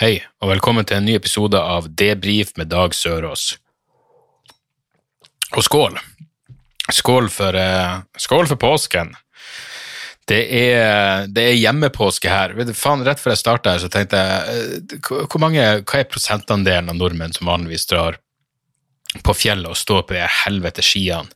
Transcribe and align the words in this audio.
Hei, 0.00 0.14
og 0.40 0.48
velkommen 0.48 0.86
til 0.88 0.96
en 0.96 1.04
ny 1.04 1.12
episode 1.12 1.60
av 1.60 1.90
Debrif 1.92 2.54
med 2.56 2.70
Dag 2.72 2.94
Sørås. 2.96 3.58
Og 5.52 5.66
skål! 5.66 5.98
Skål 6.88 7.28
for, 7.28 7.52
eh, 7.52 7.98
skål 8.16 8.48
for 8.48 8.56
påsken. 8.56 9.12
Det 10.24 10.40
er, 10.56 11.28
det 11.28 11.44
er 11.50 11.60
hjemmepåske 11.60 12.32
her. 12.32 12.56
Faen, 12.72 13.04
rett 13.04 13.20
før 13.20 13.34
jeg 13.34 13.42
starta 13.42 13.76
her, 13.76 13.84
så 13.84 13.92
tenkte 13.92 14.16
jeg 14.16 14.88
eh, 14.88 15.20
hvor 15.28 15.44
mange, 15.44 15.68
Hva 15.84 16.00
er 16.00 16.08
prosentandelen 16.08 16.88
av 16.88 16.96
nordmenn 16.96 17.36
som 17.36 17.52
vanligvis 17.52 17.84
drar 17.92 18.16
på 19.20 19.36
fjellet 19.36 19.68
og 19.68 19.76
står 19.76 20.08
på 20.08 20.16
de 20.16 20.24
helvete 20.46 20.80
skiene 20.80 21.28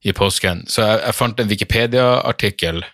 i 0.00 0.16
påsken? 0.16 0.64
Så 0.64 0.80
jeg, 0.80 1.04
jeg 1.10 1.20
fant 1.20 1.44
en 1.44 1.56
Wikipedia-artikkel 1.58 2.86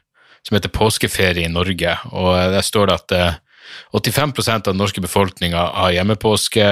som 0.43 0.59
heter 0.59 0.75
'Påskeferie 0.75 1.47
i 1.47 1.55
Norge', 1.55 2.01
og 2.11 2.35
der 2.51 2.67
står 2.67 2.91
det 2.91 2.95
at 3.05 3.13
eh, 3.13 3.45
85% 3.93 4.55
av 4.55 4.75
den 4.75 4.81
norske 4.81 5.03
befolkninga 5.05 5.65
har 5.81 5.95
hjemmepåske. 5.97 6.69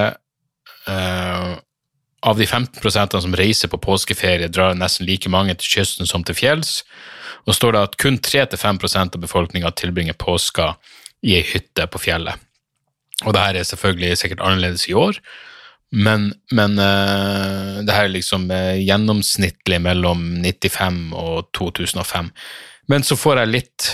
Uh, 0.87 1.57
av 2.27 2.39
de 2.39 2.47
15% 2.47 3.21
som 3.21 3.37
reiser 3.39 3.71
på 3.71 3.79
påskeferie, 3.79 4.49
drar 4.51 4.75
nesten 4.75 5.07
like 5.07 5.31
mange 5.31 5.55
til 5.61 5.77
kysten 5.79 6.09
som 6.09 6.25
til 6.27 6.35
fjells. 6.39 6.81
Og 7.47 7.55
står 7.55 7.77
det 7.77 7.83
at 7.87 7.99
kun 8.03 8.19
3-5% 8.19 9.15
av 9.15 9.23
befolkninga 9.23 9.71
tilbringer 9.79 10.17
påska 10.19 10.73
i 11.27 11.37
ei 11.39 11.45
hytte 11.47 11.87
på 11.91 12.01
fjellet. 12.03 12.41
Og 13.25 13.33
det 13.33 13.43
her 13.45 13.59
er 13.59 13.69
selvfølgelig 13.69 14.19
sikkert 14.21 14.43
annerledes 14.45 14.89
i 14.91 14.97
år, 14.99 15.21
men, 15.95 16.33
men 16.53 16.75
uh, 16.83 17.79
det 17.87 17.95
her 17.95 18.09
er 18.09 18.13
liksom 18.13 18.49
uh, 18.51 18.75
gjennomsnittlig 18.75 19.79
mellom 19.81 20.25
95 20.43 20.99
og 21.17 21.47
2005. 21.57 22.33
Men 22.91 23.07
så 23.07 23.17
får 23.19 23.41
jeg 23.41 23.53
litt 23.55 23.87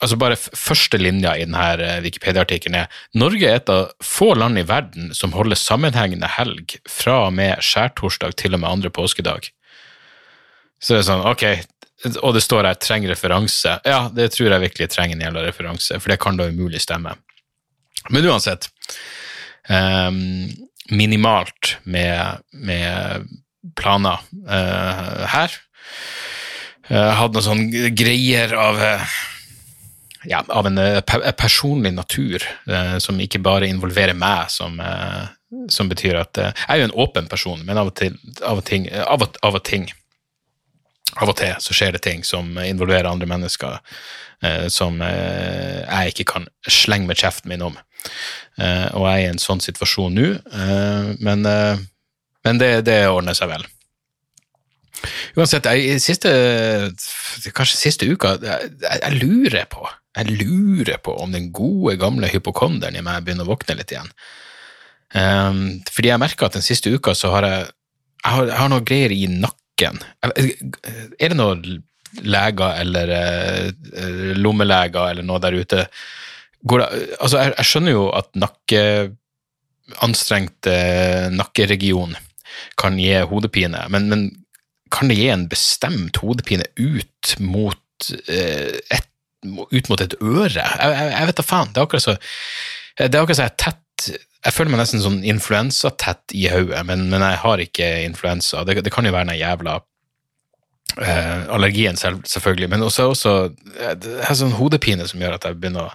altså 0.00 0.16
bare 0.20 0.38
første 0.38 0.98
linja 1.00 1.34
i 1.36 1.44
denne 1.44 2.00
Wikipedia-artikkelen 2.04 2.78
er 2.82 3.00
Norge 3.20 3.48
er 3.48 3.60
et 3.60 3.72
av 3.72 3.90
få 4.04 4.32
land 4.38 4.60
i 4.60 4.66
verden 4.68 5.10
som 5.16 5.34
holder 5.36 5.60
sammenhengende 5.60 6.30
helg 6.38 6.78
fra 6.88 7.26
og 7.26 7.34
med 7.36 7.60
skjærtorsdag 7.64 8.36
til 8.40 8.56
og 8.56 8.62
med 8.62 8.70
andre 8.70 8.92
påskedag. 8.94 9.50
Så 10.80 10.96
det 10.96 11.02
er 11.02 11.08
sånn, 11.10 11.26
ok, 11.28 11.44
og 12.24 12.32
det 12.34 12.44
står 12.44 12.64
her 12.64 12.78
'trenger 12.80 13.12
referanse'. 13.12 13.80
Ja, 13.84 14.08
det 14.08 14.32
tror 14.32 14.50
jeg 14.50 14.64
virkelig 14.64 14.88
trenger 14.88 15.16
en 15.16 15.26
jævla 15.26 15.44
referanse, 15.44 16.00
for 16.00 16.08
det 16.08 16.20
kan 16.20 16.36
da 16.36 16.48
umulig 16.48 16.80
stemme. 16.80 17.12
Men 18.08 18.24
uansett, 18.24 18.70
um, 19.68 20.48
minimalt 20.90 21.76
med, 21.84 22.40
med 22.52 23.28
planer 23.76 24.22
uh, 24.48 25.26
her. 25.28 25.52
Jeg 26.90 27.18
hadde 27.20 27.36
noen 27.36 27.44
sånne 27.46 27.90
greier 27.94 28.50
av 28.58 28.80
eh, 28.82 29.12
ja, 30.24 30.44
av 30.48 30.66
en 30.66 30.78
eh, 30.78 31.00
pe 31.00 31.20
eh, 31.24 31.34
personlig 31.36 31.92
natur, 31.94 32.44
eh, 32.68 32.96
som 32.98 33.20
ikke 33.20 33.40
bare 33.42 33.68
involverer 33.70 34.16
meg, 34.16 34.50
som, 34.52 34.80
eh, 34.80 35.24
som 35.72 35.88
betyr 35.88 36.18
at 36.20 36.38
eh, 36.38 36.52
Jeg 36.52 36.76
er 36.76 36.82
jo 36.82 36.88
en 36.90 36.98
åpen 37.06 37.28
person, 37.28 37.62
men 37.64 37.78
av 37.80 37.92
og 37.92 37.96
til, 37.96 38.16
av 38.42 38.60
og, 38.60 38.64
ting, 38.64 38.88
eh, 38.88 39.04
av 39.06 39.24
og, 39.24 39.40
av 39.42 39.60
og 39.60 39.64
ting 39.64 39.90
av 41.18 41.28
og 41.32 41.36
til 41.40 41.56
så 41.58 41.74
skjer 41.74 41.96
det 41.96 42.04
ting 42.04 42.20
som 42.24 42.54
involverer 42.62 43.08
andre 43.10 43.26
mennesker, 43.26 43.80
som 44.70 45.00
jeg 45.02 46.12
ikke 46.12 46.24
kan 46.30 46.46
slenge 46.70 47.10
med 47.10 47.18
kjeften 47.18 47.50
min 47.50 47.64
om. 47.66 47.74
Og 47.74 49.02
jeg 49.02 49.10
er 49.10 49.24
i 49.24 49.26
en 49.32 49.42
sånn 49.42 49.60
situasjon 49.60 50.14
nå, 50.14 50.28
men, 51.18 51.42
men 52.46 52.62
det, 52.62 52.70
det 52.86 53.00
ordner 53.10 53.34
seg 53.34 53.50
vel. 53.50 53.66
Uansett, 55.34 55.66
jeg, 55.66 55.98
siste, 56.00 56.30
kanskje 57.58 57.82
siste 57.82 58.06
uka, 58.06 58.36
jeg, 58.46 58.70
jeg 58.86 59.18
lurer 59.18 59.66
på 59.68 59.90
jeg 60.16 60.38
lurer 60.40 60.98
på 61.02 61.14
om 61.22 61.34
den 61.34 61.50
gode, 61.54 61.96
gamle 62.00 62.30
hypokonderen 62.32 62.96
i 62.98 63.04
meg 63.04 63.24
begynner 63.24 63.46
å 63.46 63.52
våkne 63.52 63.76
litt 63.78 63.92
igjen. 63.94 64.10
Um, 65.14 65.60
fordi 65.90 66.10
jeg 66.12 66.22
merker 66.22 66.48
at 66.48 66.56
den 66.58 66.66
siste 66.66 66.90
uka 66.90 67.14
så 67.18 67.32
har 67.34 67.46
jeg, 67.46 67.70
jeg 68.24 68.34
har, 68.34 68.50
jeg 68.50 68.58
har 68.60 68.72
noe 68.72 68.86
greier 68.86 69.14
i 69.14 69.24
nakken. 69.30 70.02
Er 70.22 71.30
det 71.32 71.38
noen 71.38 71.80
leger 72.26 72.80
eller 72.82 73.14
uh, 73.14 74.32
lommeleger 74.38 75.12
eller 75.12 75.26
noe 75.26 75.42
der 75.42 75.58
ute 75.60 75.86
det, 76.60 76.86
altså 77.22 77.38
jeg, 77.38 77.52
jeg 77.56 77.68
skjønner 77.70 77.94
jo 77.94 78.02
at 78.12 78.34
nakke, 78.36 78.82
anstrengt 80.04 80.68
uh, 80.68 81.30
nakkeregion 81.32 82.18
kan 82.80 82.98
gi 83.00 83.14
hodepine, 83.30 83.86
men, 83.94 84.10
men 84.10 84.26
kan 84.92 85.08
det 85.08 85.16
gi 85.16 85.30
en 85.32 85.46
bestemt 85.48 86.18
hodepine 86.20 86.66
ut 86.76 87.32
mot 87.40 88.10
uh, 88.10 88.74
et 88.92 89.09
ut 89.44 89.90
mot 89.90 90.00
et 90.00 90.16
øre. 90.20 90.62
Jeg, 90.62 90.94
jeg, 90.94 91.12
jeg 91.14 91.28
vet 91.30 91.40
da 91.40 91.46
faen. 91.46 91.70
Det 91.72 91.80
er 91.80 91.88
akkurat 91.88 92.06
så 92.06 92.16
det 93.00 93.14
er 93.14 93.22
akkurat 93.22 93.38
så 93.38 93.46
jeg 93.46 93.52
er 93.52 93.60
tett 93.60 94.08
Jeg 94.44 94.56
føler 94.56 94.72
meg 94.72 94.80
nesten 94.82 95.02
sånn 95.04 95.20
influensatett 95.28 96.34
i 96.36 96.46
hodet, 96.52 96.80
men, 96.88 97.06
men 97.12 97.24
jeg 97.24 97.40
har 97.42 97.62
ikke 97.64 97.88
influensa. 98.06 98.64
Det, 98.64 98.78
det 98.84 98.92
kan 98.92 99.04
jo 99.04 99.12
være 99.12 99.28
den 99.28 99.40
jævla 99.40 99.74
eh, 100.96 101.42
allergien, 101.52 102.00
selv, 102.00 102.22
selvfølgelig, 102.24 102.70
men 102.72 102.86
også, 102.86 103.10
også 103.12 103.34
eh, 103.76 103.94
det 104.00 104.14
er 104.24 104.38
sånn 104.38 104.56
hodepine 104.56 105.04
som 105.10 105.20
gjør 105.20 105.36
at 105.36 105.44
jeg 105.48 105.60
begynner 105.60 105.90
å 105.90 105.94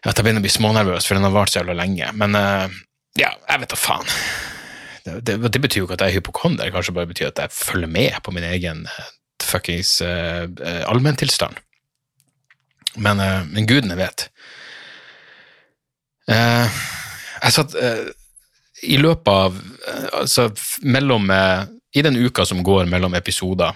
at 0.00 0.16
jeg 0.16 0.24
begynner 0.24 0.40
å 0.40 0.46
bli 0.46 0.52
smånervøs, 0.54 1.04
for 1.04 1.18
den 1.18 1.26
har 1.26 1.34
vart 1.34 1.52
så 1.52 1.60
jævla 1.60 1.76
lenge. 1.76 2.08
Men 2.16 2.36
eh, 2.38 2.78
ja, 3.20 3.34
jeg 3.50 3.62
vet 3.62 3.74
da 3.74 3.76
faen. 3.76 4.12
Det, 5.04 5.18
det, 5.28 5.36
det 5.52 5.60
betyr 5.60 5.82
jo 5.82 5.88
ikke 5.88 5.98
at 5.98 6.04
jeg 6.06 6.14
er 6.14 6.20
hypokonder, 6.20 6.70
kanskje 6.72 6.94
bare 6.96 7.10
betyr 7.10 7.30
at 7.30 7.42
jeg 7.44 7.52
følger 7.56 7.90
med 7.90 8.16
på 8.24 8.32
min 8.32 8.46
egen 8.48 8.86
eh, 8.88 9.10
fuckings 9.44 9.98
eh, 10.04 10.46
allmenntilstand. 10.88 11.60
Men, 12.94 13.20
eh, 13.20 13.44
men 13.44 13.66
gudene 13.66 13.96
vet. 13.98 14.28
Eh, 16.30 16.80
jeg 17.40 17.54
satt 17.54 17.76
eh, 17.78 18.08
i 18.86 18.96
løpet 19.00 19.28
av 19.28 19.56
Altså 20.20 20.50
mellom 20.86 21.24
I 21.32 22.02
den 22.04 22.16
uka 22.16 22.44
som 22.46 22.60
går 22.62 22.84
mellom 22.86 23.14
episoder, 23.18 23.72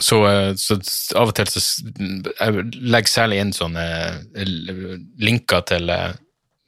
så, 0.00 0.18
så 0.58 0.76
av 1.18 1.30
og 1.30 1.34
til 1.36 1.50
så 1.52 1.60
Jeg 2.00 2.64
legger 2.80 3.12
særlig 3.12 3.38
inn 3.42 3.52
sånne 3.54 3.84
linker 5.22 5.64
til, 5.68 5.92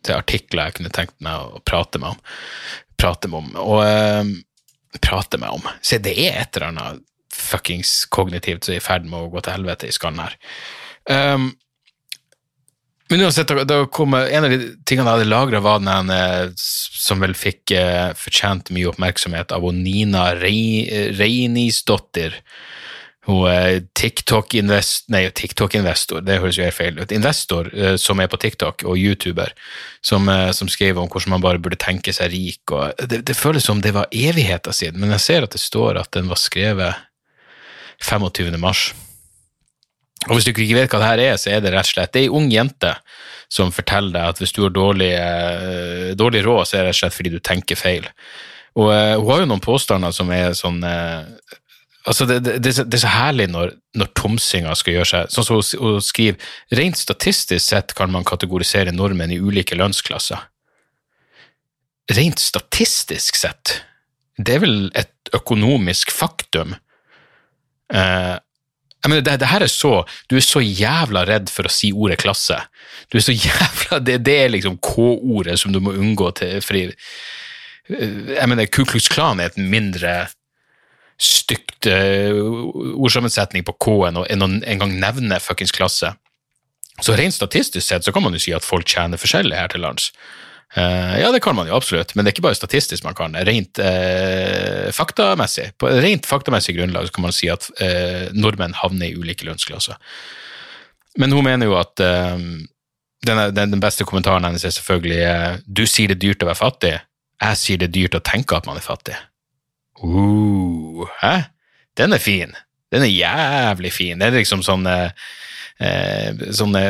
til 0.05 0.17
artikler 0.17 0.69
jeg 0.69 0.77
kunne 0.79 0.93
tenkt 0.95 1.17
meg 1.25 1.57
å 1.57 1.63
prate 1.67 2.01
med 2.03 2.13
om. 2.15 2.21
Prate 3.01 3.31
med 3.33 3.41
om. 3.41 3.51
Og 3.65 5.01
prate 5.03 5.41
med 5.41 5.57
om. 5.57 5.67
Se, 5.83 5.99
det 5.99 6.15
er 6.15 6.43
et 6.45 6.57
eller 6.59 6.71
annet 6.71 7.05
fuckings 7.35 8.05
kognitivt 8.15 8.69
som 8.69 8.77
er 8.77 8.83
i 8.83 8.85
ferd 8.85 9.09
med 9.09 9.19
å 9.19 9.33
gå 9.33 9.43
til 9.43 9.57
helvete 9.57 9.89
i 9.91 9.95
skallen 9.97 10.23
her. 10.27 10.39
Um, 11.11 11.53
men 13.11 13.21
uansett, 13.21 13.51
da, 13.69 13.83
kom 13.87 14.15
en 14.17 14.47
av 14.47 14.51
de 14.51 14.71
tingene 14.89 15.11
jeg 15.11 15.19
hadde 15.19 15.29
lagra, 15.29 15.61
var 15.63 15.83
den 15.85 16.09
eh, 16.11 16.49
som 16.57 17.21
vel 17.21 17.37
fikk 17.37 17.75
eh, 17.77 18.15
fortjent 18.17 18.73
mye 18.73 18.89
oppmerksomhet 18.91 19.53
av 19.53 19.67
Nina 19.77 20.31
Rei- 20.41 21.13
Reinisdottir. 21.19 22.41
Hun 23.29 23.47
er 23.49 23.85
TikTok-investor 23.97 25.13
Nei, 25.13 25.23
TikTok-investor, 25.33 26.25
det 26.25 26.41
høres 26.43 26.59
jo 26.59 26.65
helt 26.67 26.77
feil 26.77 26.99
ut. 26.99 27.13
Investor 27.13 27.71
eh, 27.77 27.95
som 28.01 28.21
er 28.25 28.33
på 28.33 28.41
TikTok, 28.41 28.87
og 28.89 29.01
YouTuber, 29.01 29.53
som, 30.05 30.29
eh, 30.33 30.51
som 30.57 30.73
skrev 30.73 31.01
om 31.01 31.09
hvordan 31.09 31.37
man 31.37 31.45
bare 31.45 31.61
burde 31.61 31.81
tenke 31.81 32.13
seg 32.17 32.33
rik. 32.33 32.65
Og 32.73 33.05
det, 33.05 33.23
det 33.29 33.37
føles 33.37 33.69
som 33.69 33.85
det 33.85 33.95
var 33.97 34.09
evigheten 34.13 34.77
siden, 34.77 35.01
men 35.05 35.13
jeg 35.17 35.27
ser 35.29 35.47
at 35.47 35.57
det 35.57 35.61
står 35.61 36.01
at 36.01 36.13
den 36.17 36.33
var 36.33 36.41
skrevet 36.41 37.05
25. 38.01 38.57
mars. 38.61 38.91
Og 40.29 40.37
hvis 40.39 40.47
du 40.47 40.53
ikke 40.55 40.77
vet 40.79 40.91
hva 40.95 41.01
det 41.03 41.09
her 41.11 41.23
er, 41.27 41.37
så 41.41 41.51
er 41.53 41.61
det 41.65 41.73
rett 41.75 41.89
og 41.89 41.93
slett 41.93 42.17
ei 42.21 42.29
ung 42.33 42.47
jente 42.53 42.95
som 43.53 43.71
forteller 43.75 44.15
deg 44.17 44.31
at 44.33 44.41
hvis 44.41 44.55
du 44.57 44.63
har 44.65 44.73
dårlig, 44.75 45.11
eh, 45.15 46.15
dårlig 46.19 46.41
råd, 46.47 46.65
så 46.67 46.79
er 46.79 46.85
det 46.87 46.89
rett 46.93 46.97
og 46.97 47.01
slett 47.03 47.17
fordi 47.19 47.33
du 47.35 47.41
tenker 47.45 47.79
feil. 47.79 48.07
Og 48.81 48.89
eh, 48.95 49.15
hun 49.21 49.29
har 49.31 49.45
jo 49.45 49.51
noen 49.53 49.63
påstander 49.63 50.15
som 50.17 50.33
er 50.35 50.57
sånn 50.59 50.81
eh, 50.89 51.29
Altså, 52.05 52.27
det, 52.29 52.43
det, 52.45 52.59
det, 52.61 52.69
er 52.75 53.01
så- 53.01 53.07
er 53.09 53.13
herlig 53.17 53.47
når, 53.49 53.71
når 53.97 54.11
tomsinga 54.13 54.75
skal 54.77 54.93
gjøre 54.99 55.09
seg 55.09 55.31
Sånn 55.33 55.47
som 55.47 55.61
hun, 55.81 56.03
skriver 56.05 56.37
Rent 56.77 56.99
statistisk 57.01 57.65
sett 57.65 57.95
kan 57.97 58.13
man 58.13 58.27
kategorisere 58.29 58.93
nordmenn 58.93 59.33
i 59.33 59.39
ulike 59.41 59.73
lønnsklasser. 59.79 60.43
Rent 62.13 62.43
statistisk 62.45 63.39
sett? 63.41 63.79
Det 64.37 64.59
er 64.59 64.61
vel 64.67 64.77
et 65.01 65.33
økonomisk 65.33 66.13
faktum. 66.13 66.75
Eh, 67.89 68.37
Jeg 69.05 69.13
mener, 69.13 69.25
det, 69.25 69.37
det 69.43 69.51
her 69.51 69.65
er 69.67 69.69
så 69.69 69.93
Du 70.31 70.37
er 70.39 70.45
så 70.45 70.63
jævla 70.65 71.27
redd 71.29 71.51
for 71.53 71.69
å 71.69 71.73
si 71.73 71.93
ordet 71.93 72.23
klasse. 72.23 72.57
Du 73.13 73.19
er 73.21 73.27
så 73.27 73.35
jævla 73.47 74.01
Det, 74.01 74.19
det 74.25 74.39
er 74.47 74.55
liksom 74.55 74.79
K-ordet 74.85 75.59
som 75.61 75.75
du 75.75 75.83
må 75.85 75.93
unngå 75.93 76.31
til 76.41 76.57
fordi 76.65 76.87
eh, 76.89 78.35
Jeg 78.39 78.49
mener, 78.51 78.71
Ku 78.73 78.87
Klux 78.89 79.11
Klan 79.13 79.43
er 79.43 79.53
et 79.53 79.61
mindre 79.61 80.25
stygt 81.21 81.87
uh, 81.87 82.35
ordsammensetning 82.99 83.63
på 83.63 83.77
K-en 83.85 84.17
enn 84.25 84.43
å 84.43 84.49
engang 84.67 84.97
nevne 84.99 85.39
fuckings 85.39 85.71
klasse. 85.71 86.11
Så 86.99 87.15
rent 87.15 87.37
statistisk 87.37 87.87
sett 87.87 88.07
så 88.07 88.11
kan 88.11 88.25
man 88.25 88.35
jo 88.35 88.43
si 88.43 88.55
at 88.57 88.67
folk 88.67 88.89
tjener 88.91 89.21
forskjellig 89.21 89.55
her 89.55 89.71
til 89.71 89.85
lands. 89.87 90.09
Uh, 90.75 91.21
ja, 91.21 91.33
det 91.33 91.39
kan 91.41 91.55
man 91.55 91.69
jo 91.71 91.77
absolutt, 91.77 92.15
men 92.15 92.25
det 92.25 92.33
er 92.33 92.35
ikke 92.35 92.49
bare 92.49 92.59
statistisk 92.59 93.05
man 93.07 93.15
kan. 93.15 93.37
Rent 93.47 93.79
uh, 93.79 94.91
faktamessig, 94.95 95.69
på 95.79 95.91
rent 96.03 96.27
faktamessig 96.27 96.75
grunnlag 96.75 97.13
kan 97.15 97.23
man 97.29 97.35
si 97.35 97.51
at 97.53 97.69
uh, 97.79 98.33
nordmenn 98.35 98.75
havner 98.81 99.13
i 99.13 99.15
ulike 99.15 99.47
lønnsklasser. 99.47 100.01
Men 101.23 101.31
hun 101.31 101.47
mener 101.47 101.71
jo 101.71 101.77
at 101.79 101.95
den, 101.95 102.65
den, 103.23 103.55
den, 103.55 103.79
beste 103.79 104.03
kommentaren 104.03 104.43
hennes 104.43 104.65
er 104.67 104.73
selvfølgelig 104.75 105.21
du 105.63 105.85
sier 105.87 106.11
det 106.11 106.17
er 106.17 106.23
dyrt 106.25 106.43
å 106.43 106.49
være 106.49 106.59
fattig, 106.59 106.91
jeg 107.45 107.61
sier 107.61 107.79
det 107.79 107.87
er 107.87 107.95
dyrt 107.95 108.19
å 108.19 108.23
tenke 108.27 108.59
at 108.59 108.67
man 108.67 108.81
er 108.81 108.83
fattig. 108.83 109.15
Uh, 110.03 111.07
hæ? 111.21 111.37
Den 111.95 112.19
er 112.19 112.23
fin. 112.25 112.59
Den 112.91 113.07
er 113.07 113.15
jævlig 113.15 113.95
fin. 113.95 114.19
Det 114.19 114.27
er 114.27 114.41
liksom 114.41 114.67
sånn 114.67 114.91
eh, 115.81 116.35
sånne, 116.55 116.83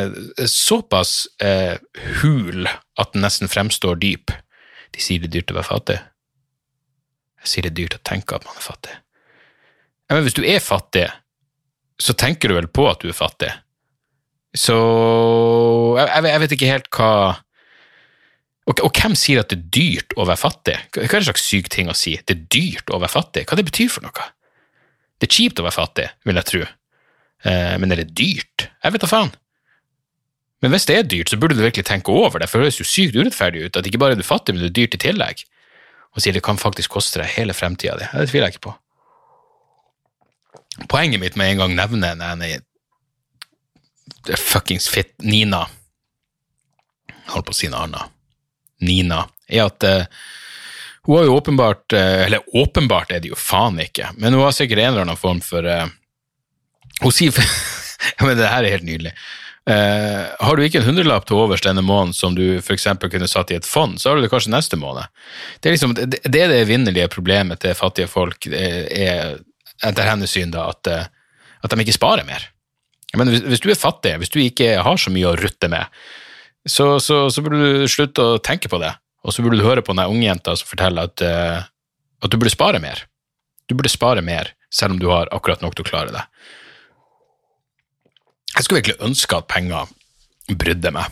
såpass 0.49 1.25
eh, 1.43 1.77
hul 2.21 2.67
at 2.67 3.13
den 3.13 3.25
nesten 3.25 3.51
fremstår 3.51 3.99
dyp. 4.01 4.33
De 4.95 5.03
sier 5.03 5.23
det 5.23 5.31
er 5.31 5.37
dyrt 5.39 5.53
å 5.53 5.59
være 5.59 5.71
fattig. 5.71 5.99
Jeg 7.43 7.51
sier 7.51 7.67
det 7.67 7.73
er 7.73 7.79
dyrt 7.81 7.99
å 7.99 8.05
tenke 8.11 8.37
at 8.37 8.47
man 8.47 8.57
er 8.57 8.65
fattig. 8.65 8.97
Ja, 10.05 10.15
men 10.15 10.25
hvis 10.25 10.37
du 10.37 10.43
er 10.45 10.61
fattig, 10.61 11.07
så 12.01 12.13
tenker 12.17 12.51
du 12.51 12.57
vel 12.57 12.69
på 12.69 12.85
at 12.89 13.01
du 13.01 13.09
er 13.09 13.17
fattig. 13.17 13.51
Så 14.55 14.75
jeg, 15.99 16.23
jeg 16.29 16.41
vet 16.43 16.55
ikke 16.55 16.71
helt 16.71 16.93
hva 16.95 17.09
og, 18.65 18.79
og, 18.81 18.89
hvem 18.97 19.13
sier 19.19 19.43
at 19.43 19.51
det 19.51 19.59
er 19.59 19.65
dyrt 19.75 20.15
å 20.17 20.25
være 20.25 20.41
fattig? 20.41 20.77
Hva 20.95 21.03
er 21.05 21.19
det 21.19 21.27
slags 21.27 21.43
syk 21.45 21.67
ting 21.69 21.91
å 21.91 21.97
si? 21.97 22.15
Det 22.25 22.33
er 22.33 22.47
dyrt 22.49 22.89
å 22.89 22.97
være 22.97 23.13
fattig? 23.13 23.43
Hva 23.45 23.59
det 23.59 23.67
betyr 23.67 23.91
for 23.93 24.05
noe? 24.07 24.25
Det 25.21 25.29
er 25.29 25.35
kjipt 25.37 25.61
å 25.61 25.65
være 25.67 25.75
fattig, 25.75 26.07
vil 26.25 26.39
jeg 26.41 26.49
tro. 26.49 26.63
Eh, 27.45 27.75
men 27.81 27.93
er 27.93 28.01
det 28.01 28.13
dyrt? 28.17 28.69
Jeg 28.83 28.95
vet 28.95 29.03
da 29.03 29.09
faen. 29.09 29.33
Men 30.63 30.73
hvis 30.73 30.87
det 30.89 30.97
er 30.97 31.09
dyrt, 31.09 31.29
så 31.29 31.37
burde 31.37 31.57
du 31.57 31.61
virkelig 31.61 31.85
tenke 31.85 32.13
over 32.13 32.41
det, 32.41 32.49
for 32.49 32.57
det 32.57 32.65
høres 32.65 32.79
jo 32.81 32.87
sykt 32.87 33.17
urettferdig 33.17 33.67
ut 33.67 33.77
at 33.77 33.85
ikke 33.85 34.01
bare 34.01 34.15
er 34.15 34.21
du 34.21 34.25
fattig, 34.25 34.55
men 34.55 34.63
du 34.63 34.69
er 34.71 34.77
dyrt 34.77 34.97
i 34.97 35.01
tillegg. 35.03 35.43
Og 36.15 36.23
sier 36.23 36.33
det 36.33 36.45
kan 36.45 36.57
faktisk 36.57 36.95
koste 36.95 37.21
deg 37.21 37.33
hele 37.35 37.53
fremtida 37.53 37.97
di. 37.99 38.07
Det 38.07 38.29
tviler 38.31 38.49
jeg 38.49 38.55
ikke 38.55 38.69
på. 38.69 38.75
Poenget 40.91 41.21
mitt 41.21 41.37
med 41.39 41.53
en 41.53 41.61
gang 41.63 41.75
nevne 41.77 42.15
denne 42.19 42.49
fuckings 44.35 44.89
fit 44.91 45.13
Nina 45.23 45.63
Holdt 47.31 47.47
på 47.47 47.53
å 47.53 47.57
si 47.57 47.69
noe 47.71 47.85
annet. 47.87 48.11
Nina, 48.85 49.23
er 49.49 49.63
at 49.65 49.85
uh, 49.87 50.03
hun 51.07 51.15
har 51.15 51.23
jo 51.25 51.37
åpenbart 51.39 51.95
uh, 51.95 52.25
Eller 52.25 52.43
åpenbart 52.53 53.13
er 53.15 53.23
det 53.23 53.31
jo 53.31 53.39
faen 53.39 53.79
ikke, 53.81 54.11
men 54.19 54.35
hun 54.35 54.43
har 54.43 54.53
sikkert 54.53 54.83
en 54.83 54.91
eller 54.91 55.05
annen 55.07 55.17
form 55.17 55.39
for 55.41 55.65
uh, 55.65 55.87
Hun 57.03 57.13
sier 57.13 57.35
ja, 58.17 58.21
men 58.25 58.37
Det 58.39 58.51
her 58.51 58.63
er 58.63 58.77
helt 58.77 58.87
nydelig. 58.87 59.15
Uh, 59.65 60.29
har 60.45 60.55
du 60.55 60.61
ikke 60.61 60.77
en 60.77 60.85
hundrelapp 60.85 61.25
til 61.25 61.39
overs 61.41 61.63
denne 61.65 61.81
måneden 61.81 62.13
som 62.13 62.35
du 62.37 62.59
f.eks. 62.59 62.85
kunne 63.01 63.29
satt 63.29 63.49
i 63.49 63.57
et 63.57 63.65
fond, 63.65 63.97
så 63.97 64.11
har 64.11 64.19
du 64.19 64.25
det 64.25 64.29
kanskje 64.29 64.53
neste 64.53 64.77
måned. 64.77 65.09
Det 65.59 65.71
er 65.71 65.73
liksom, 65.73 65.95
det, 65.97 66.21
det, 66.21 66.29
det 66.35 66.59
evinnelige 66.61 67.09
problemet 67.09 67.63
til 67.63 67.73
fattige 67.77 68.11
folk, 68.11 68.45
er 68.45 69.39
etter 69.83 70.07
hennes 70.07 70.31
syn 70.31 70.53
da, 70.53 70.69
at, 70.69 71.09
at 71.65 71.73
de 71.73 71.81
ikke 71.81 71.97
sparer 71.97 72.27
mer. 72.27 72.45
Men 73.17 73.31
hvis, 73.31 73.43
hvis, 73.45 73.63
du 73.63 73.71
er 73.71 73.79
fattig, 73.79 74.13
hvis 74.21 74.31
du 74.33 74.39
ikke 74.43 74.75
har 74.85 75.01
så 75.01 75.13
mye 75.13 75.31
å 75.31 75.37
rutte 75.39 75.69
med, 75.71 75.89
så, 76.65 76.95
så, 77.03 77.25
så, 77.29 77.43
burde 77.45 77.61
du 77.61 77.89
slutte 77.91 78.23
å 78.23 78.41
tenke 78.43 78.69
på 78.71 78.79
det. 78.81 78.91
Og 79.25 79.33
så 79.33 79.45
burde 79.45 79.59
du 79.59 79.65
høre 79.65 79.83
på 79.85 79.93
den 79.93 80.05
ungjenta 80.05 80.55
som 80.57 80.69
forteller 80.69 81.09
at, 81.09 81.21
uh, 81.25 81.65
at, 82.21 82.31
du 82.31 82.37
burde 82.37 82.53
spare 82.53 82.81
mer. 82.81 83.05
Du 83.69 83.75
burde 83.77 83.91
spare 83.91 84.21
mer, 84.25 84.51
selv 84.73 84.95
om 84.95 85.01
du 85.01 85.07
har 85.09 85.31
akkurat 85.33 85.63
nok 85.65 85.77
til 85.77 85.85
å 85.85 85.89
klare 85.89 86.13
det. 86.13 86.23
Jeg 88.55 88.63
skulle 88.63 88.81
virkelig 88.81 89.03
ønske 89.03 89.37
at 89.37 89.47
penger 89.51 89.91
brydde 90.55 90.91
meg. 90.95 91.11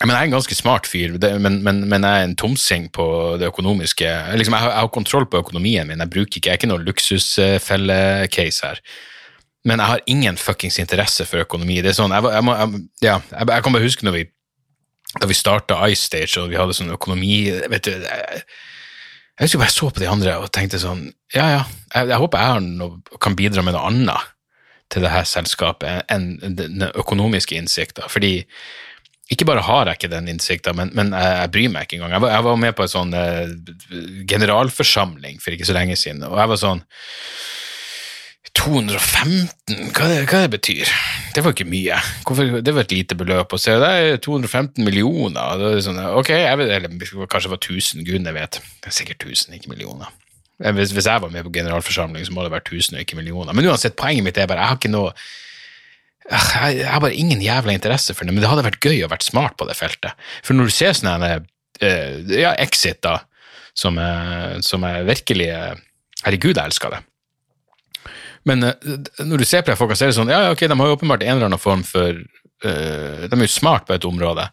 Men 0.00 0.14
jeg 0.14 0.16
er 0.16 0.28
en 0.30 0.32
ganske 0.38 0.56
smart 0.56 0.86
fyr, 0.88 1.18
men, 1.20 1.60
men, 1.62 1.82
men, 1.84 2.04
jeg 2.04 2.20
er 2.20 2.24
en 2.24 2.36
tomsing 2.40 2.86
på 2.92 3.36
det 3.40 3.50
økonomiske. 3.50 4.08
Liksom, 4.40 4.54
jeg, 4.56 4.62
har, 4.64 4.70
jeg, 4.72 4.80
har, 4.80 4.92
kontroll 4.94 5.26
på 5.28 5.42
økonomien 5.42 5.88
min, 5.88 6.00
jeg 6.00 6.12
bruker 6.14 6.40
ikke, 6.40 6.48
jeg 6.48 6.54
er 6.54 6.60
ikke 6.62 6.70
noen 6.70 6.86
luksusfelle-case 6.88 8.66
her 8.66 8.80
men 9.68 9.80
jeg 9.80 9.92
har 9.92 10.04
ingen 10.08 10.38
fuckings 10.40 10.78
interesse 10.80 11.26
for 11.28 11.44
økonomi. 11.44 11.80
Det 11.84 11.92
er 11.92 11.98
sånn, 11.98 12.14
jeg, 12.16 12.24
jeg, 12.32 12.44
må, 12.46 12.54
jeg, 12.56 12.84
ja, 13.04 13.18
kan 13.60 13.74
bare 13.74 13.84
huske 13.84 14.06
når 14.06 14.16
vi 14.16 14.26
da 15.18 15.26
vi 15.26 15.34
starta 15.34 15.80
iStage 15.90 16.38
og 16.38 16.52
vi 16.52 16.58
hadde 16.58 16.76
sånn 16.76 16.92
økonomi 16.94 17.48
vet 17.72 17.88
du, 17.88 17.96
Jeg, 17.98 18.42
husker 19.40 19.58
bare 19.58 19.66
jeg 19.66 19.74
så 19.74 19.88
på 19.90 20.02
de 20.02 20.06
andre 20.06 20.36
og 20.38 20.52
tenkte 20.54 20.78
sånn 20.78 21.08
Ja, 21.34 21.48
ja, 21.50 21.62
jeg 21.96 22.20
håper 22.22 22.38
jeg 22.38 22.52
har 22.52 22.60
noe, 22.62 23.18
kan 23.18 23.34
bidra 23.34 23.64
med 23.66 23.74
noe 23.74 23.88
annet 23.90 24.28
til 24.90 25.04
det 25.06 25.12
her 25.12 25.26
selskapet 25.28 26.06
enn 26.10 26.32
den 26.42 26.86
økonomiske 26.90 27.56
innsikta. 27.58 28.08
Fordi 28.10 28.40
ikke 29.30 29.46
bare 29.46 29.62
har 29.62 29.86
jeg 29.86 30.00
ikke 30.00 30.10
den 30.10 30.28
innsikta, 30.32 30.74
men, 30.74 30.90
men, 30.98 31.12
jeg 31.14 31.50
bryr 31.54 31.70
meg 31.70 31.86
ikke 31.86 32.00
engang. 32.00 32.16
Jeg 32.16 32.24
var, 32.24 32.32
jeg 32.34 32.46
var 32.48 32.60
med 32.64 32.74
på 32.74 32.86
en 32.86 32.90
sånn 32.90 33.14
eh, 33.14 33.52
generalforsamling 34.32 35.38
for 35.42 35.54
ikke 35.54 35.68
så 35.68 35.76
lenge 35.76 35.98
siden, 35.98 36.24
og 36.26 36.34
jeg 36.40 36.50
var 36.50 36.58
sånn 36.58 36.82
215, 38.58 39.92
hva 39.94 40.08
det, 40.10 40.16
hva 40.26 40.40
det 40.42 40.50
betyr? 40.56 40.90
Det 41.36 41.44
var 41.44 41.54
ikke 41.54 41.68
mye. 41.70 42.00
Hvorfor, 42.26 42.58
det 42.66 42.74
var 42.74 42.82
et 42.82 42.94
lite 42.96 43.16
beløp. 43.16 43.54
Og 43.54 43.62
se, 43.62 43.76
det 43.78 43.90
er 44.00 44.18
215 44.24 44.82
millioner. 44.84 45.60
Det 45.60 45.70
er 45.76 45.84
sånn, 45.86 46.00
ok, 46.18 46.32
vet, 46.58 46.72
eller 46.80 46.90
Kanskje 47.30 47.46
det 47.46 47.52
var 47.54 47.60
1000, 47.62 48.02
gudene 48.08 48.34
vet. 48.34 48.58
Det 48.82 48.90
er 48.90 48.96
sikkert 48.96 49.22
1000, 49.28 49.54
ikke 49.60 49.70
millioner. 49.70 50.10
Hvis, 50.60 50.92
hvis, 50.92 51.06
jeg 51.08 51.22
var 51.22 51.30
med 51.32 51.46
på 51.46 51.52
generalforsamling, 51.54 52.24
så 52.26 52.34
må 52.36 52.44
det 52.44 52.52
være 52.52 52.66
tusen, 52.68 52.98
og 52.98 53.04
ikke 53.04 53.16
millioner. 53.16 53.56
Men 53.56 53.70
uansett, 53.70 53.96
poenget 53.96 54.26
mitt 54.26 54.40
er 54.40 54.48
bare 54.50 54.60
jeg 54.60 54.72
har 54.72 54.80
ikke 54.80 54.92
noe 54.92 55.14
jeg 56.30 56.86
har 56.86 57.00
bare 57.02 57.16
ingen 57.18 57.40
jævla 57.42 57.72
interesse 57.74 58.14
for 58.14 58.22
det, 58.22 58.34
men 58.34 58.44
det 58.44 58.50
hadde 58.50 58.62
vært 58.62 58.84
gøy 58.84 59.00
å 59.02 59.08
være 59.10 59.26
smart 59.26 59.56
på 59.58 59.66
det 59.66 59.74
feltet. 59.74 60.14
For 60.46 60.54
når 60.54 60.68
du 60.68 60.74
ser 60.76 60.92
sånne 60.94 61.30
uh, 61.40 62.18
ja, 62.30 62.52
Exit, 62.60 63.00
da, 63.02 63.16
som 63.74 63.98
er, 63.98 64.60
som 64.62 64.84
er 64.86 65.08
virkelig 65.08 65.48
Herregud, 66.20 66.52
jeg 66.52 66.68
elsker 66.68 66.92
det. 66.94 67.00
Men 68.48 68.68
uh, 68.68 68.90
når 69.24 69.42
du 69.42 69.48
ser 69.48 69.64
på 69.64 69.72
det, 69.72 69.78
folk 69.80 69.96
så 69.96 70.06
er 70.06 70.12
det 70.12 70.18
sånn 70.20 70.30
ja, 70.30 70.44
ok, 70.52 70.66
de 70.68 70.78
har 70.78 70.92
jo 70.92 70.98
åpenbart 70.98 71.24
en 71.26 71.34
eller 71.34 71.50
annen 71.50 71.62
form 71.62 71.82
for 71.88 72.20
uh, 72.20 73.26
De 73.26 73.32
er 73.32 73.46
jo 73.46 73.50
smart 73.50 73.88
på 73.88 73.96
et 73.96 74.06
område. 74.06 74.46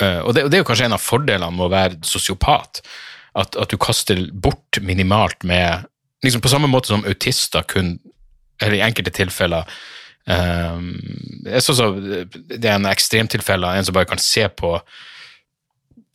Uh, 0.00 0.20
og, 0.26 0.34
det, 0.36 0.44
og, 0.44 0.50
det, 0.50 0.58
er 0.58 0.64
jo 0.64 0.68
kanskje 0.68 0.88
en 0.90 0.96
av 0.96 1.04
fordelene 1.04 1.54
med 1.54 1.68
å 1.68 1.72
være 1.72 2.00
sosiopat. 2.04 2.82
At, 3.36 3.56
at, 3.56 3.68
du 3.68 3.76
kaster 3.76 4.20
bort 4.32 4.80
minimalt 4.80 5.44
med 5.44 5.84
liksom 6.24 6.40
På 6.40 6.48
samme 6.48 6.70
måte 6.72 6.88
som 6.88 7.04
autister 7.04 7.62
kun, 7.68 7.98
eller 8.62 8.78
i 8.78 8.84
enkelte 8.86 9.12
tilfeller 9.12 9.68
um, 10.24 10.94
jeg 11.44 11.62
så, 11.62 11.90
Det 12.48 12.64
er 12.64 12.78
en 12.78 12.88
ekstremtilfelle 12.88 13.74
en 13.76 13.84
som 13.84 13.96
bare 13.96 14.08
kan 14.08 14.22
se 14.22 14.48
på 14.48 14.78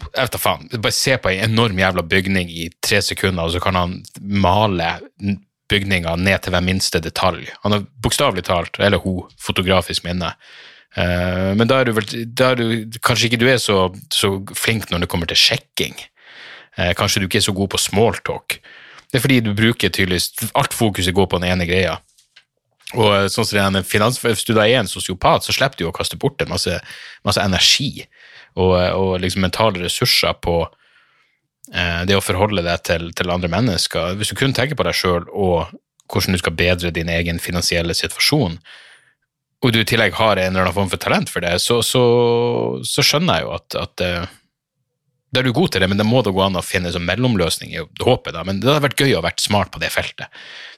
jeg 0.01 0.17
vet 0.17 0.33
da 0.33 0.39
faen, 0.41 0.69
bare 0.81 0.97
se 0.97 1.13
på 1.21 1.29
en 1.29 1.43
enorm 1.45 1.77
jævla 1.77 2.01
bygning 2.09 2.49
i 2.49 2.63
tre 2.81 3.03
sekunder, 3.05 3.45
og 3.45 3.53
så 3.53 3.59
kan 3.61 3.77
han 3.77 3.91
male 4.17 4.87
bygninga 5.71 6.15
ned 6.19 6.41
til 6.43 6.55
hver 6.55 6.65
minste 6.65 7.01
detalj. 7.03 7.45
Han 7.63 7.75
har 7.75 7.87
bokstavelig 8.03 8.43
talt, 8.47 8.79
eller 8.81 9.01
hun, 9.03 9.29
fotografisk 9.39 10.07
minne. 10.07 10.33
Uh, 10.97 11.53
men 11.55 11.69
da 11.69 11.79
er 11.79 11.87
du 11.87 11.93
vel 11.95 12.07
da 12.35 12.49
er 12.51 12.59
du, 12.59 12.97
Kanskje 12.99 13.29
ikke 13.29 13.39
du 13.39 13.45
er 13.47 13.61
så, 13.63 13.85
så, 14.11 14.33
flink 14.57 14.89
når 14.91 15.05
det 15.05 15.11
kommer 15.13 15.29
til 15.29 15.39
sjekking. 15.39 15.95
Uh, 16.77 16.93
kanskje 16.97 17.21
du 17.21 17.27
ikke 17.27 17.41
er 17.41 17.47
så 17.49 17.55
god 17.55 17.73
på 17.73 17.81
smalltalk. 17.81 18.59
Det 19.11 19.19
er 19.19 19.25
fordi 19.25 19.41
du 19.43 19.51
bruker 19.51 19.91
tydeligvis 19.91 20.51
Alt 20.55 20.73
fokuset 20.73 21.15
går 21.15 21.27
på 21.27 21.41
den 21.41 21.51
ene 21.51 21.67
greia. 21.67 21.97
Og 22.95 23.09
eh, 23.11 23.25
sånn 23.31 23.47
som 23.47 23.75
det 23.75 23.81
finans, 23.87 24.19
Hvis 24.23 24.45
du 24.47 24.53
da 24.55 24.63
er 24.63 24.79
en 24.79 24.87
sosiopat, 24.87 25.43
så 25.43 25.51
slipper 25.55 25.79
du 25.79 25.89
å 25.89 25.95
kaste 25.95 26.15
bort 26.19 26.39
en 26.43 26.51
masse, 26.51 26.77
masse 27.27 27.43
energi 27.43 28.05
og, 28.55 28.71
og 28.75 29.19
liksom 29.23 29.43
mentale 29.43 29.83
ressurser 29.83 30.35
på 30.43 30.61
Eh, 31.71 32.03
det 32.03 32.17
å 32.17 32.23
forholde 32.23 32.63
deg 32.65 32.83
til, 32.83 33.11
til, 33.15 33.29
andre 33.31 33.47
mennesker 33.51 34.17
Hvis 34.19 34.33
du 34.33 34.35
kun 34.39 34.51
tenker 34.51 34.75
på 34.75 34.83
deg 34.83 34.97
sjøl 34.97 35.27
og 35.29 35.69
hvordan 36.11 36.35
du 36.35 36.41
skal 36.41 36.57
bedre 36.59 36.89
din 36.91 37.07
egen 37.07 37.37
finansielle 37.39 37.93
situasjon, 37.95 38.57
og 39.63 39.71
du 39.71 39.77
i 39.79 39.85
tillegg 39.87 40.17
har 40.17 40.35
en 40.35 40.49
eller 40.49 40.65
annen 40.65 40.75
form 40.75 40.89
for 40.91 40.99
talent 40.99 41.31
for 41.31 41.39
det, 41.45 41.53
så, 41.63 41.77
så, 41.87 42.01
så 42.83 43.05
skjønner 43.05 43.39
jeg 43.39 43.45
jo 43.45 43.53
at, 43.55 43.77
at 43.79 44.03
eh, 44.03 44.33
da 45.31 45.39
er 45.39 45.47
du 45.47 45.53
god 45.55 45.71
til 45.71 45.83
det, 45.83 45.87
men 45.87 45.99
det 45.99 46.07
må 46.07 46.21
da 46.25 46.33
gå 46.35 46.43
an 46.43 46.59
å 46.59 46.63
finne 46.65 46.91
en 46.91 47.07
mellomløsning. 47.07 47.71
i 47.71 47.83
håpet 48.03 48.35
da, 48.35 48.43
Men 48.43 48.59
det 48.59 48.67
hadde 48.67 48.87
vært 48.87 48.99
gøy 48.99 49.13
å 49.13 49.21
ha 49.21 49.27
vært 49.29 49.43
smart 49.43 49.71
på 49.71 49.79
det 49.79 49.91
feltet. 49.93 50.27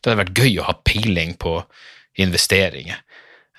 Det 0.02 0.12
hadde 0.12 0.22
vært 0.24 0.38
gøy 0.38 0.60
å 0.62 0.68
ha 0.68 0.76
peiling 0.86 1.34
på 1.42 1.56
investeringer. 2.22 3.02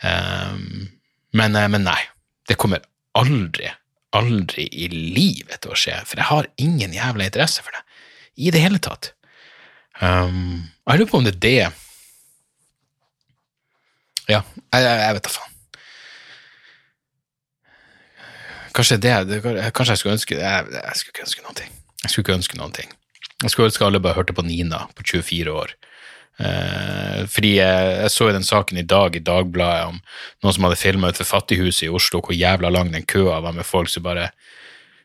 Um, 0.03 0.91
men, 1.35 1.57
eh, 1.57 1.69
men, 1.69 1.83
nei, 1.83 1.99
det 2.47 2.59
kommer 2.61 2.85
aldri 3.19 3.71
aldri 4.15 4.67
i 4.71 4.89
livet 4.93 5.63
til 5.63 5.75
å 5.75 5.79
skje, 5.79 5.97
for 6.07 6.21
jeg 6.21 6.31
har 6.31 6.51
ingen 6.63 6.95
jævla 6.95 7.27
interesse 7.27 7.65
for 7.65 7.75
det 7.75 7.83
i 8.47 8.53
det 8.55 8.63
hele 8.63 8.81
tatt. 8.83 9.13
Um, 10.01 10.71
jeg 10.89 11.01
lurer 11.01 11.11
på 11.11 11.21
om 11.21 11.27
det 11.27 11.37
er 11.37 11.43
det 11.45 11.59
Ja, 14.25 14.41
jeg, 14.73 14.83
jeg 14.83 15.15
vet 15.19 15.27
da 15.27 15.31
faen. 15.31 15.53
Kanskje 18.75 18.99
det, 19.02 19.14
det 19.31 19.40
Kanskje 19.45 19.95
jeg 19.95 20.02
skulle 20.02 20.19
ønske 20.19 20.37
jeg, 20.38 20.69
jeg 20.75 20.99
skulle 20.99 21.14
ikke 21.14 21.26
ønske 21.28 21.47
noen 21.47 21.59
ting. 21.61 21.73
Jeg 22.02 22.11
skulle 22.11 22.25
ikke 22.25 22.38
ønske 22.40 22.61
noen 22.61 22.76
ting. 22.76 22.95
Jeg 23.45 23.52
skulle 23.52 23.71
ønske 23.71 23.87
alle 23.87 24.02
bare 24.02 24.19
hørte 24.19 24.37
på 24.37 24.45
Nina 24.47 24.85
på 24.97 25.07
24 25.07 25.54
år. 25.54 25.75
Eh, 26.43 27.21
fordi 27.31 27.52
jeg, 27.61 27.90
jeg 28.00 28.11
så 28.11 28.28
jo 28.28 28.35
den 28.35 28.47
saken 28.47 28.81
i 28.81 28.87
dag 28.90 29.14
i 29.14 29.23
Dagbladet 29.23 29.93
om 29.93 30.00
noen 30.43 30.57
som 30.57 30.66
hadde 30.66 30.81
filma 30.81 31.12
ut 31.12 31.21
ved 31.21 31.28
Fattighuset 31.28 31.87
i 31.87 31.93
Oslo, 31.95 32.23
hvor 32.25 32.35
jævla 32.35 32.73
lang 32.75 32.90
den 32.95 33.07
køa 33.07 33.38
var 33.45 33.54
med 33.54 33.66
folk 33.69 33.93
som 33.93 34.07
bare 34.07 34.31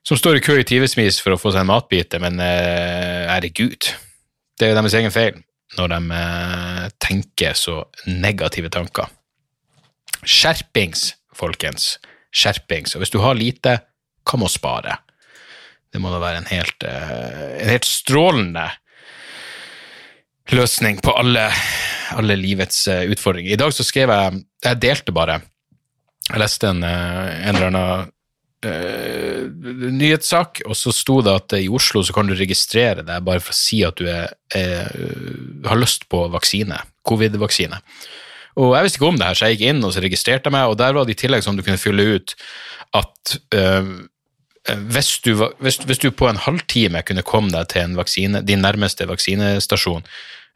som 0.07 0.17
står 0.17 0.39
i 0.39 0.41
kø 0.43 0.55
i 0.57 0.65
timevis 0.65 1.19
for 1.21 1.35
å 1.35 1.39
få 1.39 1.51
seg 1.53 1.65
en 1.65 1.69
matbite, 1.69 2.17
men 2.23 2.39
eh, 2.41 3.27
herregud, 3.29 3.91
det 4.57 4.65
er 4.65 4.71
jo 4.71 4.79
deres 4.79 4.95
egen 4.97 5.13
feil 5.13 5.41
når 5.77 5.91
de 5.93 5.99
eh, 6.17 6.85
tenker 7.03 7.57
så 7.57 7.83
negative 8.07 8.71
tanker. 8.73 9.11
Skjerpings, 10.23 11.11
folkens. 11.37 11.97
Skjerpings. 12.29 12.95
Og 12.95 13.03
hvis 13.03 13.13
du 13.13 13.19
har 13.23 13.37
lite, 13.37 13.79
hva 14.27 14.39
med 14.39 14.49
å 14.49 14.53
spare? 14.53 14.99
Det 15.89 16.01
må 16.01 16.11
da 16.13 16.21
være 16.21 16.43
en 16.43 16.51
helt, 16.51 16.85
eh, 16.85 17.63
en 17.63 17.71
helt 17.73 17.87
strålende 17.87 18.67
løsning 20.53 20.99
på 21.01 21.13
alle, 21.17 21.47
alle 22.17 22.37
livets 22.37 22.87
eh, 22.87 23.07
utfordringer. 23.09 23.53
I 23.53 23.59
dag 23.59 23.73
så 23.73 23.85
skrev 23.85 24.13
jeg 24.13 24.45
Jeg 24.59 24.79
delte 24.83 25.13
bare. 25.15 25.39
Jeg 26.29 26.41
leste 26.41 26.67
en, 26.67 26.83
eh, 26.83 27.47
en 27.47 27.55
eller 27.55 27.67
annen 27.69 28.09
uh, 28.65 29.45
nyhetssak, 29.95 30.59
og 30.67 30.75
så 30.75 30.91
sto 30.91 31.21
det 31.23 31.31
at 31.31 31.55
i 31.55 31.69
Oslo 31.71 32.03
så 32.03 32.11
kan 32.13 32.27
du 32.27 32.35
registrere 32.35 33.05
deg 33.07 33.23
bare 33.23 33.39
for 33.39 33.55
å 33.55 33.57
si 33.57 33.79
at 33.87 33.95
du 33.95 34.03
er, 34.11 34.33
er, 34.51 34.91
har 35.63 35.79
lyst 35.79 36.09
på 36.11 36.25
vaksine. 36.33 36.75
Covid-vaksine. 37.07 37.79
Og 38.59 38.73
jeg 38.75 38.85
visste 38.85 38.99
ikke 38.99 39.09
om 39.09 39.19
det 39.19 39.27
her, 39.27 39.37
så 39.37 39.47
jeg 39.47 39.57
gikk 39.57 39.69
inn 39.71 39.85
og 39.87 39.93
så 39.95 40.03
registrerte 40.03 40.49
jeg 40.49 40.55
meg, 40.55 40.67
og 40.67 40.79
der 40.79 40.95
var 40.95 41.07
det 41.07 41.15
i 41.15 41.21
tillegg 41.21 41.45
sånn 41.45 41.59
du 41.59 41.63
kunne 41.63 41.79
fylle 41.79 42.07
ut 42.17 42.33
at 42.97 43.37
øh, 43.55 43.93
hvis, 44.89 45.13
du, 45.23 45.31
hvis, 45.63 45.79
hvis, 45.87 46.01
du, 46.01 46.09
på 46.11 46.27
en 46.29 46.41
halvtime 46.41 47.01
kunne 47.07 47.23
komme 47.25 47.53
deg 47.53 47.69
til 47.71 47.95
vaksine, 47.97 48.41
din 48.45 48.61
nærmeste 48.65 49.07
vaksinestasjon, 49.09 50.03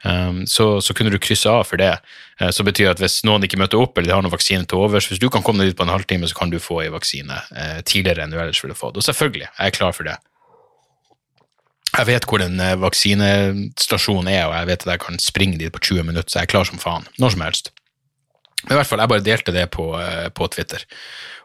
um, 0.04 0.44
så, 0.50 0.68
så, 0.84 0.94
kunne 0.94 1.14
du 1.14 1.18
krysse 1.22 1.50
av 1.50 1.64
for 1.70 1.82
det. 1.82 1.94
Uh, 2.42 2.50
så 2.54 2.66
betyr 2.68 2.90
det 2.90 2.96
at 2.98 3.04
hvis 3.06 3.22
noen 3.26 3.48
ikke 3.48 3.62
møter 3.62 3.82
opp 3.82 3.98
eller 3.98 4.12
de 4.12 4.16
har 4.18 4.26
noen 4.26 4.34
vaksine 4.34 4.68
til 4.68 4.84
overs, 4.84 5.08
hvis 5.10 5.22
du 5.22 5.30
kan 5.34 5.46
komme 5.46 5.64
deg 5.64 5.72
dit 5.72 5.80
på 5.80 5.88
en 5.88 5.94
halvtime, 5.94 6.30
så 6.30 6.38
kan 6.38 6.54
du 6.54 6.60
få 6.62 6.84
en 6.84 6.94
vaksine 6.98 7.40
tidligere 7.88 8.26
enn 8.26 8.36
du 8.36 8.38
ellers 8.38 8.62
ville 8.66 8.78
fått. 8.78 9.00
Og 9.00 9.06
selvfølgelig, 9.06 9.48
jeg 9.48 9.72
er 9.72 9.78
klar 9.78 9.96
for 9.96 10.10
det. 10.10 10.20
Jeg 11.94 12.10
vet 12.10 12.26
hvor 12.26 12.42
den 12.42 12.58
vaksinestasjonen 12.82 14.30
er, 14.34 14.48
og 14.50 14.58
jeg 14.58 14.70
vet 14.72 14.86
at 14.86 14.92
jeg 14.96 15.06
kan 15.06 15.22
springe 15.22 15.62
dit 15.62 15.74
på 15.74 15.82
20 15.94 16.10
minutter, 16.10 16.30
så 16.30 16.42
jeg 16.42 16.50
er 16.50 16.54
klar 16.56 16.70
som 16.70 16.82
faen. 16.82 17.06
Når 17.22 17.36
som 17.36 17.46
helst. 17.46 17.74
Men 18.64 18.76
i 18.76 18.80
hvert 18.80 18.90
fall, 18.90 19.04
jeg 19.04 19.12
bare 19.12 19.26
delte 19.26 19.56
det 19.56 19.68
på, 19.76 19.90
eh, 20.00 20.28
på 20.36 20.48
Twitter. 20.54 20.84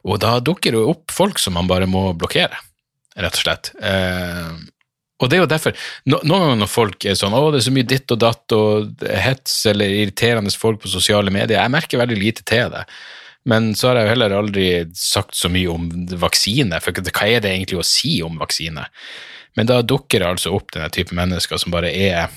Og 0.06 0.20
da 0.22 0.38
dukker 0.44 0.74
det 0.74 0.82
opp 0.94 1.14
folk 1.14 1.40
som 1.42 1.56
man 1.58 1.70
bare 1.70 1.88
må 1.90 2.12
blokkere, 2.18 2.58
rett 3.18 3.38
og 3.38 3.42
slett. 3.42 3.72
Eh, 3.82 4.52
og 5.18 5.30
det 5.30 5.38
er 5.38 5.42
jo 5.42 5.50
derfor, 5.50 5.74
no, 6.06 6.20
Noen 6.22 6.44
ganger 6.44 6.60
når 6.60 6.70
folk 6.70 7.04
er 7.04 7.16
sånn 7.18 7.34
'Å, 7.34 7.50
det 7.50 7.58
er 7.58 7.66
så 7.66 7.74
mye 7.74 7.90
ditt 7.90 8.12
og 8.14 8.20
datt 8.22 8.54
og 8.54 9.02
hets 9.02 9.66
eller 9.66 9.90
irriterende 9.90 10.54
folk 10.54 10.82
på 10.82 10.92
sosiale 10.92 11.30
medier', 11.34 11.58
jeg 11.58 11.74
merker 11.74 11.98
veldig 11.98 12.18
lite 12.18 12.44
til 12.46 12.70
det. 12.70 12.84
Men 13.44 13.72
så 13.74 13.88
har 13.88 13.96
jeg 13.96 14.06
jo 14.06 14.12
heller 14.14 14.36
aldri 14.36 14.66
sagt 14.94 15.34
så 15.34 15.48
mye 15.50 15.70
om 15.72 15.88
vaksine, 16.20 16.80
for 16.80 16.92
hva 16.92 17.26
er 17.26 17.40
det 17.40 17.50
egentlig 17.50 17.80
å 17.80 17.86
si 17.86 18.20
om 18.22 18.38
vaksine? 18.38 18.86
Men 19.56 19.66
da 19.66 19.80
dukker 19.82 20.20
det 20.20 20.28
altså 20.28 20.54
opp 20.54 20.70
denne 20.74 20.90
type 20.90 21.14
mennesker 21.16 21.58
som 21.58 21.72
bare 21.72 21.90
er 21.90 22.28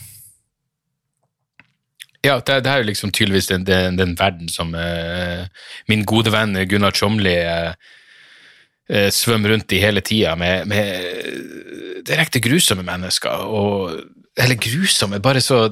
ja, 2.25 2.37
det, 2.37 2.59
det 2.65 2.71
er 2.71 2.81
jo 2.81 2.89
liksom 2.89 3.11
tydeligvis 3.11 3.49
den, 3.49 3.65
den, 3.65 3.97
den 3.97 4.13
verden 4.19 4.49
som 4.49 4.75
eh, 4.77 5.47
min 5.89 6.05
gode 6.05 6.33
venn 6.33 6.53
Gunnar 6.69 6.93
Tjomli 6.93 7.33
uh, 7.41 7.73
uh, 8.93 9.09
svømmer 9.09 9.55
rundt 9.55 9.73
i 9.73 9.81
hele 9.81 10.03
tida, 10.05 10.35
med, 10.37 10.67
med 10.69 12.03
direkte 12.05 12.41
grusomme 12.43 12.85
mennesker. 12.85 13.45
Og, 13.49 13.97
eller 14.37 14.61
grusomme, 14.61 15.21
bare 15.21 15.41
så 15.41 15.65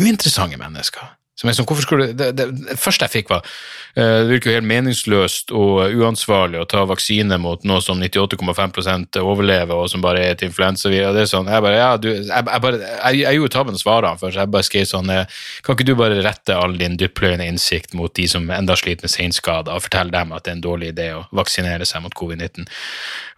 uinteressante 0.00 0.58
mennesker. 0.58 1.14
Som 1.38 1.48
er 1.48 1.56
sånn, 1.56 1.64
hvorfor 1.68 1.86
skulle 1.86 2.10
det, 2.12 2.32
det, 2.36 2.46
det 2.52 2.76
første 2.76 3.06
jeg 3.06 3.14
fikk, 3.14 3.30
var 3.32 3.40
uh, 3.40 4.26
det 4.26 4.28
virker 4.28 4.50
jo 4.50 4.56
helt 4.58 4.68
meningsløst 4.68 5.54
og 5.56 5.94
uansvarlig 6.02 6.60
å 6.60 6.66
ta 6.68 6.82
vaksine 6.88 7.38
mot 7.40 7.64
noe 7.64 7.80
som 7.84 8.02
98,5% 8.02 9.20
overlever, 9.22 9.72
og 9.72 9.88
som 9.92 10.04
bare 10.04 10.20
er 10.20 10.34
et 10.34 10.44
influensavirus. 10.44 11.14
Det 11.16 11.24
er 11.24 11.30
sånn, 11.30 11.48
jeg 11.48 11.64
bare, 11.64 11.78
ja, 11.80 11.94
du, 11.96 12.10
jeg, 12.12 12.28
jeg, 12.28 12.64
bare, 12.66 12.82
jeg, 12.82 13.22
jeg 13.22 13.40
gjorde 13.40 13.54
tabben 13.56 13.78
å 13.78 13.80
svare 13.80 14.12
han 14.12 14.20
først. 14.20 14.40
Jeg 14.42 14.52
bare 14.52 14.68
skrev 14.68 14.88
sånn 14.90 15.14
Kan 15.64 15.74
ikke 15.74 15.88
du 15.88 15.94
bare 15.98 16.20
rette 16.24 16.54
all 16.56 16.76
din 16.78 16.98
dyppløyende 17.00 17.48
innsikt 17.48 17.96
mot 17.96 18.12
de 18.14 18.28
som 18.28 18.44
enda 18.52 18.76
sliter 18.76 19.08
med 19.08 19.14
senskader, 19.14 19.72
og 19.72 19.86
fortelle 19.86 20.12
dem 20.12 20.36
at 20.36 20.44
det 20.44 20.52
er 20.52 20.58
en 20.58 20.66
dårlig 20.68 20.92
idé 20.92 21.10
å 21.16 21.24
vaksinere 21.36 21.88
seg 21.88 22.04
mot 22.04 22.14
covid-19? 22.20 22.68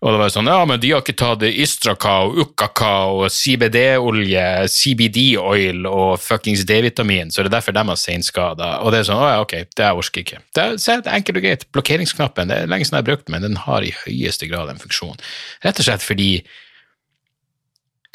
Og 0.02 0.10
det 0.10 0.18
var 0.18 0.32
sånn 0.34 0.50
Ja, 0.50 0.58
men 0.66 0.80
de 0.82 0.90
har 0.90 1.04
ikke 1.04 1.14
tatt 1.18 1.44
Ystracao, 1.46 2.32
Ukkakao, 2.42 3.28
CBD-olje, 3.30 4.46
CBD-oil 4.72 5.86
og 5.86 6.16
fuckings 6.22 6.64
D-vitamin, 6.66 7.30
så 7.30 7.44
det 7.44 7.52
er 7.52 7.58
derfor 7.60 7.76
har 7.92 8.00
seinskader. 8.00 8.82
Og 8.82 8.92
det 8.94 9.02
er 9.02 9.08
sånn 9.08 9.22
Å 9.22 9.30
ja, 9.30 9.38
ok, 9.44 9.54
det 9.76 9.86
jeg 9.86 10.02
orker 10.02 10.24
ikke. 10.24 10.42
Det 10.56 10.64
er, 10.64 10.76
det 10.76 10.98
er 10.98 11.16
enkelt 11.18 11.40
og 11.40 11.46
greit. 11.46 11.64
Blokkeringsknappen, 11.76 12.52
det 12.52 12.58
er 12.58 12.70
lenge 12.70 12.88
siden 12.88 12.98
jeg 12.98 13.04
har 13.04 13.10
brukt 13.10 13.26
den, 13.28 13.36
men 13.36 13.46
den 13.46 13.58
har 13.64 13.86
i 13.86 13.94
høyeste 14.04 14.50
grad 14.50 14.72
en 14.72 14.82
funksjon. 14.82 15.18
Rett 15.64 15.80
og 15.80 15.88
slett 15.88 16.04
fordi 16.04 16.30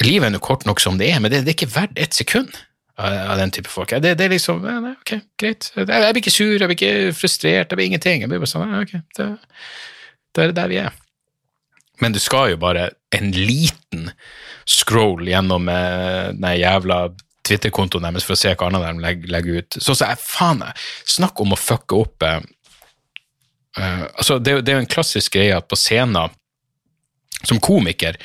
livet 0.04 0.28
er 0.28 0.34
nå 0.34 0.42
kort 0.42 0.66
nok 0.68 0.82
som 0.82 0.98
det 1.00 1.10
er, 1.10 1.22
men 1.22 1.32
det, 1.32 1.42
det 1.46 1.54
er 1.54 1.58
ikke 1.58 1.74
verdt 1.74 1.98
et 1.98 2.14
sekund 2.14 2.54
av 2.98 3.38
den 3.38 3.52
type 3.54 3.70
folk. 3.70 3.92
Det, 4.02 4.16
det 4.18 4.26
er 4.26 4.32
liksom 4.34 4.64
nei, 4.66 4.94
Ok, 4.96 5.14
greit. 5.38 5.70
Jeg, 5.76 5.86
blir 5.86 6.22
ikke 6.22 6.34
sur, 6.34 6.54
jeg 6.56 6.66
blir 6.66 6.78
ikke 6.78 7.12
frustrert, 7.14 7.70
jeg 7.70 7.78
blir 7.78 7.90
ingenting. 7.92 8.24
Jeg 8.24 8.30
blir 8.30 8.42
bare 8.42 8.50
sånn 8.50 8.74
Ok, 8.80 8.96
det, 9.18 9.28
det 10.34 10.48
er 10.48 10.56
der 10.56 10.72
vi 10.72 10.80
er. 10.82 10.96
Men 12.02 12.14
du 12.14 12.20
skal 12.22 12.52
jo 12.52 12.58
bare 12.62 12.90
en 13.14 13.30
liten 13.34 14.10
scroll 14.68 15.26
gjennom 15.26 15.70
eh, 15.72 16.34
den 16.34 16.58
jævla 16.60 16.98
Twitter-kontoen 17.48 18.06
deres 18.06 18.26
for 18.26 18.36
å 18.36 18.40
se 18.40 18.52
hva 18.52 18.68
annet 18.68 18.86
de 18.86 19.04
legger, 19.04 19.32
legger 19.34 19.62
ut. 19.62 19.78
Så, 19.80 19.96
så 19.96 20.10
jeg, 20.10 20.20
faen, 20.22 20.64
snakk 21.08 21.40
om 21.42 21.54
å 21.54 21.60
fucke 21.60 21.98
opp 21.98 22.26
eh, 22.26 22.40
uh, 23.78 24.04
altså 24.06 24.38
det, 24.38 24.60
det, 24.62 24.72
er 24.72 24.80
jo 24.80 24.86
en 24.86 24.94
klassisk 24.96 25.38
greie 25.38 25.56
at 25.56 25.68
på 25.70 25.78
scenen, 25.78 26.34
som 27.46 27.60
komiker, 27.62 28.18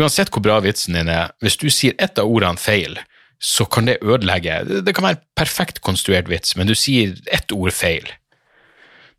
uansett 0.00 0.30
hvor 0.32 0.44
bra 0.44 0.58
vitsen 0.64 0.96
din 0.96 1.10
er, 1.12 1.34
hvis 1.44 1.58
du 1.60 1.68
sier 1.72 1.96
ett 2.00 2.20
av 2.20 2.30
ordene 2.30 2.60
feil, 2.60 2.96
så 3.38 3.68
kan 3.70 3.86
det 3.86 4.00
ødelegge 4.02 4.64
Det, 4.66 4.92
kan 4.96 5.04
være 5.04 5.20
perfekt 5.38 5.78
konstruert 5.86 6.26
vits, 6.30 6.56
men 6.58 6.66
du 6.66 6.74
sier 6.74 7.14
ett 7.30 7.52
ord 7.54 7.70
feil 7.70 8.08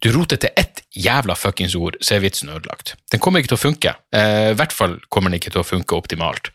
du 0.03 0.12
roter 0.15 0.39
til 0.39 0.55
ett 0.55 0.81
jævla 0.96 1.36
fuckings 1.36 1.75
ord, 1.75 1.98
så 2.01 2.15
er 2.15 2.24
vitsen 2.24 2.51
ødelagt. 2.51 2.96
Den 3.12 3.19
kommer 3.19 3.41
ikke 3.41 3.51
til 3.53 3.60
å 3.60 3.65
funke. 3.65 3.96
Eh, 4.15 4.51
I 4.53 4.58
hvert 4.60 4.75
fall 4.75 4.96
kommer 5.12 5.31
den 5.31 5.41
ikke 5.41 5.51
til 5.51 5.63
å 5.63 5.67
funke 5.67 5.98
optimalt. 5.98 6.53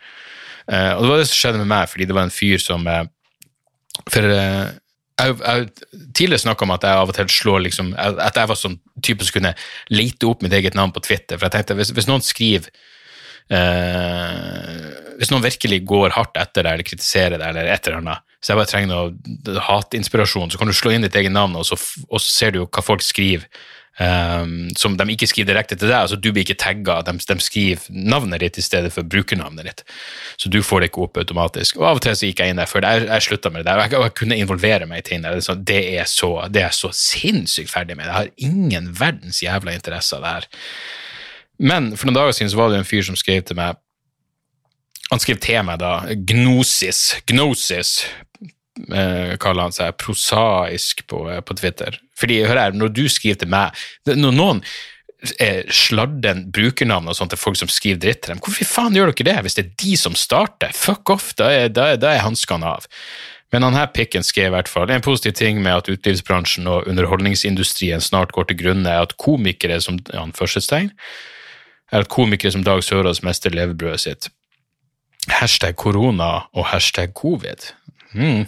Eh, 0.70 0.92
og 0.94 1.04
det 1.04 1.10
var 1.10 1.20
det 1.20 1.28
som 1.28 1.40
skjedde 1.40 1.60
med 1.60 1.70
meg, 1.72 1.90
fordi 1.92 2.08
det 2.08 2.16
var 2.16 2.26
en 2.28 2.34
fyr 2.34 2.62
som 2.62 2.86
eh, 2.88 3.04
For 4.10 4.32
eh, 4.32 4.72
jeg 5.14 5.36
har 5.38 5.68
tidligere 6.16 6.42
snakka 6.42 6.66
om 6.66 6.72
at 6.74 6.86
jeg 6.86 6.98
av 6.98 7.10
og 7.12 7.14
til 7.14 7.28
slår 7.30 7.60
liksom, 7.68 7.92
At 7.94 8.34
jeg 8.34 8.50
var 8.50 8.58
sånn 8.58 8.80
type 9.04 9.26
som 9.26 9.36
kunne 9.36 9.54
lete 9.92 10.26
opp 10.26 10.42
mitt 10.42 10.56
eget 10.56 10.74
navn 10.74 10.90
på 10.94 11.04
Twitter. 11.04 11.38
For 11.38 11.46
jeg 11.46 11.54
tenkte, 11.54 11.76
hvis, 11.78 11.92
hvis 11.94 12.08
noen 12.10 12.24
skriver 12.24 12.72
eh, 13.54 14.88
Hvis 15.20 15.30
noen 15.30 15.44
virkelig 15.44 15.84
går 15.86 16.16
hardt 16.16 16.40
etter 16.40 16.66
deg 16.66 16.72
eller 16.72 16.88
kritiserer 16.88 17.38
deg, 17.38 17.46
eller 17.52 17.70
et 17.70 17.86
eller 17.86 18.00
annet, 18.00 18.26
så 18.40 18.52
jeg 18.52 18.60
bare 18.60 18.68
trenger 18.72 18.90
noe 18.90 19.60
hatinspirasjon, 19.68 20.50
så 20.52 20.58
kan 20.60 20.68
du 20.68 20.76
slå 20.76 20.92
inn 20.92 21.06
ditt 21.06 21.14
eget 21.16 21.32
navn, 21.32 21.54
og 21.56 21.64
så, 21.64 21.78
og 22.10 22.20
så 22.20 22.28
ser 22.28 22.52
du 22.52 22.58
jo 22.58 22.66
hva 22.68 22.82
folk 22.84 23.04
skriver. 23.04 23.46
Um, 23.94 24.72
som 24.74 24.96
de 24.98 25.04
ikke 25.14 25.28
skriver 25.30 25.52
direkte 25.52 25.76
til 25.78 25.86
deg, 25.86 26.00
altså 26.00 26.16
du 26.18 26.32
blir 26.32 26.42
ikke 26.42 26.56
tagga, 26.58 26.96
de, 27.06 27.12
de, 27.14 27.34
skriver 27.38 27.84
navnet 27.94 28.42
ditt 28.42 28.56
i 28.58 28.64
stedet 28.66 28.90
for 28.90 29.06
brukernavnet 29.06 29.68
ditt. 29.68 29.84
Så 30.34 30.50
du 30.50 30.58
får 30.66 30.82
det 30.82 30.88
ikke 30.90 31.04
opp 31.04 31.20
automatisk. 31.22 31.78
Og 31.78 31.86
Av 31.86 32.00
og 32.00 32.02
til 32.02 32.16
så 32.18 32.26
gikk 32.26 32.42
jeg 32.42 32.50
inn 32.50 32.58
der 32.58 32.70
før 32.70 32.88
jeg, 32.88 33.04
jeg 33.06 33.26
slutta 33.28 33.52
med 33.54 33.62
det 33.62 33.70
der. 33.70 33.84
Jeg, 33.84 33.94
jeg, 34.02 34.16
kunne 34.18 34.40
involvere 34.42 34.88
meg 34.90 35.04
i 35.04 35.06
ting 35.06 35.22
der. 35.22 35.38
Det, 35.38 35.78
er 35.94 36.10
så, 36.10 36.32
det 36.50 36.66
er 36.66 36.74
så 36.74 36.90
sinnssykt 36.90 37.70
ferdig 37.70 37.94
med. 37.94 38.08
Jeg 38.10 38.18
har 38.18 38.34
ingen 38.50 38.90
verdens 38.98 39.44
jævla 39.44 39.76
interesse 39.78 40.18
av 40.18 40.26
det 40.26 40.34
her. 40.34 40.50
Men 41.62 41.92
for 41.94 42.08
noen 42.08 42.18
dager 42.18 42.34
siden 42.34 42.50
så 42.50 42.58
var 42.58 42.72
det 42.72 42.82
en 42.82 42.88
fyr 42.88 43.06
som 43.06 43.14
skrev 43.18 43.44
til 43.46 43.54
meg 43.54 43.78
Han 45.12 45.20
skrev 45.22 45.38
til 45.38 45.60
meg 45.62 45.78
da 45.78 46.00
Gnosis, 46.26 47.12
Gnosis 47.30 48.00
kaller 49.38 49.68
han 49.68 49.74
seg, 49.74 49.94
prosaisk 50.02 51.04
på, 51.10 51.28
eh, 51.30 51.42
på, 51.46 51.54
Twitter. 51.58 52.00
Fordi, 52.18 52.42
hør 52.46 52.60
her, 52.60 52.74
når 52.74 52.90
du 52.94 53.04
skriver 53.10 53.40
til 53.42 53.50
meg 53.50 53.74
Når 54.06 54.34
noen 54.34 54.60
eh, 55.42 55.62
sladder 55.70 56.42
brukernavn 56.54 57.10
og 57.10 57.16
sånt 57.18 57.32
til 57.34 57.40
folk 57.40 57.58
som 57.58 57.70
skriver 57.70 58.02
dritt 58.02 58.24
til 58.24 58.34
dem, 58.34 58.42
hvorfor 58.42 58.68
faen 58.68 58.98
gjør 58.98 59.12
dere 59.12 59.28
det 59.30 59.36
hvis 59.46 59.58
det 59.58 59.64
er 59.64 59.76
de 59.84 59.94
som 60.00 60.18
starter? 60.18 60.74
Fuck 60.74 61.14
off, 61.14 61.32
da 61.38 61.52
er, 61.52 61.70
da 61.70 61.92
er, 61.94 62.02
er 62.02 62.26
hanskene 62.26 62.74
av. 62.76 62.90
Men 63.54 63.76
her 63.76 63.86
pikken 63.94 64.26
skrev 64.26 64.50
i 64.50 64.54
hvert 64.56 64.70
fall 64.70 64.90
en 64.90 65.04
positiv 65.04 65.36
ting 65.38 65.60
med 65.62 65.76
at 65.78 65.88
utelivsbransjen 65.92 66.66
og 66.66 66.88
underholdningsindustrien 66.90 68.02
snart 68.02 68.34
går 68.34 68.48
til 68.50 68.58
grunne, 68.64 68.90
er 68.90 69.06
at 69.06 69.14
komikere 69.22 69.78
som 69.84 70.00
anførselstegn, 70.10 70.90
er 71.94 72.02
at 72.02 72.10
komikere 72.10 72.50
som 72.50 72.64
Dag 72.66 72.82
Sørås 72.82 73.22
mister 73.22 73.54
levebrødet 73.54 74.02
sitt. 74.02 74.28
Hashtag 75.30 75.76
korona 75.78 76.48
og 76.52 76.66
hashtag 76.72 77.14
covid. 77.14 77.70
Mm. 78.14 78.46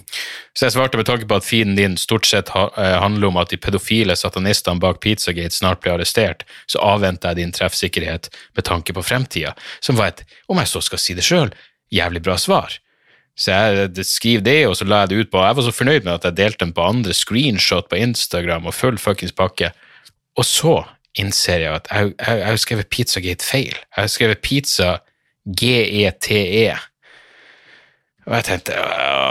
Så 0.54 0.66
jeg 0.66 0.76
svarte 0.76 0.98
med 0.98 1.08
tanke 1.08 1.26
på 1.28 1.36
at 1.36 1.46
feeden 1.46 1.74
din 1.78 1.96
stort 1.98 2.26
sett 2.28 2.52
eh, 2.54 2.96
handler 3.02 3.28
om 3.28 3.38
at 3.40 3.50
de 3.50 3.58
pedofile 3.60 4.14
satanistene 4.16 4.80
bak 4.82 5.00
Pizzagate 5.02 5.54
snart 5.54 5.82
blir 5.82 5.96
arrestert, 5.96 6.46
så 6.70 6.80
avventer 6.86 7.34
jeg 7.34 7.42
din 7.42 7.54
treffsikkerhet 7.54 8.30
med 8.56 8.66
tanke 8.68 8.94
på 8.94 9.04
fremtida, 9.04 9.56
som 9.80 9.98
var 9.98 10.14
et, 10.14 10.24
om 10.48 10.62
jeg 10.62 10.70
så 10.70 10.84
skal 10.86 11.02
si 11.02 11.18
det 11.18 11.26
sjøl, 11.26 11.52
jævlig 11.92 12.22
bra 12.24 12.38
svar. 12.40 12.78
Så 13.36 13.52
jeg 13.52 14.06
skriver 14.08 14.44
det, 14.46 14.60
og 14.64 14.78
så 14.78 14.86
la 14.88 15.02
jeg 15.02 15.10
det 15.10 15.16
ut 15.20 15.30
på 15.30 15.42
Jeg 15.44 15.56
var 15.58 15.64
så 15.66 15.72
fornøyd 15.74 16.06
med 16.06 16.14
at 16.14 16.24
jeg 16.24 16.38
delte 16.38 16.64
den 16.64 16.72
på 16.72 16.86
andre 16.88 17.12
screenshot 17.12 17.90
på 17.90 17.98
Instagram 18.00 18.70
og 18.70 18.74
full 18.74 18.96
fuckings 18.96 19.34
pakke. 19.36 19.74
Og 20.40 20.46
så 20.48 20.78
innser 21.20 21.66
jeg 21.66 21.74
at 21.74 21.90
jeg, 21.92 22.14
har 22.46 22.56
skrevet 22.60 22.88
Pizzagate 22.88 23.44
feil. 23.44 23.76
Jeg 23.76 24.00
har 24.00 24.12
skrevet 24.12 24.40
pizza 24.44 24.98
G-E-T-E. 25.46 26.70
Og 28.26 28.34
jeg 28.34 28.44
tenkte 28.48 28.80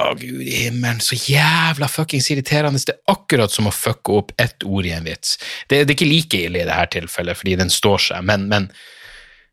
å 0.10 0.18
gud 0.20 0.44
i 0.44 0.66
himmelen, 0.66 1.02
så 1.04 1.18
jævla 1.18 1.90
fuckings 1.92 2.30
irriterende. 2.34 2.82
Det 2.82 2.96
er 2.96 3.16
akkurat 3.16 3.54
som 3.54 3.70
å 3.70 3.74
fucke 3.75 4.20
opp 4.20 4.36
ett 4.42 4.66
ord 4.68 4.88
i 4.88 4.94
en 4.96 5.08
vits. 5.08 5.38
Det, 5.68 5.84
det 5.84 5.94
er 5.94 5.98
ikke 5.98 6.12
like 6.12 6.44
ille 6.48 6.62
i 6.64 6.68
dette 6.68 7.00
tilfellet, 7.00 7.40
fordi 7.40 7.58
den 7.62 7.74
står 7.74 8.06
seg, 8.10 8.28
men, 8.28 8.48
men, 8.52 8.70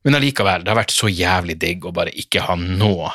men 0.07 0.19
allikevel, 0.19 0.65
det 0.65 0.73
har 0.73 0.83
vært 0.83 0.95
så 0.95 1.11
jævlig 1.13 1.59
digg 1.63 1.87
å 1.87 1.95
bare 1.97 2.15
ikke 2.25 2.47
ha 2.49 2.59
noe, 2.61 3.13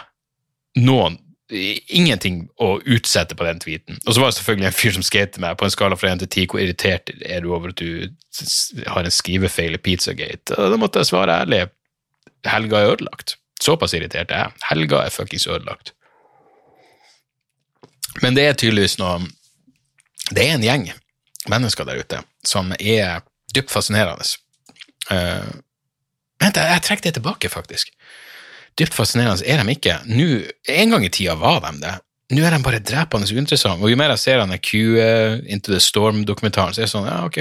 noen 0.81 1.21
Ingenting 1.47 2.41
å 2.59 2.73
utsette 2.83 3.31
på 3.39 3.45
den 3.47 3.61
tweeten. 3.63 3.95
Og 4.03 4.11
så 4.11 4.19
var 4.19 4.27
det 4.27 4.35
selvfølgelig 4.35 4.67
en 4.67 4.75
fyr 4.75 4.95
som 4.97 5.03
skrev 5.07 5.37
meg 5.39 5.55
på 5.55 5.63
en 5.63 5.71
skala 5.71 5.95
fra 5.95 6.09
1 6.11 6.25
til 6.25 6.29
10 6.43 6.49
hvor 6.51 6.59
irritert 6.59 7.11
er 7.23 7.45
du 7.45 7.53
over 7.55 7.71
at 7.71 7.79
du 7.79 8.83
har 8.91 9.07
en 9.07 9.15
skrivefeil 9.15 9.77
i 9.77 9.79
Pizzagate. 9.79 10.57
Og 10.57 10.73
da 10.73 10.79
måtte 10.81 10.99
jeg 10.99 11.07
svare 11.07 11.37
ærlig 11.45 11.61
helga 12.51 12.81
er 12.81 12.97
ødelagt. 12.97 13.37
Såpass 13.63 13.95
irritert 13.95 14.31
er 14.31 14.43
jeg. 14.43 14.65
Helga 14.69 15.05
er 15.05 15.15
fuckings 15.15 15.47
ødelagt. 15.47 15.93
Men 18.23 18.37
det 18.37 18.47
er 18.47 18.57
tydeligvis 18.57 18.97
noe 19.01 19.27
Det 20.33 20.43
er 20.43 20.55
en 20.55 20.65
gjeng 20.65 20.87
mennesker 21.47 21.87
der 21.87 22.01
ute 22.01 22.21
som 22.47 22.73
er 22.79 23.21
dypt 23.55 23.71
fascinerende. 23.71 24.25
Uh, 25.07 25.47
vent, 26.41 26.57
jeg, 26.57 26.67
jeg 26.73 26.83
trekker 26.83 27.07
det 27.07 27.13
tilbake, 27.17 27.51
faktisk. 27.51 27.91
Dypt 28.79 28.95
fascinerende 28.95 29.45
er 29.47 29.61
de 29.61 29.75
ikke. 29.75 29.99
Nå, 30.09 30.27
En 30.67 30.93
gang 30.93 31.05
i 31.07 31.11
tida 31.13 31.37
var 31.39 31.61
de 31.65 31.73
det. 31.83 31.93
Nå 32.35 32.43
er 32.43 32.55
de 32.55 32.59
bare 32.63 32.83
drepende 32.83 33.29
uinteressante. 33.31 33.83
Og 33.83 33.91
jo 33.91 33.99
mer 33.99 34.11
jeg 34.15 34.23
ser 34.25 34.41
denne 34.41 34.59
Q 34.59 34.71
uh, 34.99 35.37
Into 35.47 35.71
the 35.71 35.79
Storm-dokumentaren, 35.83 36.75
så 36.75 36.83
er 36.83 36.89
det 36.89 36.93
sånn, 36.95 37.07
ja, 37.07 37.21
ok. 37.27 37.39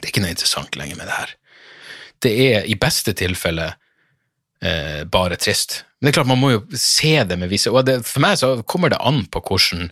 Det 0.00 0.08
er 0.08 0.12
ikke 0.14 0.24
noe 0.24 0.32
interessant 0.32 0.80
lenger 0.80 0.96
med 0.96 1.10
det 1.10 1.18
her. 1.18 1.36
Det 2.20 2.32
er 2.46 2.68
i 2.68 2.76
beste 2.80 3.12
tilfelle 3.16 3.68
uh, 3.74 5.02
bare 5.12 5.36
trist. 5.40 5.82
Men 6.00 6.08
det 6.08 6.12
er 6.12 6.20
klart, 6.20 6.30
man 6.32 6.40
må 6.40 6.54
jo 6.54 6.60
se 6.80 7.12
det 7.28 7.36
med 7.36 7.50
visse 7.52 7.70
Og 7.70 7.84
det, 7.84 7.98
for 8.08 8.24
meg 8.24 8.38
så 8.40 8.54
kommer 8.64 8.92
det 8.92 9.00
an 9.04 9.20
på 9.28 9.42
hvordan 9.44 9.90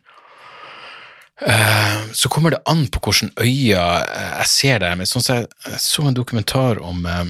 uh, 1.44 1.98
Så 2.16 2.30
kommer 2.32 2.56
det 2.56 2.62
an 2.70 2.86
på 2.88 3.02
hvordan 3.04 3.34
øya 3.44 3.84
eh, 4.06 4.30
jeg 4.40 4.50
ser 4.54 4.80
det. 4.84 4.94
Men 4.96 5.10
sånn 5.10 5.24
som 5.24 5.40
jeg, 5.42 5.50
jeg 5.68 5.82
så 5.84 6.06
en 6.08 6.16
dokumentar 6.16 6.80
om 6.80 7.04
uh, 7.04 7.26